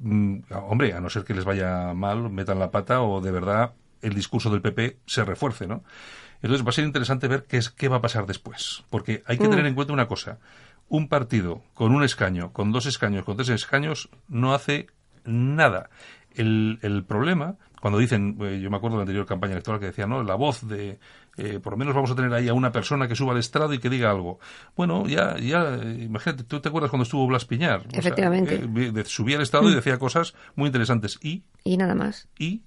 Mm, 0.00 0.38
hombre, 0.50 0.94
a 0.94 1.00
no 1.00 1.10
ser 1.10 1.24
que 1.24 1.34
les 1.34 1.44
vaya 1.44 1.92
mal, 1.92 2.30
metan 2.30 2.58
la 2.58 2.70
pata 2.70 3.02
o 3.02 3.20
de 3.20 3.30
verdad 3.30 3.74
el 4.00 4.14
discurso 4.14 4.50
del 4.50 4.62
PP 4.62 4.98
se 5.06 5.24
refuerce, 5.24 5.66
¿no? 5.66 5.82
Entonces 6.42 6.64
va 6.64 6.70
a 6.70 6.72
ser 6.72 6.84
interesante 6.84 7.26
ver 7.26 7.44
qué, 7.44 7.56
es, 7.56 7.70
qué 7.70 7.88
va 7.88 7.96
a 7.96 8.00
pasar 8.02 8.26
después. 8.26 8.84
Porque 8.90 9.22
hay 9.26 9.38
que 9.38 9.48
mm. 9.48 9.50
tener 9.50 9.66
en 9.66 9.74
cuenta 9.74 9.94
una 9.94 10.06
cosa 10.06 10.38
un 10.88 11.08
partido 11.08 11.62
con 11.74 11.94
un 11.94 12.04
escaño, 12.04 12.52
con 12.52 12.72
dos 12.72 12.86
escaños, 12.86 13.24
con 13.24 13.36
tres 13.36 13.48
escaños, 13.48 14.08
no 14.28 14.54
hace 14.54 14.86
nada. 15.24 15.90
El, 16.34 16.78
el 16.82 17.04
problema, 17.04 17.56
cuando 17.80 17.98
dicen, 17.98 18.38
eh, 18.40 18.60
yo 18.62 18.70
me 18.70 18.76
acuerdo 18.76 18.96
de 18.96 19.00
la 19.00 19.02
anterior 19.02 19.26
campaña 19.26 19.52
electoral 19.52 19.78
que 19.78 19.86
decía, 19.86 20.06
no, 20.06 20.22
la 20.22 20.34
voz 20.34 20.66
de, 20.66 20.98
eh, 21.36 21.60
por 21.60 21.74
lo 21.74 21.76
menos 21.76 21.94
vamos 21.94 22.10
a 22.10 22.14
tener 22.14 22.32
ahí 22.32 22.48
a 22.48 22.54
una 22.54 22.72
persona 22.72 23.08
que 23.08 23.14
suba 23.14 23.32
al 23.32 23.38
estrado 23.38 23.74
y 23.74 23.78
que 23.78 23.90
diga 23.90 24.10
algo. 24.10 24.38
Bueno, 24.76 25.06
ya, 25.06 25.36
ya, 25.38 25.76
imagínate, 25.82 26.44
tú 26.44 26.60
te 26.60 26.68
acuerdas 26.68 26.90
cuando 26.90 27.02
estuvo 27.02 27.26
Blas 27.26 27.44
Piñar. 27.44 27.86
Efectivamente. 27.92 28.54
Eh, 28.56 29.04
subía 29.04 29.36
al 29.36 29.42
estrado 29.42 29.68
y 29.68 29.72
mm. 29.72 29.76
decía 29.76 29.98
cosas 29.98 30.34
muy 30.54 30.68
interesantes. 30.68 31.18
Y. 31.22 31.42
Y 31.62 31.76
nada 31.76 31.94
más. 31.94 32.28
Y 32.38 32.62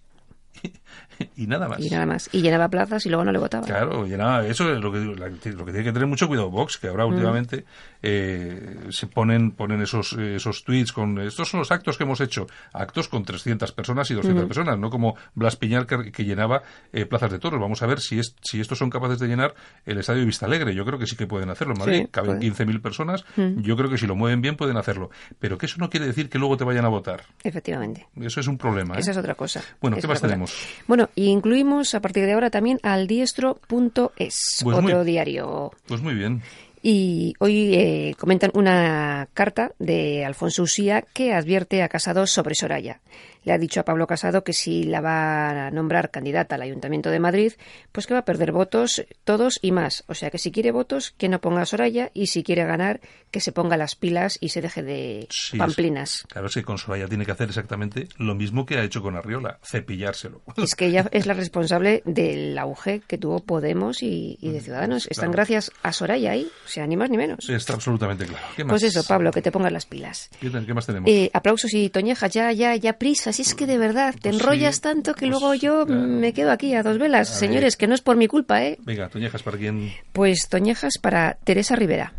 y 1.35 1.47
nada 1.47 1.67
más. 1.67 1.79
Y 1.79 1.89
nada 1.89 2.05
más. 2.05 2.29
Y 2.31 2.41
llenaba 2.41 2.69
plazas 2.69 3.05
y 3.05 3.09
luego 3.09 3.23
no 3.23 3.31
le 3.31 3.39
votaba. 3.39 3.65
Claro, 3.65 4.05
llenaba. 4.05 4.45
Eso 4.45 4.71
es 4.71 4.79
lo 4.79 4.91
que, 4.91 4.99
lo 4.99 5.65
que 5.65 5.71
tiene 5.71 5.83
que 5.83 5.93
tener 5.93 6.07
mucho 6.07 6.27
cuidado 6.27 6.49
Vox, 6.49 6.77
que 6.77 6.87
ahora 6.87 7.05
mm. 7.05 7.09
últimamente 7.09 7.65
eh, 8.01 8.87
se 8.89 9.07
ponen, 9.07 9.51
ponen 9.51 9.81
esos, 9.81 10.13
esos 10.13 10.63
tweets 10.63 10.91
con 10.91 11.19
estos 11.19 11.49
son 11.49 11.59
los 11.59 11.71
actos 11.71 11.97
que 11.97 12.03
hemos 12.03 12.21
hecho. 12.21 12.47
Actos 12.73 13.07
con 13.07 13.23
300 13.23 13.71
personas 13.71 14.09
y 14.11 14.13
200 14.13 14.45
personas, 14.45 14.77
no 14.77 14.89
como 14.89 15.15
Blas 15.35 15.55
Piñar 15.55 15.85
que, 15.85 16.23
llenaba 16.23 16.63
eh, 16.93 17.05
plazas 17.05 17.31
de 17.31 17.39
toros. 17.39 17.59
Vamos 17.59 17.81
a 17.81 17.87
ver 17.87 17.99
si, 17.99 18.19
es, 18.19 18.35
si 18.41 18.59
estos 18.59 18.77
son 18.77 18.89
capaces 18.89 19.19
de 19.19 19.27
llenar 19.27 19.53
el 19.85 19.97
estadio 19.97 20.21
de 20.21 20.25
Vista 20.25 20.45
Alegre. 20.45 20.75
Yo 20.75 20.85
creo 20.85 20.99
que 20.99 21.07
sí 21.07 21.15
que 21.15 21.27
pueden 21.27 21.49
hacerlo. 21.49 21.73
En 21.73 21.79
Madrid 21.79 22.07
caben 22.11 22.39
15.000 22.39 22.81
personas. 22.81 23.25
Yo 23.35 23.75
creo 23.75 23.89
que 23.89 23.97
si 23.97 24.07
lo 24.07 24.15
mueven 24.15 24.41
bien 24.41 24.55
pueden 24.55 24.77
hacerlo. 24.77 25.09
Pero 25.39 25.57
que 25.57 25.65
eso 25.65 25.77
no 25.79 25.89
quiere 25.89 26.05
decir 26.05 26.29
que 26.29 26.39
luego 26.39 26.57
te 26.57 26.63
vayan 26.63 26.85
a 26.85 26.89
votar. 26.89 27.23
Efectivamente. 27.43 28.07
Eso 28.19 28.39
es 28.39 28.47
un 28.47 28.57
problema. 28.57 28.95
¿eh? 28.95 28.99
Esa 28.99 29.11
es 29.11 29.17
otra 29.17 29.35
cosa. 29.35 29.61
Bueno, 29.81 29.97
¿qué 29.97 30.07
más 30.07 30.21
tenemos? 30.21 30.53
Bueno, 30.85 31.09
y 31.15 31.27
incluimos 31.27 31.95
a 31.95 32.01
partir 32.01 32.25
de 32.25 32.33
ahora 32.33 32.49
también 32.49 32.79
aldiestro.es, 32.83 34.59
pues 34.63 34.77
otro 34.77 35.03
diario. 35.03 35.71
Pues 35.87 36.01
muy 36.01 36.13
bien. 36.13 36.41
Y 36.81 37.33
hoy 37.39 37.73
eh, 37.73 38.15
comentan 38.17 38.51
una 38.53 39.27
carta 39.33 39.71
de 39.79 40.23
Alfonso 40.23 40.63
Usía 40.63 41.01
que 41.01 41.33
advierte 41.33 41.81
a 41.81 41.89
Casado 41.89 42.27
sobre 42.27 42.55
Soraya 42.55 43.01
le 43.47 43.53
ha 43.53 43.57
dicho 43.57 43.79
a 43.79 43.85
Pablo 43.85 44.07
Casado 44.07 44.43
que 44.43 44.51
si 44.51 44.83
la 44.83 44.99
va 44.99 45.67
a 45.67 45.71
nombrar 45.71 46.11
candidata 46.11 46.55
al 46.55 46.63
Ayuntamiento 46.63 47.09
de 47.09 47.19
Madrid, 47.19 47.53
pues 47.93 48.05
que 48.05 48.13
va 48.13 48.19
a 48.19 48.25
perder 48.25 48.51
votos 48.51 49.05
todos 49.23 49.57
y 49.61 49.71
más. 49.71 50.03
O 50.07 50.15
sea 50.15 50.29
que 50.29 50.37
si 50.37 50.51
quiere 50.51 50.71
votos, 50.71 51.15
que 51.17 51.29
no 51.29 51.39
ponga 51.39 51.61
a 51.61 51.65
Soraya 51.65 52.11
y 52.13 52.27
si 52.27 52.43
quiere 52.43 52.65
ganar, 52.65 52.99
que 53.31 53.39
se 53.39 53.53
ponga 53.53 53.77
las 53.77 53.95
pilas 53.95 54.37
y 54.41 54.49
se 54.49 54.59
deje 54.59 54.83
de 54.83 55.29
pamplinas. 55.57 56.25
claro, 56.27 56.47
es 56.47 56.55
que 56.55 56.63
con 56.63 56.77
Soraya 56.77 57.07
tiene 57.07 57.25
que 57.25 57.31
hacer 57.31 57.47
exactamente 57.47 58.09
lo 58.17 58.35
mismo 58.35 58.65
que 58.65 58.79
ha 58.79 58.83
hecho 58.83 59.01
con 59.01 59.15
Arriola, 59.15 59.59
cepillárselo. 59.63 60.41
Es 60.57 60.75
que 60.75 60.87
ella 60.87 61.07
es 61.11 61.25
la 61.25 61.33
responsable 61.33 62.03
del 62.03 62.57
auge 62.57 63.01
que 63.07 63.17
tuvo 63.17 63.39
Podemos 63.39 64.03
y, 64.03 64.37
de 64.41 64.59
mm, 64.59 64.61
Ciudadanos. 64.61 65.07
Están 65.09 65.31
gracias 65.31 65.71
a 65.83 65.93
Soraya 65.93 66.31
ahí, 66.31 66.51
o 66.65 66.67
sea, 66.67 66.85
ni 66.85 66.97
más 66.97 67.09
ni 67.09 67.17
menos. 67.17 67.47
Está 67.47 67.75
absolutamente 67.75 68.25
claro. 68.25 68.45
Pues 68.67 68.83
eso, 68.83 69.05
Pablo, 69.05 69.31
que 69.31 69.41
te 69.41 69.53
pongas 69.53 69.71
las 69.71 69.85
pilas. 69.85 70.29
¿Qué, 70.41 70.49
más 70.73 70.85
tenemos? 70.85 71.09
Eh, 71.09 71.31
aplausos 71.33 71.73
y 71.73 71.89
toñejas, 71.89 72.33
ya, 72.33 72.51
ya, 72.51 72.75
ya 72.75 72.97
prisas 72.97 73.36
es 73.41 73.55
que 73.55 73.65
de 73.65 73.77
verdad 73.77 74.13
te 74.13 74.29
pues 74.29 74.35
enrollas 74.35 74.81
tanto 74.81 75.13
que 75.13 75.27
pues 75.27 75.31
luego 75.31 75.53
yo 75.53 75.85
me 75.85 76.33
quedo 76.33 76.51
aquí 76.51 76.73
a 76.75 76.83
dos 76.83 76.97
velas. 76.97 77.29
Señores, 77.29 77.77
que 77.77 77.87
no 77.87 77.95
es 77.95 78.01
por 78.01 78.17
mi 78.17 78.27
culpa, 78.27 78.63
¿eh? 78.63 78.77
Venga, 78.83 79.09
Toñejas, 79.09 79.43
¿para 79.43 79.57
quién? 79.57 79.93
Pues 80.13 80.47
Toñejas 80.49 80.97
para 81.01 81.37
Teresa 81.43 81.75
Rivera. 81.75 82.13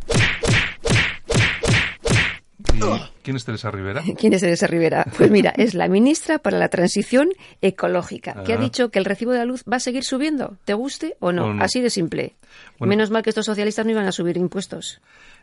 ¿Quién 3.22 3.36
es 3.36 3.44
Teresa 3.44 3.70
Rivera? 3.70 4.02
¿Quién 4.18 4.32
es 4.32 4.40
Teresa 4.40 4.66
Rivera? 4.66 5.04
Pues 5.16 5.30
mira, 5.30 5.52
es 5.56 5.74
la 5.74 5.88
ministra 5.88 6.38
para 6.38 6.58
la 6.58 6.68
transición 6.68 7.28
ecológica, 7.60 8.42
que 8.44 8.52
ha 8.52 8.56
ah. 8.56 8.60
dicho 8.60 8.90
que 8.90 8.98
el 8.98 9.04
recibo 9.04 9.32
de 9.32 9.38
la 9.38 9.44
luz 9.44 9.64
va 9.70 9.76
a 9.76 9.80
seguir 9.80 10.04
subiendo, 10.04 10.56
te 10.64 10.74
guste 10.74 11.16
o 11.20 11.32
no, 11.32 11.62
así 11.62 11.80
de 11.80 11.90
simple. 11.90 12.36
Menos 12.80 13.10
mal 13.10 13.22
que 13.22 13.30
estos 13.30 13.46
socialistas 13.46 13.84
no 13.84 13.92
iban 13.92 14.06
a 14.06 14.12
subir 14.12 14.36
impuestos. 14.36 15.00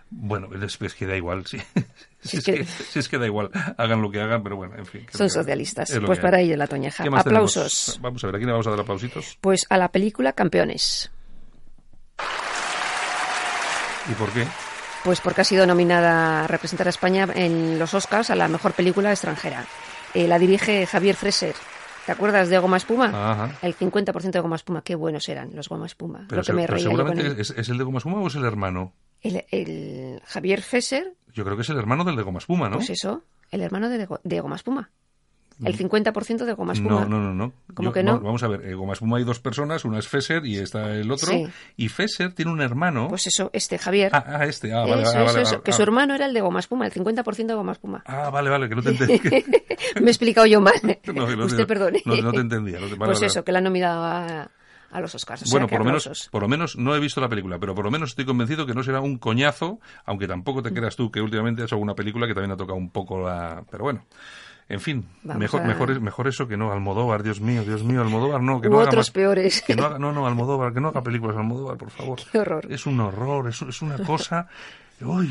Bueno, 0.09 0.49
es, 0.63 0.77
que 0.93 1.05
da 1.05 1.15
igual, 1.15 1.45
sí. 1.45 1.57
Si, 2.25 2.37
es 2.37 3.07
que, 3.07 3.19
da 3.19 3.27
igual, 3.27 3.51
hagan 3.77 4.01
lo 4.01 4.09
que 4.09 4.19
hagan, 4.19 4.41
pero 4.41 4.55
bueno, 4.55 4.75
en 4.75 4.87
fin. 4.87 5.05
Son 5.13 5.29
socialistas. 5.29 5.93
Pues 6.03 6.17
para 6.17 6.39
ello 6.41 6.57
la 6.57 6.65
toñeja. 6.65 7.03
Aplausos. 7.03 7.99
Vamos 8.01 8.23
a 8.23 8.27
ver, 8.27 8.37
¿a 8.37 8.39
quién 8.39 8.47
le 8.47 8.53
vamos 8.53 8.65
a 8.65 8.71
dar 8.71 8.79
aplausitos? 8.79 9.37
Pues 9.41 9.67
a 9.69 9.77
la 9.77 9.91
película 9.91 10.33
Campeones. 10.33 11.11
¿Y 14.09 14.13
por 14.13 14.31
qué? 14.31 14.47
Pues 15.03 15.21
porque 15.21 15.41
ha 15.41 15.43
sido 15.43 15.67
nominada 15.67 16.45
a 16.45 16.47
representar 16.47 16.87
a 16.87 16.89
España 16.89 17.27
en 17.35 17.77
los 17.77 17.93
Oscars 17.93 18.31
a 18.31 18.35
la 18.35 18.47
mejor 18.47 18.73
película 18.73 19.11
extranjera. 19.11 19.65
Eh, 20.15 20.27
la 20.27 20.39
dirige 20.39 20.87
Javier 20.87 21.15
Freser. 21.15 21.53
¿Te 22.05 22.11
acuerdas 22.11 22.49
de 22.49 22.57
Goma 22.59 22.77
Espuma? 22.77 23.07
Ajá. 23.07 23.51
El 23.61 23.75
50% 23.75 24.31
de 24.31 24.39
Goma 24.39 24.55
Espuma. 24.55 24.83
Qué 24.83 24.95
buenos 24.95 25.27
eran 25.29 25.55
los 25.55 25.69
Goma 25.69 25.87
Espuma. 25.87 26.25
Pero, 26.29 26.43
seguramente 26.43 27.41
Es, 27.41 27.51
el 27.51 27.77
de 27.77 27.83
Goma 27.83 27.97
Espuma 27.97 28.19
o 28.19 28.27
es 28.27 28.35
el 28.35 28.45
hermano? 28.45 28.93
El, 29.51 30.21
Javier 30.25 30.61
Fesser. 30.61 31.13
Yo 31.33 31.43
creo 31.43 31.55
que 31.55 31.63
es 31.63 31.69
el 31.69 31.77
hermano 31.77 32.03
del 32.03 32.15
de 32.15 32.23
Goma 32.23 32.39
Espuma, 32.39 32.69
¿no? 32.69 32.77
Pues 32.77 32.91
eso, 32.91 33.23
el 33.51 33.61
hermano 33.61 33.89
de, 33.89 34.07
de 34.23 34.39
Goma 34.39 34.55
Espuma. 34.55 34.91
El 35.63 35.77
50% 35.77 36.43
de 36.43 36.53
goma 36.53 36.73
espuma. 36.73 37.05
No, 37.05 37.05
no, 37.05 37.19
no. 37.21 37.33
no. 37.33 37.53
¿Cómo 37.73 37.93
que 37.93 38.03
no? 38.03 38.19
Vamos 38.19 38.43
a 38.43 38.47
ver, 38.49 38.65
eh, 38.65 38.73
goma 38.73 38.91
espuma 38.91 39.17
hay 39.17 39.23
dos 39.23 39.39
personas, 39.39 39.85
una 39.85 39.99
es 39.99 40.07
Fesser 40.07 40.45
y 40.45 40.57
está 40.57 40.93
el 40.93 41.09
otro. 41.09 41.31
Y 41.77 41.87
Fesser 41.87 42.33
tiene 42.33 42.51
un 42.51 42.61
hermano. 42.61 43.07
Pues 43.07 43.27
eso, 43.27 43.49
este, 43.53 43.77
Javier. 43.77 44.11
Ah, 44.13 44.25
ah 44.27 44.45
este, 44.45 44.73
ah, 44.73 44.81
vale, 44.85 45.03
eso, 45.03 45.23
vale, 45.23 45.41
eso, 45.41 45.63
que 45.63 45.71
su 45.71 45.81
hermano 45.81 46.13
era 46.13 46.25
el 46.25 46.33
de 46.33 46.41
goma 46.41 46.59
espuma, 46.59 46.85
el 46.85 46.93
50% 46.93 47.45
de 47.45 47.53
goma 47.53 47.71
espuma. 47.71 48.03
Ah, 48.05 48.29
vale, 48.29 48.49
vale, 48.49 48.67
que 48.67 48.75
no 48.75 48.83
te 48.83 48.89
entendí. 48.89 49.21
Me 50.01 50.07
he 50.07 50.09
explicado 50.09 50.45
yo 50.45 50.59
mal. 50.59 50.73
Usted 51.45 51.65
perdone. 51.65 52.01
No, 52.03 52.33
te 52.33 52.41
entendía. 52.41 52.79
pues 52.97 53.21
eso, 53.21 53.45
que 53.45 53.51
la 53.53 53.59
han 53.59 53.63
nominado 53.63 54.03
a 54.03 54.51
a 54.95 55.01
los 55.01 55.13
Oscars. 55.13 55.49
bueno, 55.51 55.67
por 55.67 55.79
lo, 55.79 55.85
menos, 55.85 56.29
por 56.31 56.41
lo 56.41 56.47
menos 56.47 56.77
no 56.77 56.95
he 56.95 56.99
visto 56.99 57.19
la 57.19 57.27
película, 57.27 57.59
pero 57.59 57.75
por 57.75 57.83
lo 57.83 57.91
menos 57.91 58.11
estoy 58.11 58.25
convencido 58.25 58.65
que 58.65 58.73
no 58.73 58.81
será 58.81 59.01
un 59.01 59.17
coñazo, 59.17 59.79
aunque 60.05 60.27
tampoco 60.27 60.63
te 60.63 60.71
creas 60.73 60.95
tú 60.95 61.11
que 61.11 61.21
últimamente 61.21 61.61
has 61.61 61.67
hecho 61.67 61.75
alguna 61.75 61.95
película 61.95 62.27
que 62.27 62.33
también 62.33 62.51
ha 62.51 62.57
tocado 62.57 62.77
un 62.77 62.89
poco 62.89 63.27
la... 63.27 63.63
Pero 63.69 63.83
bueno. 63.83 64.05
En 64.67 64.79
fin, 64.79 65.07
mejor, 65.21 65.63
mejor, 65.63 66.01
mejor 66.01 66.27
eso 66.27 66.47
que 66.47 66.57
no 66.57 66.71
Almodóvar, 66.71 67.21
Dios 67.21 67.39
mío, 67.39 67.63
Dios 67.63 67.83
mío, 67.83 68.01
Almodóvar 68.01 68.41
no, 68.41 68.61
que 68.61 68.67
no 68.67 68.79
haga 68.79 68.87
otros 68.87 69.11
peores. 69.11 69.61
Que 69.61 69.75
no, 69.75 69.85
haga, 69.85 69.99
no, 69.99 70.11
no, 70.11 70.25
Almodóvar, 70.25 70.73
que 70.73 70.81
no 70.81 70.87
haga 70.87 71.03
películas 71.03 71.37
Almodóvar, 71.37 71.77
por 71.77 71.91
favor. 71.91 72.19
Qué 72.31 72.39
horror. 72.39 72.65
Es 72.71 72.87
un 72.87 72.99
horror, 72.99 73.47
es, 73.47 73.61
es 73.61 73.83
una 73.83 73.99
cosa 73.99 74.47
Uy, 75.01 75.29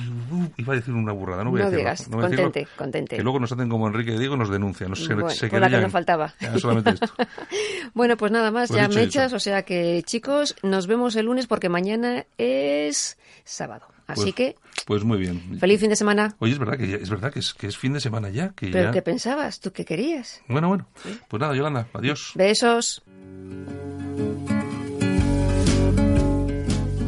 iba 0.58 0.74
a 0.74 0.76
decir 0.76 0.92
una 0.92 1.12
burrada, 1.12 1.42
no 1.42 1.50
voy 1.50 1.62
a 1.62 1.64
decirlo. 1.64 1.78
Digas, 1.78 2.08
no 2.10 2.20
contente, 2.20 2.68
contente. 2.76 3.16
Que 3.16 3.22
luego 3.22 3.40
nos 3.40 3.50
hacen 3.50 3.68
como 3.70 3.86
Enrique 3.86 4.18
Diego, 4.18 4.36
nos 4.36 4.50
denuncian. 4.50 4.90
Nos, 4.90 5.06
bueno, 5.08 5.30
se, 5.30 5.48
la 5.48 5.70
que 5.70 5.80
no 5.80 5.90
faltaba. 5.90 6.34
solamente 6.58 6.90
esto. 6.90 7.08
bueno, 7.94 8.16
pues 8.18 8.30
nada 8.30 8.50
más, 8.50 8.68
pues 8.68 8.80
ya 8.80 8.88
me 8.88 9.02
echas. 9.02 9.32
O 9.32 9.38
sea 9.38 9.62
que, 9.62 10.02
chicos, 10.04 10.54
nos 10.62 10.86
vemos 10.86 11.16
el 11.16 11.26
lunes 11.26 11.46
porque 11.46 11.70
mañana 11.70 12.26
es 12.36 13.16
sábado. 13.44 13.86
Así 14.06 14.22
pues, 14.22 14.34
que. 14.34 14.56
Pues 14.86 15.02
muy 15.02 15.16
bien. 15.16 15.58
Feliz 15.58 15.80
fin 15.80 15.88
de 15.88 15.96
semana. 15.96 16.36
Oye, 16.40 16.52
es 16.52 16.58
verdad 16.58 16.76
que, 16.76 16.94
es, 16.94 17.08
verdad 17.08 17.32
que, 17.32 17.38
es, 17.38 17.54
que 17.54 17.66
es 17.66 17.78
fin 17.78 17.94
de 17.94 18.00
semana 18.00 18.28
ya. 18.28 18.50
Que 18.50 18.68
¿Pero 18.68 18.86
ya... 18.86 18.90
qué 18.90 19.00
pensabas? 19.00 19.60
¿Tú 19.60 19.72
qué 19.72 19.86
querías? 19.86 20.42
Bueno, 20.46 20.68
bueno. 20.68 20.86
Pues 21.28 21.40
nada, 21.40 21.54
Yolanda, 21.54 21.88
adiós. 21.94 22.32
Besos. 22.34 23.02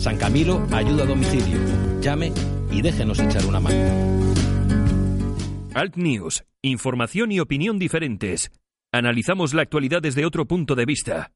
San 0.00 0.16
Camilo 0.16 0.66
ayuda 0.72 1.02
a 1.02 1.06
domicilio. 1.06 1.58
Llame 2.00 2.32
y 2.72 2.80
déjenos 2.80 3.20
echar 3.20 3.44
una 3.44 3.60
mano. 3.60 3.76
Alt 5.74 5.96
News. 5.96 6.42
Información 6.62 7.32
y 7.32 7.40
opinión 7.40 7.78
diferentes. 7.78 8.50
Analizamos 8.92 9.52
la 9.52 9.60
actualidad 9.60 10.00
desde 10.00 10.24
otro 10.24 10.46
punto 10.46 10.74
de 10.74 10.86
vista. 10.86 11.32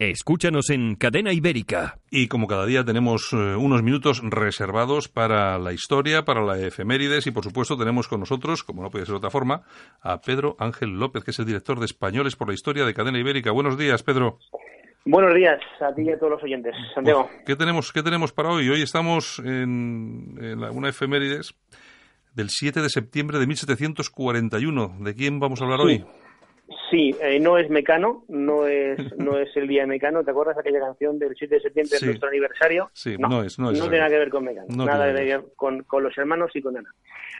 Escúchanos 0.00 0.70
en 0.70 0.96
Cadena 0.96 1.32
Ibérica. 1.32 2.00
Y 2.10 2.26
como 2.26 2.48
cada 2.48 2.66
día 2.66 2.84
tenemos 2.84 3.32
eh, 3.32 3.36
unos 3.36 3.84
minutos 3.84 4.20
reservados 4.24 5.06
para 5.06 5.56
la 5.60 5.72
historia, 5.72 6.24
para 6.24 6.42
la 6.42 6.58
efemérides 6.58 7.28
y 7.28 7.30
por 7.30 7.44
supuesto 7.44 7.76
tenemos 7.76 8.08
con 8.08 8.18
nosotros, 8.18 8.64
como 8.64 8.82
no 8.82 8.90
puede 8.90 9.06
ser 9.06 9.12
de 9.12 9.18
otra 9.18 9.30
forma, 9.30 9.62
a 10.00 10.20
Pedro 10.20 10.56
Ángel 10.58 10.98
López, 10.98 11.22
que 11.22 11.30
es 11.30 11.38
el 11.38 11.46
director 11.46 11.78
de 11.78 11.86
Españoles 11.86 12.34
por 12.34 12.48
la 12.48 12.54
Historia 12.54 12.84
de 12.84 12.94
Cadena 12.94 13.20
Ibérica. 13.20 13.52
Buenos 13.52 13.78
días, 13.78 14.02
Pedro. 14.02 14.40
Buenos 15.04 15.34
días 15.34 15.58
a 15.80 15.94
ti 15.94 16.02
y 16.02 16.10
a 16.10 16.18
todos 16.18 16.32
los 16.32 16.42
oyentes. 16.42 16.74
Santiago. 16.94 17.26
Pues, 17.26 17.44
¿qué, 17.46 17.56
tenemos, 17.56 17.92
¿Qué 17.92 18.02
tenemos 18.02 18.32
para 18.32 18.50
hoy? 18.50 18.68
Hoy 18.68 18.82
estamos 18.82 19.38
en, 19.38 20.38
una 20.72 20.88
efemérides 20.90 21.54
del 22.34 22.50
7 22.50 22.82
de 22.82 22.88
septiembre 22.90 23.38
de 23.38 23.46
1741. 23.46 24.96
¿De 25.00 25.14
quién 25.14 25.40
vamos 25.40 25.60
a 25.60 25.64
hablar 25.64 25.80
hoy? 25.80 26.04
Sí, 26.90 27.16
eh, 27.20 27.40
no 27.40 27.56
es 27.56 27.68
Mecano, 27.70 28.24
no 28.28 28.66
es 28.66 28.98
no 29.18 29.38
es 29.38 29.48
el 29.56 29.68
día 29.68 29.82
de 29.82 29.88
Mecano. 29.88 30.22
¿Te 30.22 30.32
acuerdas 30.32 30.56
de 30.56 30.60
aquella 30.60 30.80
canción 30.80 31.18
del 31.18 31.34
7 31.34 31.54
de 31.54 31.60
septiembre 31.62 31.98
de 31.98 32.06
nuestro 32.06 32.28
aniversario? 32.28 32.90
Sí, 32.92 33.16
no, 33.18 33.42
es. 33.42 33.58
No, 33.58 33.72
no 33.72 33.72
tiene 33.72 33.98
nada 33.98 34.10
que 34.10 34.18
ver 34.18 34.30
con 34.30 34.44
Mecano, 34.44 34.66
nada 34.68 35.06
que 35.06 35.12
ver 35.12 35.44
con, 35.56 35.82
con, 35.84 36.04
los 36.04 36.16
hermanos 36.18 36.50
y 36.54 36.60
con 36.60 36.76
Ana. 36.76 36.94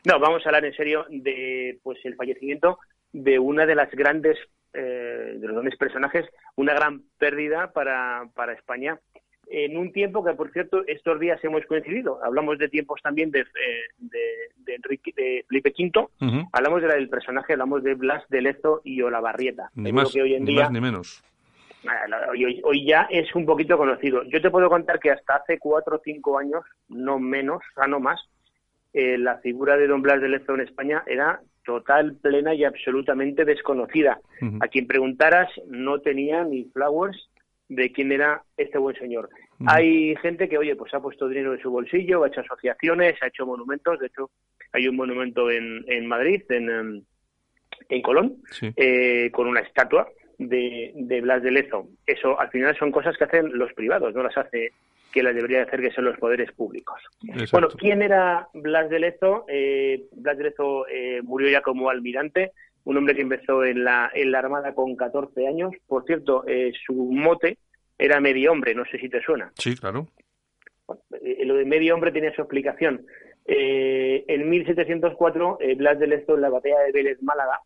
No, 0.06 0.18
vamos 0.18 0.44
a 0.44 0.48
hablar 0.48 0.64
en 0.64 0.74
serio 0.74 1.04
de 1.10 1.78
pues 1.82 1.98
el 2.04 2.16
fallecimiento 2.16 2.78
de 3.12 3.38
una 3.38 3.66
de 3.66 3.74
las 3.74 3.90
grandes 3.90 4.38
eh, 4.72 5.36
de 5.36 5.46
los 5.46 5.52
grandes 5.52 5.76
personajes, 5.76 6.26
una 6.56 6.74
gran 6.74 7.02
pérdida 7.18 7.72
para, 7.72 8.28
para 8.34 8.52
España 8.52 8.98
en 9.50 9.76
un 9.76 9.92
tiempo 9.92 10.24
que, 10.24 10.32
por 10.34 10.52
cierto, 10.52 10.82
estos 10.86 11.18
días 11.18 11.42
hemos 11.42 11.66
coincidido. 11.66 12.22
Hablamos 12.24 12.56
de 12.58 12.68
tiempos 12.68 13.00
también 13.02 13.30
de, 13.32 13.40
eh, 13.40 13.46
de, 13.98 14.74
Enrique, 14.74 15.12
de 15.16 15.44
Felipe 15.48 15.74
V, 15.76 16.08
hablamos 16.52 16.80
de 16.80 16.88
la 16.88 16.94
del 16.94 17.08
personaje, 17.08 17.54
hablamos 17.54 17.82
de 17.82 17.94
Blas 17.94 18.22
de 18.28 18.42
Lezo 18.42 18.80
y 18.84 19.02
Olavarrieta. 19.02 19.70
Ni 19.74 19.92
más, 19.92 20.12
que 20.12 20.22
hoy 20.22 20.34
en 20.34 20.44
ni 20.44 20.52
día, 20.52 20.62
más 20.62 20.72
ni 20.72 20.80
menos. 20.80 21.24
Hoy, 22.64 22.86
ya 22.86 23.08
es 23.10 23.34
un 23.34 23.44
poquito 23.44 23.76
conocido. 23.76 24.22
Yo 24.24 24.40
te 24.40 24.50
puedo 24.50 24.68
contar 24.68 25.00
que 25.00 25.10
hasta 25.10 25.36
hace 25.36 25.58
cuatro 25.58 25.96
o 25.96 26.00
cinco 26.04 26.38
años, 26.38 26.62
no 26.88 27.18
menos, 27.18 27.58
o 27.58 27.74
sea, 27.74 27.88
no 27.88 27.98
más, 27.98 28.20
eh, 28.92 29.18
la 29.18 29.38
figura 29.38 29.76
de 29.76 29.88
Don 29.88 30.02
Blas 30.02 30.20
de 30.20 30.28
Lezo 30.28 30.54
en 30.54 30.60
España 30.60 31.02
era 31.06 31.40
total, 31.70 32.16
plena 32.20 32.52
y 32.52 32.64
absolutamente 32.64 33.44
desconocida. 33.44 34.18
A 34.60 34.66
quien 34.66 34.88
preguntaras 34.88 35.48
no 35.68 36.00
tenía 36.00 36.42
ni 36.42 36.64
flowers 36.64 37.30
de 37.68 37.92
quién 37.92 38.10
era 38.10 38.42
este 38.56 38.78
buen 38.78 38.96
señor. 38.96 39.28
Hay 39.66 40.16
gente 40.16 40.48
que, 40.48 40.58
oye, 40.58 40.74
pues 40.74 40.92
ha 40.94 41.00
puesto 41.00 41.28
dinero 41.28 41.54
en 41.54 41.60
su 41.60 41.70
bolsillo, 41.70 42.24
ha 42.24 42.28
hecho 42.28 42.40
asociaciones, 42.40 43.22
ha 43.22 43.28
hecho 43.28 43.46
monumentos. 43.46 44.00
De 44.00 44.08
hecho, 44.08 44.30
hay 44.72 44.88
un 44.88 44.96
monumento 44.96 45.48
en, 45.50 45.84
en 45.86 46.06
Madrid, 46.06 46.42
en, 46.48 46.70
em, 46.70 47.02
en 47.88 48.02
Colón, 48.02 48.38
eh, 48.76 49.30
con 49.30 49.46
una 49.46 49.60
estatua 49.60 50.08
de, 50.38 50.92
de 50.96 51.20
Blas 51.20 51.42
de 51.42 51.52
Lezo. 51.52 51.86
Eso, 52.04 52.40
al 52.40 52.50
final, 52.50 52.76
son 52.76 52.90
cosas 52.90 53.16
que 53.16 53.24
hacen 53.24 53.56
los 53.56 53.72
privados, 53.74 54.12
no 54.12 54.24
las 54.24 54.36
hace 54.36 54.72
que 55.12 55.22
las 55.22 55.34
debería 55.34 55.62
hacer 55.62 55.80
que 55.80 55.90
son 55.90 56.04
los 56.04 56.18
poderes 56.18 56.52
públicos. 56.52 57.00
Bueno, 57.52 57.68
¿quién 57.68 58.02
era 58.02 58.48
Blas 58.54 58.88
de 58.90 59.00
Lezo? 59.00 59.44
Eh, 59.48 60.04
Blas 60.12 60.38
de 60.38 60.44
Lezo 60.44 60.86
eh, 60.88 61.20
murió 61.22 61.50
ya 61.50 61.62
como 61.62 61.90
almirante, 61.90 62.52
un 62.84 62.96
hombre 62.96 63.14
que 63.14 63.22
empezó 63.22 63.64
en 63.64 63.84
la, 63.84 64.10
en 64.14 64.30
la 64.30 64.38
Armada 64.38 64.74
con 64.74 64.96
14 64.96 65.46
años. 65.46 65.72
Por 65.86 66.04
cierto, 66.04 66.44
eh, 66.46 66.72
su 66.86 66.94
mote 66.94 67.58
era 67.98 68.20
medio 68.20 68.52
hombre, 68.52 68.74
no 68.74 68.84
sé 68.84 68.98
si 68.98 69.08
te 69.08 69.20
suena. 69.20 69.52
Sí, 69.56 69.76
claro. 69.76 70.08
lo 70.88 71.54
de 71.54 71.64
medio 71.64 71.94
hombre 71.94 72.12
tenía 72.12 72.34
su 72.34 72.42
explicación. 72.42 73.04
en 73.46 74.48
1704, 74.48 75.58
Blas 75.76 75.98
de 75.98 76.06
Lezo, 76.06 76.36
en 76.36 76.40
la 76.40 76.50
batalla 76.50 76.80
de 76.80 76.92
Vélez 76.92 77.22
Málaga, 77.22 77.60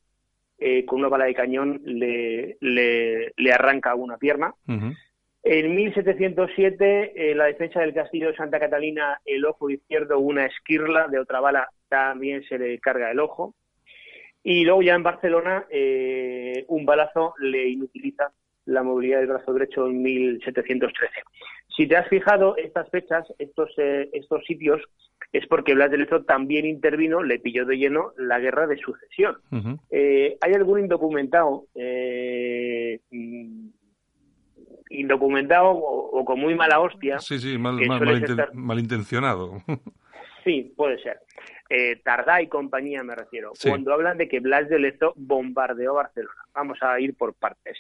con 0.87 1.01
una 1.01 1.09
bala 1.09 1.27
de 1.27 1.35
cañón 1.35 1.81
le, 1.85 2.57
le, 2.61 3.53
arranca 3.53 3.95
una 3.95 4.17
pierna. 4.17 4.55
En 5.47 5.75
1707, 5.75 7.31
en 7.31 7.37
la 7.37 7.45
defensa 7.45 7.81
del 7.81 7.93
castillo 7.93 8.29
de 8.29 8.37
Santa 8.37 8.59
Catalina, 8.59 9.21
el 9.27 9.45
ojo 9.45 9.69
izquierdo, 9.69 10.19
una 10.19 10.47
esquirla 10.47 11.07
de 11.09 11.19
otra 11.19 11.41
bala, 11.41 11.69
también 11.91 12.43
se 12.45 12.59
le 12.59 12.79
carga 12.79 13.11
el 13.11 13.21
ojo. 13.21 13.55
Y 14.43 14.65
luego 14.65 14.81
ya 14.81 14.95
en 14.95 15.03
Barcelona, 15.03 15.67
eh, 15.69 16.65
un 16.69 16.87
balazo 16.87 17.35
le 17.39 17.69
inutiliza 17.69 18.33
la 18.65 18.83
movilidad 18.83 19.19
del 19.19 19.29
brazo 19.29 19.53
derecho 19.53 19.87
en 19.87 20.03
1713. 20.03 21.13
Si 21.77 21.87
te 21.87 21.97
has 21.97 22.09
fijado, 22.09 22.57
estas 22.57 22.89
fechas, 22.89 23.27
estos, 23.39 23.71
eh, 23.77 24.09
estos 24.15 24.43
sitios, 24.47 24.81
es 25.31 25.47
porque 25.47 25.75
Blas 25.75 25.91
de 25.91 25.99
Lezo 25.99 26.23
también 26.25 26.65
intervino, 26.65 27.23
le 27.23 27.39
pilló 27.39 27.67
de 27.67 27.77
lleno 27.77 28.13
la 28.17 28.39
guerra 28.39 28.67
de 28.67 28.79
sucesión. 28.79 29.37
Eh, 29.91 30.39
hay 30.41 30.55
algún 30.55 30.81
indocumentado 30.81 31.67
indocumentado 34.91 35.70
o, 35.70 36.24
con 36.24 36.39
muy 36.39 36.55
mala 36.55 36.80
hostia. 36.80 37.18
Sí, 37.18 37.39
sí, 37.39 37.59
mal, 37.59 37.78
malintencionado. 38.53 39.62
Sí, 40.45 40.74
puede 40.76 40.99
ser. 41.03 41.20
Eh, 41.70 41.97
Tardá 42.05 42.43
y 42.43 42.49
compañía 42.49 43.03
me 43.03 43.14
refiero. 43.14 43.53
Cuando 43.62 43.95
hablan 43.95 44.18
de 44.18 44.28
que 44.28 44.41
Blas 44.41 44.68
de 44.68 44.78
Lezo 44.78 45.14
bombardeó 45.16 45.95
Barcelona. 45.95 46.43
Vamos 46.53 46.78
a 46.82 47.01
ir 47.01 47.14
por 47.14 47.35
partes. 47.35 47.78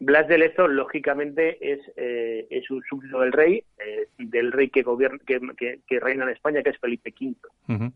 Blas 0.00 0.28
de 0.28 0.38
Lezo, 0.38 0.68
lógicamente, 0.68 1.58
es, 1.60 1.80
eh, 1.96 2.46
es 2.50 2.70
un 2.70 2.82
súbdito 2.88 3.20
del 3.20 3.32
rey, 3.32 3.62
eh, 3.78 4.08
del 4.16 4.52
rey 4.52 4.70
que, 4.70 4.82
gobierna, 4.82 5.18
que, 5.26 5.80
que, 5.86 6.00
reina 6.00 6.24
en 6.24 6.30
España, 6.30 6.62
que 6.62 6.70
es 6.70 6.78
Felipe 6.78 7.12
V. 7.20 7.92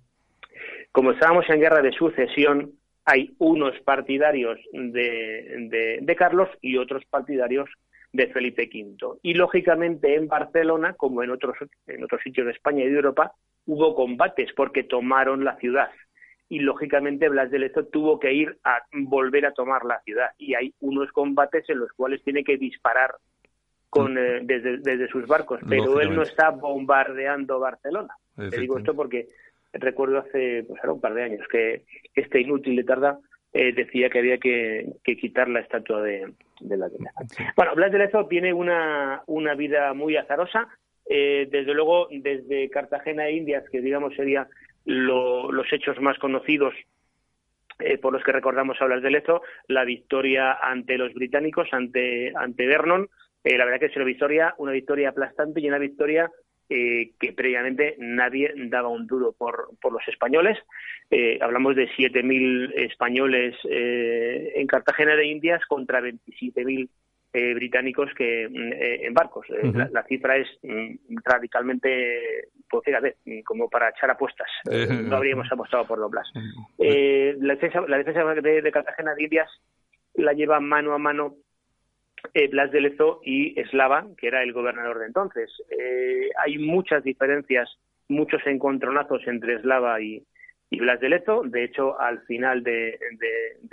Como 0.90 1.12
estábamos 1.12 1.48
en 1.48 1.60
guerra 1.60 1.80
de 1.80 1.92
sucesión, 1.92 2.72
hay 3.04 3.34
unos 3.38 3.78
partidarios 3.80 4.58
de, 4.72 5.68
de, 5.70 5.98
de 6.02 6.16
Carlos 6.16 6.48
y 6.60 6.76
otros 6.76 7.04
partidarios 7.06 7.70
de 8.12 8.26
Felipe 8.28 8.68
V. 8.72 9.18
Y 9.22 9.34
lógicamente 9.34 10.14
en 10.14 10.28
Barcelona, 10.28 10.94
como 10.94 11.22
en 11.22 11.30
otros, 11.30 11.56
en 11.86 12.04
otros 12.04 12.20
sitios 12.22 12.46
de 12.46 12.52
España 12.52 12.84
y 12.84 12.88
de 12.88 12.96
Europa, 12.96 13.32
hubo 13.66 13.94
combates 13.94 14.52
porque 14.54 14.84
tomaron 14.84 15.44
la 15.44 15.56
ciudad. 15.56 15.90
Y 16.48 16.58
lógicamente 16.58 17.30
Blas 17.30 17.50
de 17.50 17.58
Lezo 17.58 17.86
tuvo 17.86 18.20
que 18.20 18.32
ir 18.34 18.58
a 18.64 18.82
volver 18.92 19.46
a 19.46 19.54
tomar 19.54 19.84
la 19.84 20.00
ciudad. 20.02 20.30
Y 20.36 20.54
hay 20.54 20.74
unos 20.80 21.10
combates 21.12 21.68
en 21.70 21.78
los 21.78 21.92
cuales 21.92 22.22
tiene 22.22 22.44
que 22.44 22.58
disparar 22.58 23.14
con, 23.88 24.18
eh, 24.18 24.40
desde, 24.42 25.08
sus 25.08 25.26
barcos. 25.26 25.60
Pero 25.66 26.00
él 26.00 26.14
no 26.14 26.22
está 26.22 26.50
bombardeando 26.50 27.58
Barcelona. 27.58 28.14
Te 28.36 28.60
digo 28.60 28.78
esto 28.78 28.94
porque 28.94 29.28
recuerdo 29.72 30.18
hace 30.18 30.64
pues, 30.68 30.82
un 30.84 31.00
par 31.00 31.14
de 31.14 31.22
años 31.22 31.46
que 31.50 31.84
este 32.14 32.40
inútil 32.40 32.76
de 32.76 32.84
Tarda 32.84 33.18
eh, 33.54 33.72
decía 33.72 34.08
que 34.08 34.18
había 34.18 34.38
que, 34.38 34.94
quitar 35.04 35.48
la 35.48 35.60
estatua 35.60 36.00
de, 36.02 36.32
de 36.60 36.76
la 36.76 36.88
Bueno, 37.54 37.74
Blas 37.74 37.92
de 37.92 37.98
Lezo 37.98 38.26
tiene 38.26 38.52
una, 38.52 39.22
una 39.26 39.54
vida 39.54 39.92
muy 39.92 40.16
azarosa. 40.16 40.68
Eh, 41.04 41.48
desde 41.50 41.74
luego, 41.74 42.08
desde 42.10 42.70
Cartagena 42.70 43.26
e 43.26 43.36
Indias, 43.36 43.64
que 43.70 43.82
digamos 43.82 44.14
serían 44.14 44.46
los 44.84 45.72
hechos 45.72 46.00
más 46.00 46.18
conocidos 46.18 46.74
eh, 47.78 47.98
por 47.98 48.12
los 48.12 48.24
que 48.24 48.32
recordamos 48.32 48.80
a 48.80 48.86
Blas 48.86 49.02
de 49.02 49.10
Lezo, 49.10 49.42
la 49.68 49.84
victoria 49.84 50.52
ante 50.54 50.96
los 50.96 51.12
británicos, 51.12 51.68
ante, 51.72 52.32
ante 52.34 52.66
Vernon. 52.66 53.08
la 53.44 53.64
verdad 53.64 53.80
que 53.80 53.86
es 53.86 53.96
una 53.96 54.04
victoria, 54.06 54.54
una 54.58 54.72
victoria 54.72 55.10
aplastante 55.10 55.60
y 55.60 55.68
una 55.68 55.78
victoria 55.78 56.30
eh, 56.74 57.12
que 57.20 57.34
previamente 57.34 57.96
nadie 57.98 58.50
daba 58.56 58.88
un 58.88 59.06
duro 59.06 59.32
por, 59.32 59.72
por 59.78 59.92
los 59.92 60.08
españoles. 60.08 60.58
Eh, 61.10 61.38
hablamos 61.42 61.76
de 61.76 61.86
7.000 61.86 62.72
españoles 62.76 63.54
eh, 63.68 64.52
en 64.56 64.66
Cartagena 64.66 65.14
de 65.14 65.26
Indias 65.26 65.60
contra 65.66 66.00
27.000 66.00 66.88
británicos 67.54 68.10
que 68.14 68.44
en 68.44 69.14
barcos. 69.14 69.46
la, 69.50 70.02
cifra 70.04 70.36
es 70.36 70.48
mm, 70.62 71.16
radicalmente, 71.24 72.48
pues 72.68 72.84
fíjate, 72.84 73.16
como 73.44 73.68
para 73.68 73.90
echar 73.90 74.10
apuestas. 74.10 74.48
no 74.64 75.16
habríamos 75.16 75.50
apostado 75.52 75.86
por 75.86 75.98
doblas. 75.98 76.26
la 76.78 77.54
defensa, 77.54 77.82
la 77.86 77.98
defensa 77.98 78.24
de, 78.34 78.62
de 78.62 78.72
Cartagena 78.72 79.14
de 79.14 79.24
Indias 79.24 79.50
la 80.14 80.32
lleva 80.32 80.60
mano 80.60 80.94
a 80.94 80.98
mano 80.98 81.36
eh, 82.34 82.48
Blas 82.48 82.70
de 82.70 82.80
Lezo 82.80 83.20
y 83.24 83.58
Eslava, 83.60 84.06
que 84.16 84.28
era 84.28 84.42
el 84.42 84.52
gobernador 84.52 85.00
de 85.00 85.06
entonces. 85.06 85.50
Eh, 85.70 86.30
hay 86.42 86.58
muchas 86.58 87.02
diferencias, 87.04 87.68
muchos 88.08 88.40
encontronazos 88.46 89.26
entre 89.26 89.56
Eslava 89.56 90.00
y, 90.00 90.24
Blas 90.70 91.00
de 91.00 91.10
Lezo. 91.10 91.42
De 91.44 91.64
hecho, 91.64 92.00
al 92.00 92.22
final 92.22 92.62
de, 92.62 92.98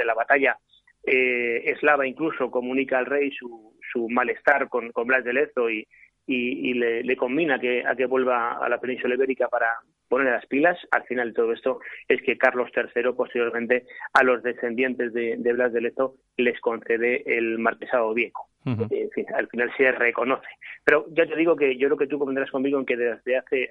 la 0.05 0.13
batalla, 0.13 0.57
eh, 1.05 1.63
Eslava 1.65 2.05
incluso 2.05 2.51
comunica 2.51 2.97
al 2.97 3.05
rey 3.05 3.31
su, 3.31 4.07
malestar 4.09 4.67
con, 4.69 4.91
Blas 5.05 5.23
de 5.23 5.33
Lezo 5.33 5.69
y, 5.69 5.87
le, 6.27 7.03
le, 7.03 7.15
combina 7.15 7.59
que, 7.59 7.83
a 7.85 7.95
que 7.95 8.05
vuelva 8.05 8.63
a 8.63 8.69
la 8.69 8.79
península 8.79 9.15
ibérica 9.15 9.47
para 9.47 9.67
poner 10.09 10.33
las 10.33 10.45
pilas. 10.47 10.77
Al 10.91 11.03
final 11.03 11.29
de 11.29 11.33
todo 11.33 11.53
esto 11.53 11.79
es 12.07 12.21
que 12.21 12.37
Carlos 12.37 12.69
III, 12.75 13.13
posteriormente, 13.13 13.85
a 14.13 14.23
los 14.23 14.43
descendientes 14.43 15.13
de, 15.13 15.37
Blas 15.53 15.71
de 15.71 15.81
Lezo 15.81 16.15
les 16.37 16.59
concede 16.59 17.23
el 17.25 17.59
marquesado 17.59 18.13
viejo. 18.13 18.49
en 18.65 19.09
fin, 19.11 19.25
al 19.33 19.47
final 19.47 19.71
se 19.77 19.91
reconoce. 19.93 20.49
Pero 20.83 21.05
ya 21.11 21.25
te 21.25 21.35
digo 21.35 21.55
que 21.55 21.77
yo 21.77 21.87
creo 21.87 21.97
que 21.97 22.07
tú 22.07 22.19
convendrás 22.19 22.51
conmigo 22.51 22.79
en 22.79 22.85
que 22.85 22.97
desde 22.97 23.37
hace, 23.37 23.69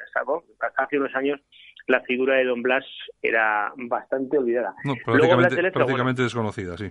hace 0.77 0.99
unos 0.99 1.15
años 1.15 1.41
la 1.87 2.01
figura 2.03 2.37
de 2.37 2.45
Don 2.45 2.63
Blas 2.63 2.85
era 3.21 3.73
bastante 3.77 4.39
olvidada. 4.39 4.75
prácticamente, 5.05 6.23
desconocida, 6.23 6.77
sí. 6.77 6.91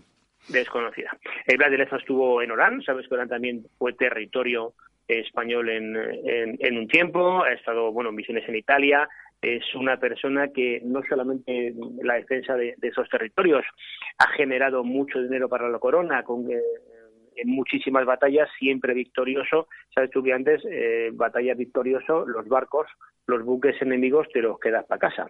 Desconocida. 0.50 1.12
El 1.46 1.58
Blas 1.58 1.72
de 1.72 1.78
Lezo 1.78 1.96
estuvo 1.96 2.42
en 2.42 2.52
Orán, 2.52 2.82
sabes 2.84 3.08
que 3.08 3.16
Orán 3.16 3.30
también 3.30 3.66
fue 3.78 3.94
territorio 3.94 4.74
español 5.08 5.70
en, 5.70 5.96
en, 6.60 6.78
un 6.78 6.88
tiempo, 6.88 7.44
ha 7.44 7.54
estado, 7.54 7.92
bueno, 7.92 8.10
en 8.10 8.16
misiones 8.16 8.48
en 8.48 8.56
Italia, 8.56 9.08
es 9.42 9.64
una 9.76 9.98
persona 9.98 10.50
que 10.50 10.82
no 10.84 11.02
solamente 11.08 11.74
la 12.02 12.16
defensa 12.16 12.56
de, 12.56 12.76
esos 12.82 13.08
territorios 13.10 13.64
ha 14.18 14.28
generado 14.30 14.84
mucho 14.84 15.22
dinero 15.22 15.48
para 15.48 15.70
la 15.70 15.80
corona, 15.80 16.24
con, 16.24 16.50
eh, 16.52 16.60
en 17.36 17.50
muchísimas 17.50 18.06
batallas 18.06 18.50
siempre 18.58 18.94
victorioso. 18.94 19.68
Sabes 19.94 20.10
tú 20.12 20.24
que 20.24 20.34
antes, 20.34 20.64
eh, 20.70 21.12
batalla 21.14 21.54
victorioso, 21.54 22.26
los 22.26 22.48
barcos, 22.48 22.88
los 23.28 23.44
buques 23.44 23.80
enemigos 23.82 24.28
te 24.34 24.42
los 24.42 24.60
quedas 24.60 24.86
para 24.86 25.00
casa. 25.00 25.30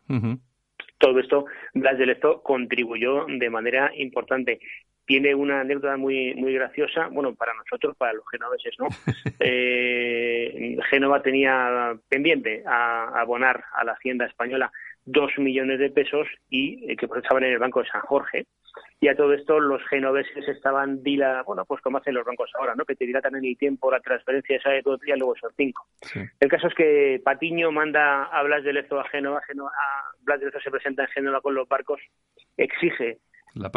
Todo 1.00 1.20
esto, 1.20 1.46
Blas 1.74 1.98
de 1.98 2.08
Lezo 2.08 2.42
contribuyó 2.42 3.26
de 3.28 3.50
manera 3.50 3.92
importante 3.96 4.60
tiene 5.08 5.34
una 5.34 5.62
anécdota 5.62 5.98
muy 5.98 6.36
muy 6.36 6.54
graciosa, 6.54 7.08
bueno, 7.08 7.34
para 7.34 7.54
nosotros, 7.54 7.96
para 7.98 8.14
los 8.14 8.26
genoveses, 8.30 8.76
¿no? 8.78 8.88
eh, 9.40 10.78
Génova 10.90 11.24
tenía 11.24 11.98
pendiente 12.10 12.64
a, 12.68 13.20
abonar 13.20 13.64
a 13.74 13.86
la 13.86 13.94
hacienda 13.94 14.26
española 14.26 14.72
dos 15.06 15.32
millones 15.38 15.80
de 15.80 15.90
pesos 15.90 16.28
y 16.50 16.92
eh, 16.92 16.98
que 16.98 17.08
estaban 17.16 17.44
en 17.46 17.54
el 17.54 17.60
Banco 17.60 17.82
de 17.82 17.88
San 17.88 18.02
Jorge. 18.02 18.46
Y 19.00 19.08
a 19.08 19.16
todo 19.16 19.34
esto 19.34 19.60
los 19.60 19.82
genoveses 19.88 20.48
estaban, 20.48 21.02
dila, 21.02 21.44
bueno, 21.44 21.66
pues 21.66 21.82
como 21.82 22.00
hacen 22.00 22.14
los 22.14 22.26
bancos 22.26 22.52
ahora, 22.60 22.76
¿no? 22.76 22.84
Que 22.84 22.96
te 22.96 23.06
dilatan 23.06 23.36
en 23.36 23.46
el 23.46 23.58
tiempo 23.58 23.92
la 23.92 24.00
transferencia 24.02 24.58
esa 24.58 24.72
de 24.72 24.84
todo 24.84 25.00
y 25.04 25.12
luego 25.18 25.36
son 25.40 25.52
cinco. 25.56 25.88
El 26.40 26.50
caso 26.50 26.68
es 26.68 26.76
que 26.76 27.22
Patiño 27.24 27.72
manda 27.72 28.26
a 28.26 28.44
Blas 28.44 28.64
de 28.64 28.74
Lezo 28.74 29.00
a 29.00 29.08
Génova, 29.08 29.40
a 29.40 30.12
Blas 30.22 30.40
de 30.40 30.48
Lezo 30.48 30.60
se 30.60 30.72
presenta 30.72 31.04
en 31.04 31.10
Génova 31.10 31.42
con 31.42 31.56
los 31.56 31.68
barcos, 31.68 32.02
exige 32.58 33.20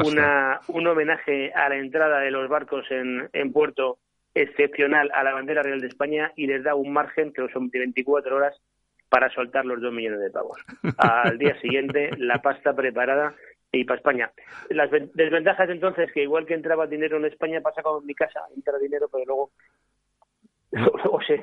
una, 0.05 0.61
un 0.69 0.87
homenaje 0.87 1.53
a 1.53 1.69
la 1.69 1.77
entrada 1.77 2.21
de 2.21 2.31
los 2.31 2.49
barcos 2.49 2.85
en, 2.91 3.29
en 3.33 3.53
puerto 3.53 3.99
excepcional 4.35 5.11
a 5.15 5.25
la 5.25 5.33
bandera 5.33 5.63
real 5.63 5.81
de 5.81 5.89
España 5.89 6.33
y 6.37 6.47
les 6.47 6.63
da 6.63 6.75
un 6.75 6.93
margen 6.93 7.33
que 7.33 7.47
son 7.53 7.69
de 7.71 7.79
24 7.81 8.37
horas 8.37 8.61
para 9.09 9.29
soltar 9.31 9.65
los 9.65 9.81
dos 9.81 9.93
millones 9.93 10.21
de 10.21 10.31
pavos. 10.31 10.59
Al 10.99 11.37
día 11.39 11.61
siguiente, 11.61 12.11
la 12.17 12.41
pasta 12.41 12.75
preparada 12.75 13.35
y 13.73 13.85
para 13.85 13.99
España. 13.99 14.33
Las 14.69 14.91
desventajas 15.15 15.69
entonces 15.69 16.11
que 16.13 16.23
igual 16.23 16.47
que 16.47 16.55
entraba 16.55 16.87
dinero 16.87 17.19
en 17.19 17.27
España 17.27 17.61
pasa 17.61 17.83
como 17.83 18.01
en 18.01 18.07
mi 18.07 18.15
casa, 18.15 18.41
entra 18.55 18.79
dinero 18.79 19.09
pero 19.11 19.25
luego 19.25 19.51
luego 20.73 21.21
se, 21.27 21.35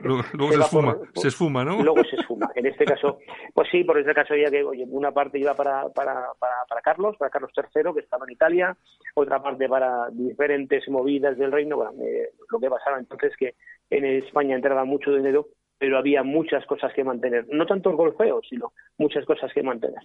esfuma, 0.59 0.97
se 1.13 1.27
esfuma, 1.27 1.65
¿no? 1.65 1.83
Luego 1.83 2.03
se 2.05 2.15
esfuma. 2.15 2.49
En 2.55 2.65
este 2.65 2.85
caso, 2.85 3.19
pues 3.53 3.67
sí, 3.69 3.83
por 3.83 3.99
este 3.99 4.13
caso 4.13 4.35
ya 4.35 4.49
que 4.49 4.63
oye, 4.63 4.85
una 4.89 5.11
parte 5.11 5.37
iba 5.37 5.53
para, 5.53 5.89
para, 5.89 6.27
para, 6.39 6.81
Carlos, 6.81 7.15
para 7.17 7.29
Carlos 7.29 7.51
III, 7.55 7.93
que 7.93 7.99
estaba 7.99 8.25
en 8.25 8.33
Italia, 8.33 8.77
otra 9.15 9.41
parte 9.41 9.67
para 9.67 10.09
diferentes 10.11 10.87
movidas 10.87 11.37
del 11.37 11.51
reino. 11.51 11.75
Bueno, 11.75 11.91
eh, 12.01 12.29
lo 12.49 12.59
que 12.59 12.69
pasaba 12.69 12.99
entonces 12.99 13.31
es 13.31 13.37
que 13.37 13.55
en 13.89 14.05
España 14.05 14.55
entraba 14.55 14.85
mucho 14.85 15.13
dinero, 15.13 15.47
pero 15.77 15.97
había 15.97 16.23
muchas 16.23 16.65
cosas 16.65 16.93
que 16.93 17.03
mantener. 17.03 17.45
No 17.49 17.65
tanto 17.65 17.89
el 17.89 17.97
golfeo, 17.97 18.41
sino 18.49 18.71
muchas 18.97 19.25
cosas 19.25 19.51
que 19.53 19.61
mantener. 19.61 20.03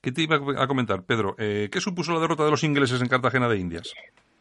¿Qué 0.00 0.10
te 0.10 0.22
iba 0.22 0.36
a 0.36 0.66
comentar, 0.66 1.04
Pedro? 1.04 1.34
Eh, 1.38 1.68
¿Qué 1.70 1.80
supuso 1.80 2.12
la 2.12 2.20
derrota 2.20 2.44
de 2.44 2.50
los 2.50 2.64
ingleses 2.64 3.02
en 3.02 3.08
Cartagena 3.08 3.48
de 3.48 3.58
Indias? 3.58 3.94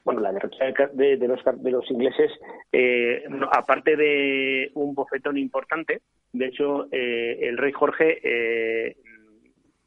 Bueno, 0.04 0.22
la 0.22 0.32
derrota 0.32 0.58
de, 0.94 1.18
de, 1.18 1.28
los, 1.28 1.40
de 1.58 1.72
los 1.72 1.90
ingleses, 1.92 2.32
eh, 2.72 3.24
aparte 3.52 3.96
de 3.96 4.72
un 4.74 4.96
bofetón 4.96 5.38
importante, 5.38 6.02
de 6.34 6.46
hecho, 6.46 6.88
eh, 6.92 7.40
el 7.42 7.58
rey 7.58 7.72
Jorge 7.72 8.20
eh, 8.24 8.96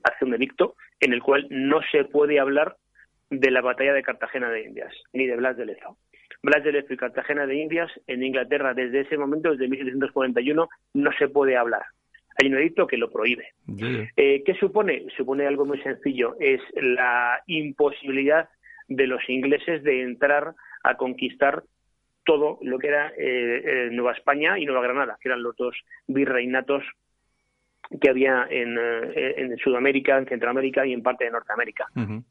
hace 0.03 0.25
un 0.25 0.35
edicto 0.35 0.77
en 1.01 1.13
el 1.13 1.23
cual 1.23 1.47
no 1.51 1.81
se 1.91 2.05
puede 2.05 2.39
hablar 2.39 2.77
de 3.31 3.51
la 3.51 3.63
batalla 3.63 3.95
de 3.95 4.03
Cartagena 4.03 4.51
de 4.51 4.63
Indias, 4.63 4.93
ni 5.13 5.27
de 5.27 5.37
Blas 5.37 5.57
de 5.57 5.67
Lezo. 5.67 5.97
Blas 6.43 6.63
de 6.63 6.73
Lezo 6.73 6.93
y 6.93 6.99
Cartagena 6.99 7.47
de 7.47 7.57
Indias 7.57 7.91
en 8.07 8.23
Inglaterra 8.23 8.75
desde 8.75 9.01
ese 9.01 9.17
momento, 9.17 9.51
desde 9.51 9.67
1741, 9.67 10.69
no 10.95 11.11
se 11.19 11.29
puede 11.29 11.57
hablar. 11.57 11.83
Hay 12.37 12.49
un 12.49 12.59
edicto 12.59 12.87
que 12.87 12.99
lo 12.99 13.11
prohíbe. 13.11 13.49
¿Qué 14.17 14.57
supone? 14.59 15.07
Supone 15.17 15.47
algo 15.47 15.65
muy 15.65 15.81
sencillo, 15.83 16.37
es 16.39 16.61
la 16.75 17.41
imposibilidad 17.47 18.49
de 18.89 19.07
los 19.07 19.29
ingleses 19.29 19.83
de 19.83 20.03
entrar 20.03 20.55
a 20.83 20.97
conquistar 20.97 21.65
todo 22.25 22.59
lo 22.63 22.79
que 22.79 22.89
era 22.89 23.09
eh, 23.09 23.63
eh, 23.65 23.89
Nueva 23.93 24.13
España 24.13 24.59
y 24.59 24.67
Nueva 24.67 24.83
Granada, 24.83 25.19
que 25.21 25.29
eran 25.29 25.43
los 25.43 25.57
dos 25.57 25.77
virreinatos 26.07 26.83
que 28.01 28.11
había 28.11 28.47
en, 28.51 28.79
eh, 28.79 29.35
en 29.37 29.57
Sudamérica, 29.59 30.19
en 30.19 30.27
Centroamérica 30.27 30.87
y 30.87 30.93
en 30.93 31.03
parte 31.03 31.25
de 31.25 31.31
Norteamérica. 31.31 31.87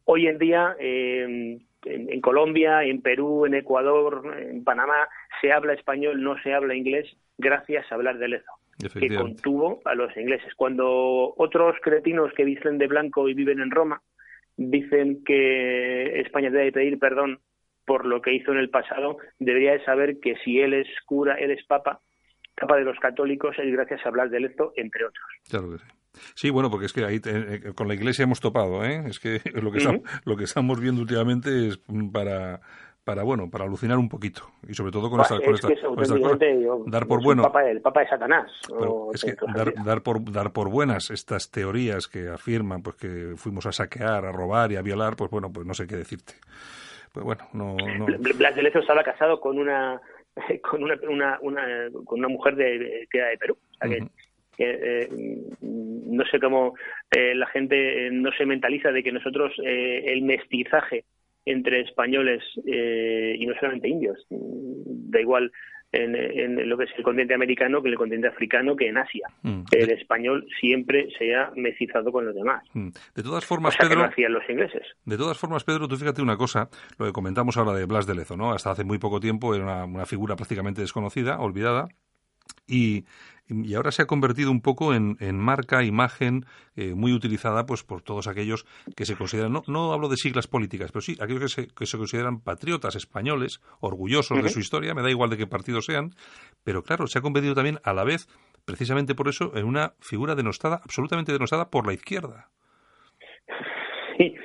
Hoy 0.06 0.28
en 0.28 0.40
día, 0.40 0.76
en, 0.80 1.62
en, 1.86 2.22
Colombia, 2.22 2.84
en 2.84 3.02
Perú, 3.02 3.46
en 3.46 3.54
Ecuador, 3.54 4.36
en 4.40 4.64
Panamá, 4.64 5.08
se 5.42 5.52
habla 5.52 5.74
español, 5.74 6.24
no 6.24 6.42
se 6.42 6.54
habla 6.54 6.76
inglés, 6.76 7.08
gracias 7.38 7.90
a 7.92 7.96
hablar 7.96 8.18
de 8.18 8.30
Lezo, 8.30 8.52
que 9.00 9.16
contuvo 9.16 9.82
a 9.86 9.94
los 9.94 10.16
ingleses. 10.18 10.54
Cuando 10.56 11.36
otros 11.38 11.76
cretinos 11.84 12.34
que 12.34 12.46
visten 12.46 12.80
de 12.80 12.88
blanco 12.88 13.30
y 13.30 13.36
viven 13.36 13.62
en 13.62 13.70
Roma, 13.70 14.02
dicen 14.58 15.24
que 15.24 16.20
España 16.22 16.50
debe 16.50 16.72
pedir 16.72 17.00
perdón 17.00 17.40
por 17.86 18.06
lo 18.06 18.22
que 18.22 18.34
hizo 18.34 18.52
en 18.52 18.60
el 18.60 18.70
pasado, 18.70 19.18
debería 19.40 19.74
de 19.74 19.84
saber 19.84 20.20
que 20.20 20.36
si 20.44 20.60
él 20.60 20.74
es 20.74 20.88
cura, 21.06 21.36
él 21.36 21.52
es 21.52 21.66
papa, 21.66 22.00
papa 22.56 22.78
de 22.78 22.86
los 22.86 22.98
católicos, 23.00 23.56
es 23.60 23.72
gracias 23.72 24.06
a 24.06 24.10
hablar 24.10 24.30
de 24.30 24.40
esto, 24.40 24.74
entre 24.78 25.06
otros. 25.06 25.26
Claro 25.50 25.72
que 25.72 25.80
sí. 25.80 25.86
Sí, 26.36 26.50
bueno, 26.52 26.70
porque 26.70 26.86
es 26.86 26.94
que 26.94 27.04
ahí 27.04 27.20
eh, 27.26 27.74
con 27.76 27.88
la 27.88 27.96
Iglesia 27.96 28.24
hemos 28.24 28.40
topado, 28.40 28.86
¿eh? 28.86 29.04
Es 29.08 29.20
que 29.20 29.42
lo 29.62 29.72
que, 29.72 30.02
lo 30.26 30.38
que 30.38 30.44
estamos 30.44 30.80
viendo 30.80 31.02
últimamente 31.02 31.68
es 31.68 31.80
para 32.12 32.62
para 33.04 33.24
bueno 33.24 33.50
para 33.50 33.66
alucinar 33.66 33.98
un 33.98 34.10
poquito. 34.10 34.44
Y 34.68 34.74
sobre 34.74 34.92
todo 34.92 35.10
con 35.10 35.22
esta, 35.22 35.40
con 35.40 36.90
dar 36.90 37.08
por 37.08 37.22
bueno 37.22 37.44
el 37.44 37.82
papa, 37.82 38.02
de 38.02 38.08
Satanás 38.08 38.52
es 39.14 39.24
que 39.24 39.36
dar, 39.54 39.74
dar, 39.84 40.02
por 40.02 40.32
dar 40.32 40.52
por 40.52 40.70
buenas 40.70 41.12
estas 41.12 41.52
teorías 41.52 42.08
que 42.08 42.30
afirman 42.30 42.82
pues 42.82 42.96
que 42.96 43.34
fuimos 43.36 43.66
a 43.66 43.72
saquear 43.72 44.26
a 44.26 44.32
robar 44.32 44.72
y 44.72 44.78
a 44.78 44.82
violar 44.82 45.16
pues 45.16 45.30
bueno 45.30 45.52
pues 45.52 45.66
no 45.66 45.74
sé 45.74 45.88
qué 45.88 45.96
decirte. 45.96 46.34
Pues 47.12 47.26
bueno 47.26 47.48
no, 47.54 47.76
no... 47.76 48.06
Blas 48.06 48.56
de 48.56 48.64
Lezo 48.64 48.80
estaba 48.80 49.04
casado 49.04 49.40
con 49.40 49.60
una 49.60 50.02
con 50.62 50.84
una, 50.84 50.96
una, 51.08 51.40
una 51.42 51.90
con 52.06 52.20
una 52.20 52.28
mujer 52.28 52.56
de, 52.56 53.08
que 53.10 53.18
era 53.18 53.30
de 53.30 53.38
Perú. 53.38 53.58
O 53.74 53.88
sea 53.88 53.90
que, 53.90 54.08
eh, 54.60 55.10
no 55.62 56.24
sé 56.26 56.40
cómo 56.40 56.76
eh, 57.10 57.34
la 57.34 57.48
gente 57.48 58.10
no 58.12 58.32
se 58.32 58.46
mentaliza 58.46 58.92
de 58.92 59.02
que 59.04 59.12
nosotros 59.12 59.52
eh, 59.64 60.04
el 60.06 60.22
mestizaje 60.22 61.06
entre 61.46 61.82
españoles 61.82 62.44
eh, 62.66 63.36
y 63.38 63.46
no 63.46 63.54
solamente 63.56 63.90
indios. 63.90 64.26
Da 64.30 65.20
igual 65.20 65.52
en, 65.94 66.70
lo 66.70 66.78
que 66.78 66.86
es 66.86 66.90
el 66.98 67.04
continente 67.04 67.34
americano 67.34 67.82
que 67.82 67.88
en 67.88 67.94
el 67.94 67.98
continente 67.98 68.28
africano 68.28 68.76
que 68.76 68.88
en 68.88 68.98
Asia. 68.98 69.28
Mm. 69.44 69.64
El 69.72 69.92
español 69.92 70.46
siempre 70.60 71.08
se 71.18 71.36
ha 71.36 71.52
mestizado 71.56 72.12
con 72.12 72.26
los 72.26 72.36
demás. 72.36 72.64
Mm. 72.74 72.90
De 73.16 73.24
todas 73.24 73.46
formas, 73.46 73.78
Pedro, 73.78 74.10
los 74.30 74.50
ingleses. 74.50 74.84
De 75.06 75.18
todas 75.18 75.38
formas, 75.38 75.64
Pedro, 75.64 75.88
tú 75.88 75.96
fíjate 75.96 76.22
una 76.22 76.38
cosa, 76.38 76.70
lo 76.98 77.06
que 77.06 77.12
comentamos 77.12 77.58
ahora 77.58 77.74
de 77.74 77.86
Blas 77.86 78.08
de 78.08 78.16
Lezo, 78.16 78.36
¿no? 78.36 78.54
Hasta 78.54 78.72
hace 78.72 78.84
muy 78.84 78.98
poco 78.98 79.20
tiempo 79.20 79.54
era 79.54 79.86
una 79.86 80.06
figura 80.06 80.36
prácticamente 80.36 80.82
desconocida, 80.82 81.40
olvidada, 81.40 81.88
y 82.68 83.06
y 83.48 83.74
ahora 83.76 83.92
se 83.92 84.02
ha 84.02 84.06
convertido 84.06 84.52
un 84.52 84.62
poco 84.62 84.94
en, 84.94 85.18
marca, 85.38 85.84
imagen 85.84 86.46
eh, 86.76 86.94
muy 86.96 87.14
utilizada 87.14 87.66
pues 87.66 87.84
por 87.84 88.02
todos 88.02 88.28
aquellos 88.28 88.66
que 88.96 89.06
se 89.06 89.16
consideran, 89.16 89.52
no, 89.52 89.64
no 89.68 89.94
hablo 89.94 90.10
de 90.10 90.18
siglas 90.18 90.48
políticas, 90.48 90.92
pero 90.92 91.02
sí 91.02 91.18
aquellos 91.20 91.42
que 91.42 91.50
se, 91.50 91.68
que 91.68 91.86
se 91.86 91.98
consideran 91.98 92.40
patriotas 92.42 92.96
españoles, 92.96 93.62
orgullosos 93.80 94.42
de 94.42 94.50
su 94.50 94.60
historia, 94.60 94.94
me 94.94 95.02
da 95.02 95.10
igual 95.10 95.30
de 95.30 95.38
qué 95.38 95.48
partido 95.48 95.82
sean, 95.82 96.12
pero 96.64 96.84
claro, 96.84 97.08
se 97.08 97.20
ha 97.20 97.22
convertido 97.22 97.54
también 97.54 97.80
a 97.84 97.94
la 97.94 98.04
vez, 98.04 98.28
precisamente 98.66 99.16
por 99.16 99.28
eso, 99.28 99.56
en 99.56 99.66
una 99.66 99.94
figura 100.00 100.36
denostada, 100.36 100.80
absolutamente 100.84 101.34
denostada 101.34 101.70
por 101.70 101.86
la 101.86 101.94
izquierda. 101.94 102.50
Sí. 104.18 104.36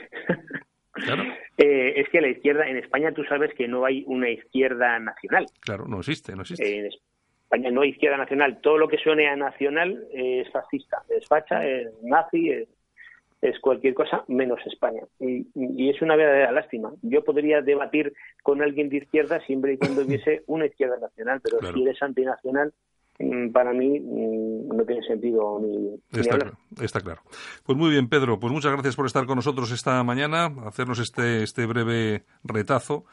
Claro. 0.93 1.23
Eh, 1.57 2.01
es 2.01 2.09
que 2.11 2.21
la 2.21 2.29
izquierda, 2.29 2.69
en 2.69 2.77
España 2.77 3.13
tú 3.13 3.23
sabes 3.25 3.53
que 3.57 3.69
no 3.69 3.85
hay 3.85 4.05
una 4.07 4.31
izquierda 4.31 4.99
nacional. 4.99 5.47
Claro, 5.61 5.87
no 5.87 5.99
existe, 5.99 6.35
no 6.35 6.43
existe. 6.43 6.89
España 7.49 7.71
no 7.71 7.83
izquierda 7.83 8.19
nacional. 8.19 8.61
Todo 8.61 8.77
lo 8.77 8.89
que 8.89 8.99
suene 8.99 9.27
a 9.27 9.35
nacional 9.35 10.07
es 10.13 10.51
fascista, 10.51 10.99
es 11.09 11.27
facha, 11.27 11.67
es 11.67 11.89
nazi, 12.03 12.51
es, 12.51 12.69
cualquier 13.61 13.95
cosa 13.95 14.23
menos 14.29 14.61
España. 14.67 15.01
Y, 15.19 15.89
es 15.89 16.03
una 16.03 16.15
verdadera 16.15 16.53
lástima. 16.53 16.93
Yo 17.01 17.25
podría 17.25 17.63
debatir 17.63 18.13
con 18.43 18.61
alguien 18.61 18.91
de 18.91 18.99
izquierda 18.99 19.41
siempre 19.47 19.73
y 19.73 19.79
cuando 19.79 20.03
hubiese 20.07 20.43
una 20.47 20.67
izquierda 20.67 20.99
nacional, 20.99 21.41
pero 21.43 21.59
si 21.73 21.83
eres 21.83 22.03
antinacional, 22.03 22.75
mm, 23.19 23.49
para 23.49 23.73
mí 23.73 23.99
mm, 23.99 24.77
no 24.77 24.85
tiene 24.85 25.03
sentido 25.07 25.59
ni, 25.59 25.95
está, 26.21 26.37
Claro, 26.37 26.59
está 26.83 27.01
claro. 27.01 27.23
Pues 27.65 27.79
muy 27.79 27.91
bien, 27.91 28.11
Pedro, 28.11 28.39
pues 28.39 28.53
muchas 28.53 28.73
gracias 28.73 28.95
por 28.95 29.07
estar 29.07 29.25
con 29.25 29.37
nosotros 29.37 29.73
esta 29.73 30.05
mañana, 30.05 30.53
hacernos 30.67 30.99
este, 30.99 31.45
este 31.45 31.65
breve 31.65 32.25
retazo 32.45 33.07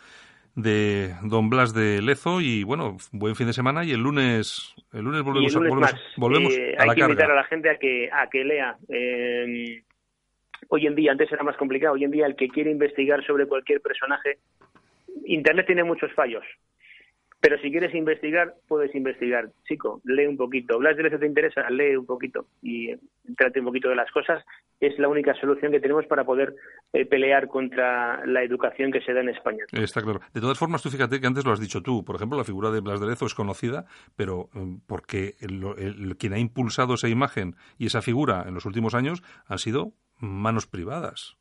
de 0.56 1.14
Don 1.22 1.50
Blas 1.50 1.74
de 1.74 2.02
Lezo 2.02 2.40
y 2.42 2.64
bueno, 2.64 2.98
buen 3.12 3.36
fin 3.36 3.48
de 3.48 3.54
semana 3.54 3.84
y 3.84 3.92
el 3.92 4.02
lunes 4.02 4.74
el 4.94 5.04
lunes 5.04 5.24
volvemos, 5.24 5.54
volvemos, 6.16 6.58
eh, 6.58 6.76
a 6.78 6.86
la 6.86 6.92
Hay 6.92 6.96
que 6.96 7.04
invitar 7.04 7.32
a 7.32 7.36
la 7.36 7.44
gente 7.44 7.70
a 7.70 7.78
que 7.78 8.10
a 8.12 8.30
que 8.30 8.44
lea. 8.46 8.78
Eh, 8.88 9.84
hoy 10.70 10.88
en 10.88 10.96
día, 10.96 11.12
antes 11.12 11.32
era 11.32 11.44
más 11.44 11.58
complicado, 11.58 11.96
hoy 11.96 12.06
en 12.06 12.12
día 12.12 12.26
el 12.26 12.36
que 12.36 12.48
quiere 12.48 12.72
investigar 12.72 13.26
sobre 13.26 13.46
cualquier 13.46 13.82
personaje, 13.82 14.38
Internet 15.26 15.66
tiene 15.66 15.84
muchos 15.84 16.12
fallos. 16.14 16.44
Pero 17.46 17.62
si 17.62 17.70
quieres 17.70 17.94
investigar, 17.94 18.56
puedes 18.68 18.96
investigar. 18.96 19.52
Chico, 19.68 20.02
lee 20.04 20.26
un 20.26 20.36
poquito. 20.36 20.80
Blas 20.80 20.98
de 20.98 21.04
Lezo 21.04 21.20
te 21.20 21.28
interesa, 21.28 21.70
lee 21.70 21.96
un 21.96 22.08
poquito 22.08 22.48
y 22.64 22.90
trate 23.38 23.60
un 23.60 23.68
poquito 23.68 23.88
de 23.88 23.96
las 23.96 24.10
cosas. 24.10 24.44
Es 24.80 24.98
la 24.98 25.10
única 25.10 25.36
solución 25.40 25.72
que 25.72 25.80
tenemos 25.80 26.08
para 26.08 26.24
poder 26.24 26.56
eh, 26.92 27.06
pelear 27.06 27.48
contra 27.48 28.26
la 28.26 28.42
educación 28.42 28.92
que 28.92 29.00
se 29.02 29.14
da 29.14 29.22
en 29.22 29.30
España. 29.30 29.64
Está 29.74 30.02
claro. 30.02 30.22
De 30.34 30.42
todas 30.42 30.58
formas, 30.58 30.82
tú 30.82 30.90
fíjate 30.90 31.22
que 31.22 31.28
antes 31.28 31.46
lo 31.46 31.52
has 31.52 31.60
dicho 31.60 31.84
tú. 31.84 32.04
Por 32.04 32.16
ejemplo, 32.16 32.36
la 32.36 32.46
figura 32.46 32.72
de 32.72 32.80
Blas 32.80 33.00
de 33.00 33.06
Lezo 33.06 33.28
es 33.28 33.36
conocida, 33.36 33.86
pero 34.16 34.50
mm, 34.54 34.78
porque 34.88 35.36
quien 36.18 36.34
ha 36.34 36.40
impulsado 36.40 36.96
esa 36.96 37.10
imagen 37.10 37.58
y 37.78 37.86
esa 37.86 38.02
figura 38.02 38.46
en 38.48 38.56
los 38.56 38.66
últimos 38.66 38.96
años 38.96 39.22
han 39.46 39.60
sido 39.60 39.94
manos 40.18 40.66
privadas. 40.66 41.38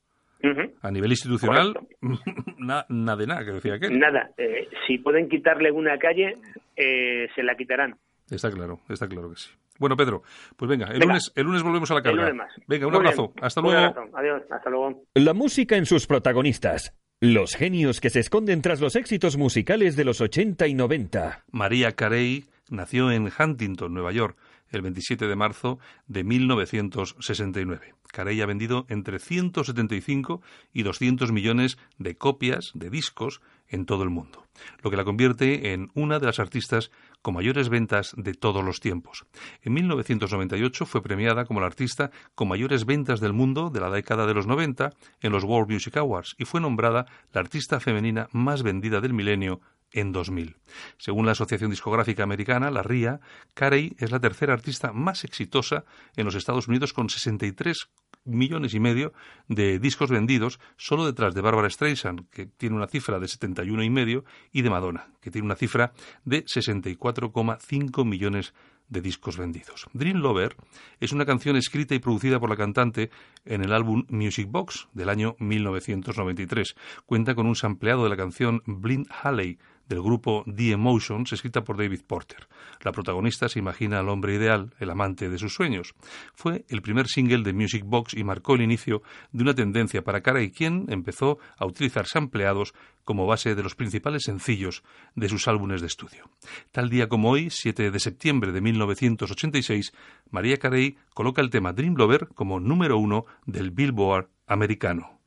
A 0.83 0.91
nivel 0.91 1.11
institucional, 1.11 1.75
nada 2.59 3.17
de 3.17 3.27
nada, 3.27 3.45
que 3.45 3.53
decía 3.53 3.75
aquel. 3.75 3.99
Nada. 3.99 4.31
Eh, 4.37 4.69
si 4.87 4.99
pueden 4.99 5.29
quitarle 5.29 5.71
una 5.71 5.99
calle, 5.99 6.35
eh, 6.77 7.29
se 7.35 7.43
la 7.43 7.55
quitarán. 7.57 7.97
Está 8.31 8.51
claro, 8.51 8.81
está 8.89 9.09
claro 9.09 9.31
que 9.31 9.37
sí. 9.37 9.51
Bueno, 9.79 9.97
Pedro, 9.97 10.23
pues 10.57 10.69
venga, 10.69 10.87
el, 10.87 11.01
Lunes, 11.01 11.33
el 11.35 11.45
lunes 11.45 11.63
volvemos 11.63 11.91
a 11.91 11.95
la 11.95 12.03
carga. 12.03 12.33
Venga, 12.69 12.87
un 12.87 12.95
abrazo. 12.95 13.33
Hasta 13.41 13.61
luego. 13.61 13.95
Adiós, 14.15 14.43
hasta 14.51 14.71
luego. 14.71 15.03
La 15.15 15.35
música 15.35 15.77
en 15.77 15.87
sus 15.87 16.07
protagonistas. 16.07 16.95
Los 17.21 17.55
genios 17.57 18.01
que 18.01 18.11
se 18.11 18.21
esconden 18.21 18.63
tras 18.63 18.81
los 18.81 18.97
éxitos 18.97 19.37
musicales 19.37 19.97
de 19.97 20.05
los 20.05 20.21
80 20.21 20.67
y 20.69 20.75
90. 20.75 21.45
María 21.51 21.93
Carey 21.93 22.45
nació 22.71 23.11
en 23.11 23.31
Huntington, 23.37 23.93
Nueva 23.93 24.13
York 24.13 24.37
el 24.75 24.83
27 24.83 25.27
de 25.27 25.37
marzo 25.37 25.79
de 26.07 26.25
1969. 26.25 27.95
Carey 28.13 28.41
ha 28.41 28.47
vendido 28.47 28.87
entre 28.89 29.19
175 29.19 30.41
y 30.73 30.83
200 30.83 31.33
millones 31.33 31.79
de 31.99 32.17
copias 32.17 32.71
de 32.75 32.91
discos 32.91 33.41
en 33.69 33.87
todo 33.87 34.03
el 34.03 34.11
mundo, 34.11 34.47
lo 34.83 34.91
que 34.91 34.97
la 34.97 35.05
convierte 35.05 35.73
en 35.73 35.91
una 35.95 36.19
de 36.19 36.27
las 36.27 36.39
artistas 36.39 36.91
con 37.23 37.35
mayores 37.35 37.69
ventas 37.69 38.13
de 38.17 38.35
todos 38.35 38.65
los 38.65 38.81
tiempos. 38.81 39.25
En 39.63 39.73
1998 39.73 40.87
fue 40.87 41.03
premiada 41.03 41.45
como 41.45 41.61
la 41.61 41.67
artista 41.67 42.11
con 42.35 42.49
mayores 42.49 42.85
ventas 42.85 43.21
del 43.21 43.33
mundo 43.33 43.71
de 43.71 43.81
la 43.81 43.91
década 43.91 44.27
de 44.27 44.35
los 44.35 44.47
90 44.47 44.93
en 45.21 45.33
los 45.33 45.45
World 45.45 45.71
Music 45.71 45.97
Awards 45.97 46.35
y 46.39 46.45
fue 46.45 46.61
nombrada 46.61 47.07
la 47.33 47.41
artista 47.41 47.81
femenina 47.81 48.29
más 48.33 48.63
vendida 48.63 49.01
del 49.01 49.15
milenio 49.15 49.61
en 49.95 50.13
2000. 50.13 50.57
Según 50.99 51.25
la 51.25 51.33
Asociación 51.33 51.71
Discográfica 51.71 52.25
Americana, 52.25 52.71
la 52.71 52.83
RIA, 52.83 53.21
Carey 53.55 53.95
es 53.99 54.11
la 54.11 54.21
tercera 54.21 54.53
artista 54.53 54.93
más 54.93 55.25
exitosa 55.25 55.85
en 56.17 56.27
los 56.27 56.35
Estados 56.35 56.69
Unidos 56.69 56.93
con 56.93 57.09
63 57.09 57.89
millones 58.25 58.75
y 58.75 58.81
medio 58.81 59.13
de 59.49 59.79
discos 59.79 60.11
vendidos, 60.11 60.61
solo 60.77 61.07
detrás 61.07 61.35
de 61.35 61.41
Barbara 61.41 61.71
Streisand, 61.71 62.29
que 62.31 62.47
tiene 62.47 62.77
una 62.77 62.87
cifra 62.87 63.19
de 63.19 63.29
71 63.29 63.83
y 63.83 63.91
medio, 63.91 64.25
y 64.53 64.63
de 64.63 64.71
Madonna, 64.71 65.09
que 65.21 65.31
tiene 65.31 65.47
una 65.47 65.57
cifra 65.57 65.93
de 66.25 66.45
64,5 66.45 68.05
millones 68.05 68.55
de 68.89 69.01
discos 69.01 69.37
vendidos. 69.37 69.87
Dream 69.93 70.19
Lover 70.19 70.57
es 71.01 71.13
una 71.13 71.25
canción 71.25 71.57
escrita 71.57 71.95
y 71.95 71.99
producida 71.99 72.39
por 72.39 72.51
la 72.51 72.57
cantante 72.57 73.11
en 73.45 73.63
el 73.63 73.73
álbum 73.73 74.05
Music 74.09 74.49
Box 74.51 74.89
del 74.93 75.09
año 75.09 75.37
1993. 75.39 76.75
Cuenta 77.07 77.35
con 77.35 77.47
un 77.47 77.57
sampleado 77.57 78.05
de 78.05 78.11
la 78.11 78.17
canción 78.17 78.63
Blind 78.67 79.07
Halley 79.23 79.59
del 79.89 80.03
grupo 80.03 80.45
The 80.53 80.73
Emotions, 80.73 81.33
escrita 81.33 81.63
por 81.63 81.77
David 81.77 82.03
Porter. 82.07 82.49
La 82.83 82.93
protagonista 82.93 83.49
se 83.49 83.59
imagina 83.59 84.01
al 84.01 84.09
hombre 84.09 84.35
ideal, 84.35 84.75
el 84.79 84.91
amante 84.91 85.29
de 85.29 85.39
sus 85.39 85.55
sueños. 85.55 85.95
Fue 86.35 86.65
el 86.69 86.83
primer 86.83 87.07
single 87.07 87.43
de 87.43 87.53
Music 87.53 87.85
Box 87.85 88.15
y 88.15 88.25
marcó 88.25 88.55
el 88.55 88.63
inicio 88.63 89.03
de 89.33 89.43
una 89.43 89.55
tendencia 89.55 90.03
para 90.03 90.23
y 90.43 90.51
quien 90.51 90.87
empezó 90.89 91.39
a 91.59 91.67
utilizar 91.67 92.07
sampleados 92.07 92.75
como 93.05 93.27
base 93.27 93.55
de 93.55 93.63
los 93.63 93.75
principales 93.75 94.23
sencillos 94.25 94.83
de 95.15 95.29
sus 95.29 95.47
álbumes 95.49 95.81
de 95.81 95.87
estudio. 95.87 96.31
Tal 96.73 96.89
día 96.89 97.09
como 97.09 97.31
hoy, 97.31 97.51
7 97.51 97.91
de 97.91 98.01
septiembre 98.01 98.53
de 98.53 98.61
1986, 98.61 99.93
María 100.31 100.57
Carey 100.57 100.97
coloca 101.13 101.43
el 101.43 101.51
tema 101.51 101.73
Dream 101.73 101.95
Lover 101.97 102.29
como 102.35 102.59
número 102.59 102.99
uno 102.99 103.27
del 103.45 103.71
Billboard 103.71 104.29
americano. 104.47 105.21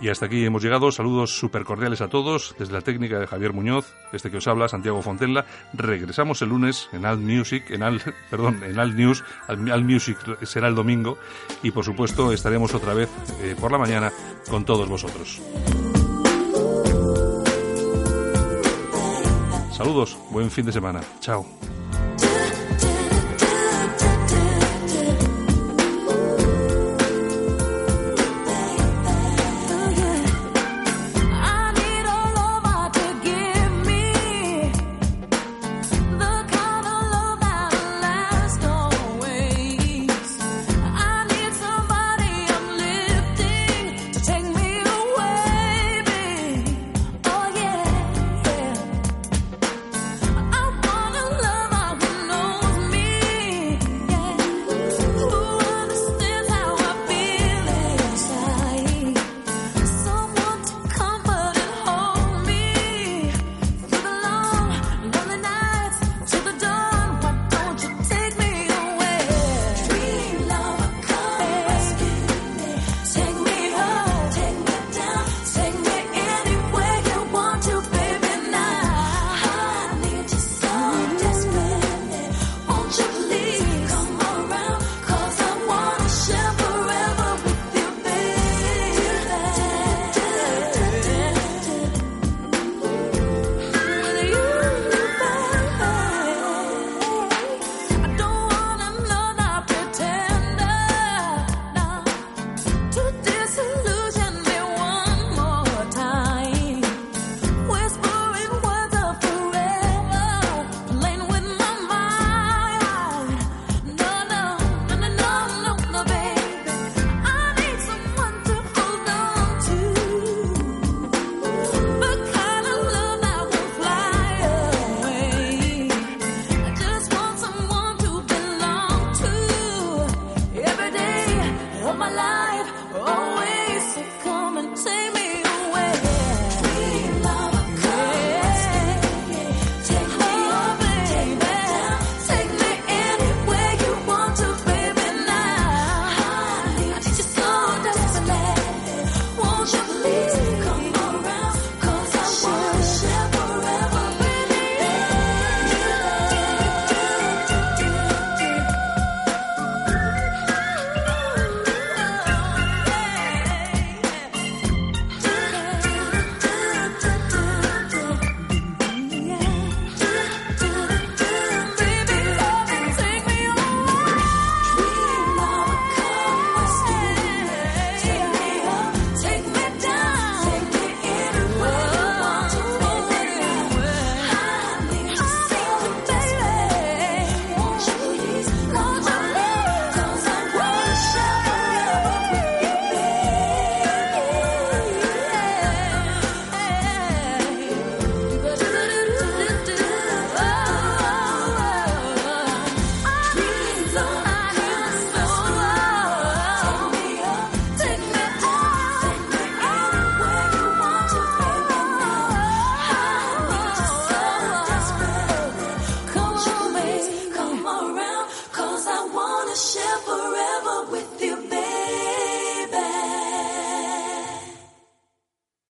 Y 0.00 0.08
hasta 0.08 0.26
aquí 0.26 0.44
hemos 0.44 0.62
llegado. 0.62 0.92
Saludos 0.92 1.36
súper 1.36 1.64
cordiales 1.64 2.00
a 2.00 2.08
todos 2.08 2.54
desde 2.58 2.72
la 2.72 2.82
técnica 2.82 3.18
de 3.18 3.26
Javier 3.26 3.52
Muñoz, 3.52 3.94
este 4.12 4.30
que 4.30 4.36
os 4.36 4.46
habla, 4.46 4.68
Santiago 4.68 5.02
Fontella. 5.02 5.44
Regresamos 5.72 6.40
el 6.42 6.50
lunes 6.50 6.88
en 6.92 7.04
Alt 7.04 7.20
Music, 7.20 7.70
en 7.70 7.82
Alt, 7.82 8.02
perdón, 8.30 8.62
en 8.62 8.78
Alt 8.78 8.94
News. 8.94 9.24
Alt, 9.48 9.84
Music 9.84 10.18
será 10.42 10.68
el 10.68 10.74
domingo 10.74 11.18
y 11.62 11.70
por 11.70 11.84
supuesto 11.84 12.32
estaremos 12.32 12.74
otra 12.74 12.94
vez 12.94 13.08
eh, 13.42 13.56
por 13.58 13.72
la 13.72 13.78
mañana 13.78 14.12
con 14.48 14.64
todos 14.64 14.88
vosotros. 14.88 15.40
Saludos, 19.72 20.18
buen 20.30 20.50
fin 20.50 20.66
de 20.66 20.72
semana. 20.72 21.00
Chao. 21.20 21.46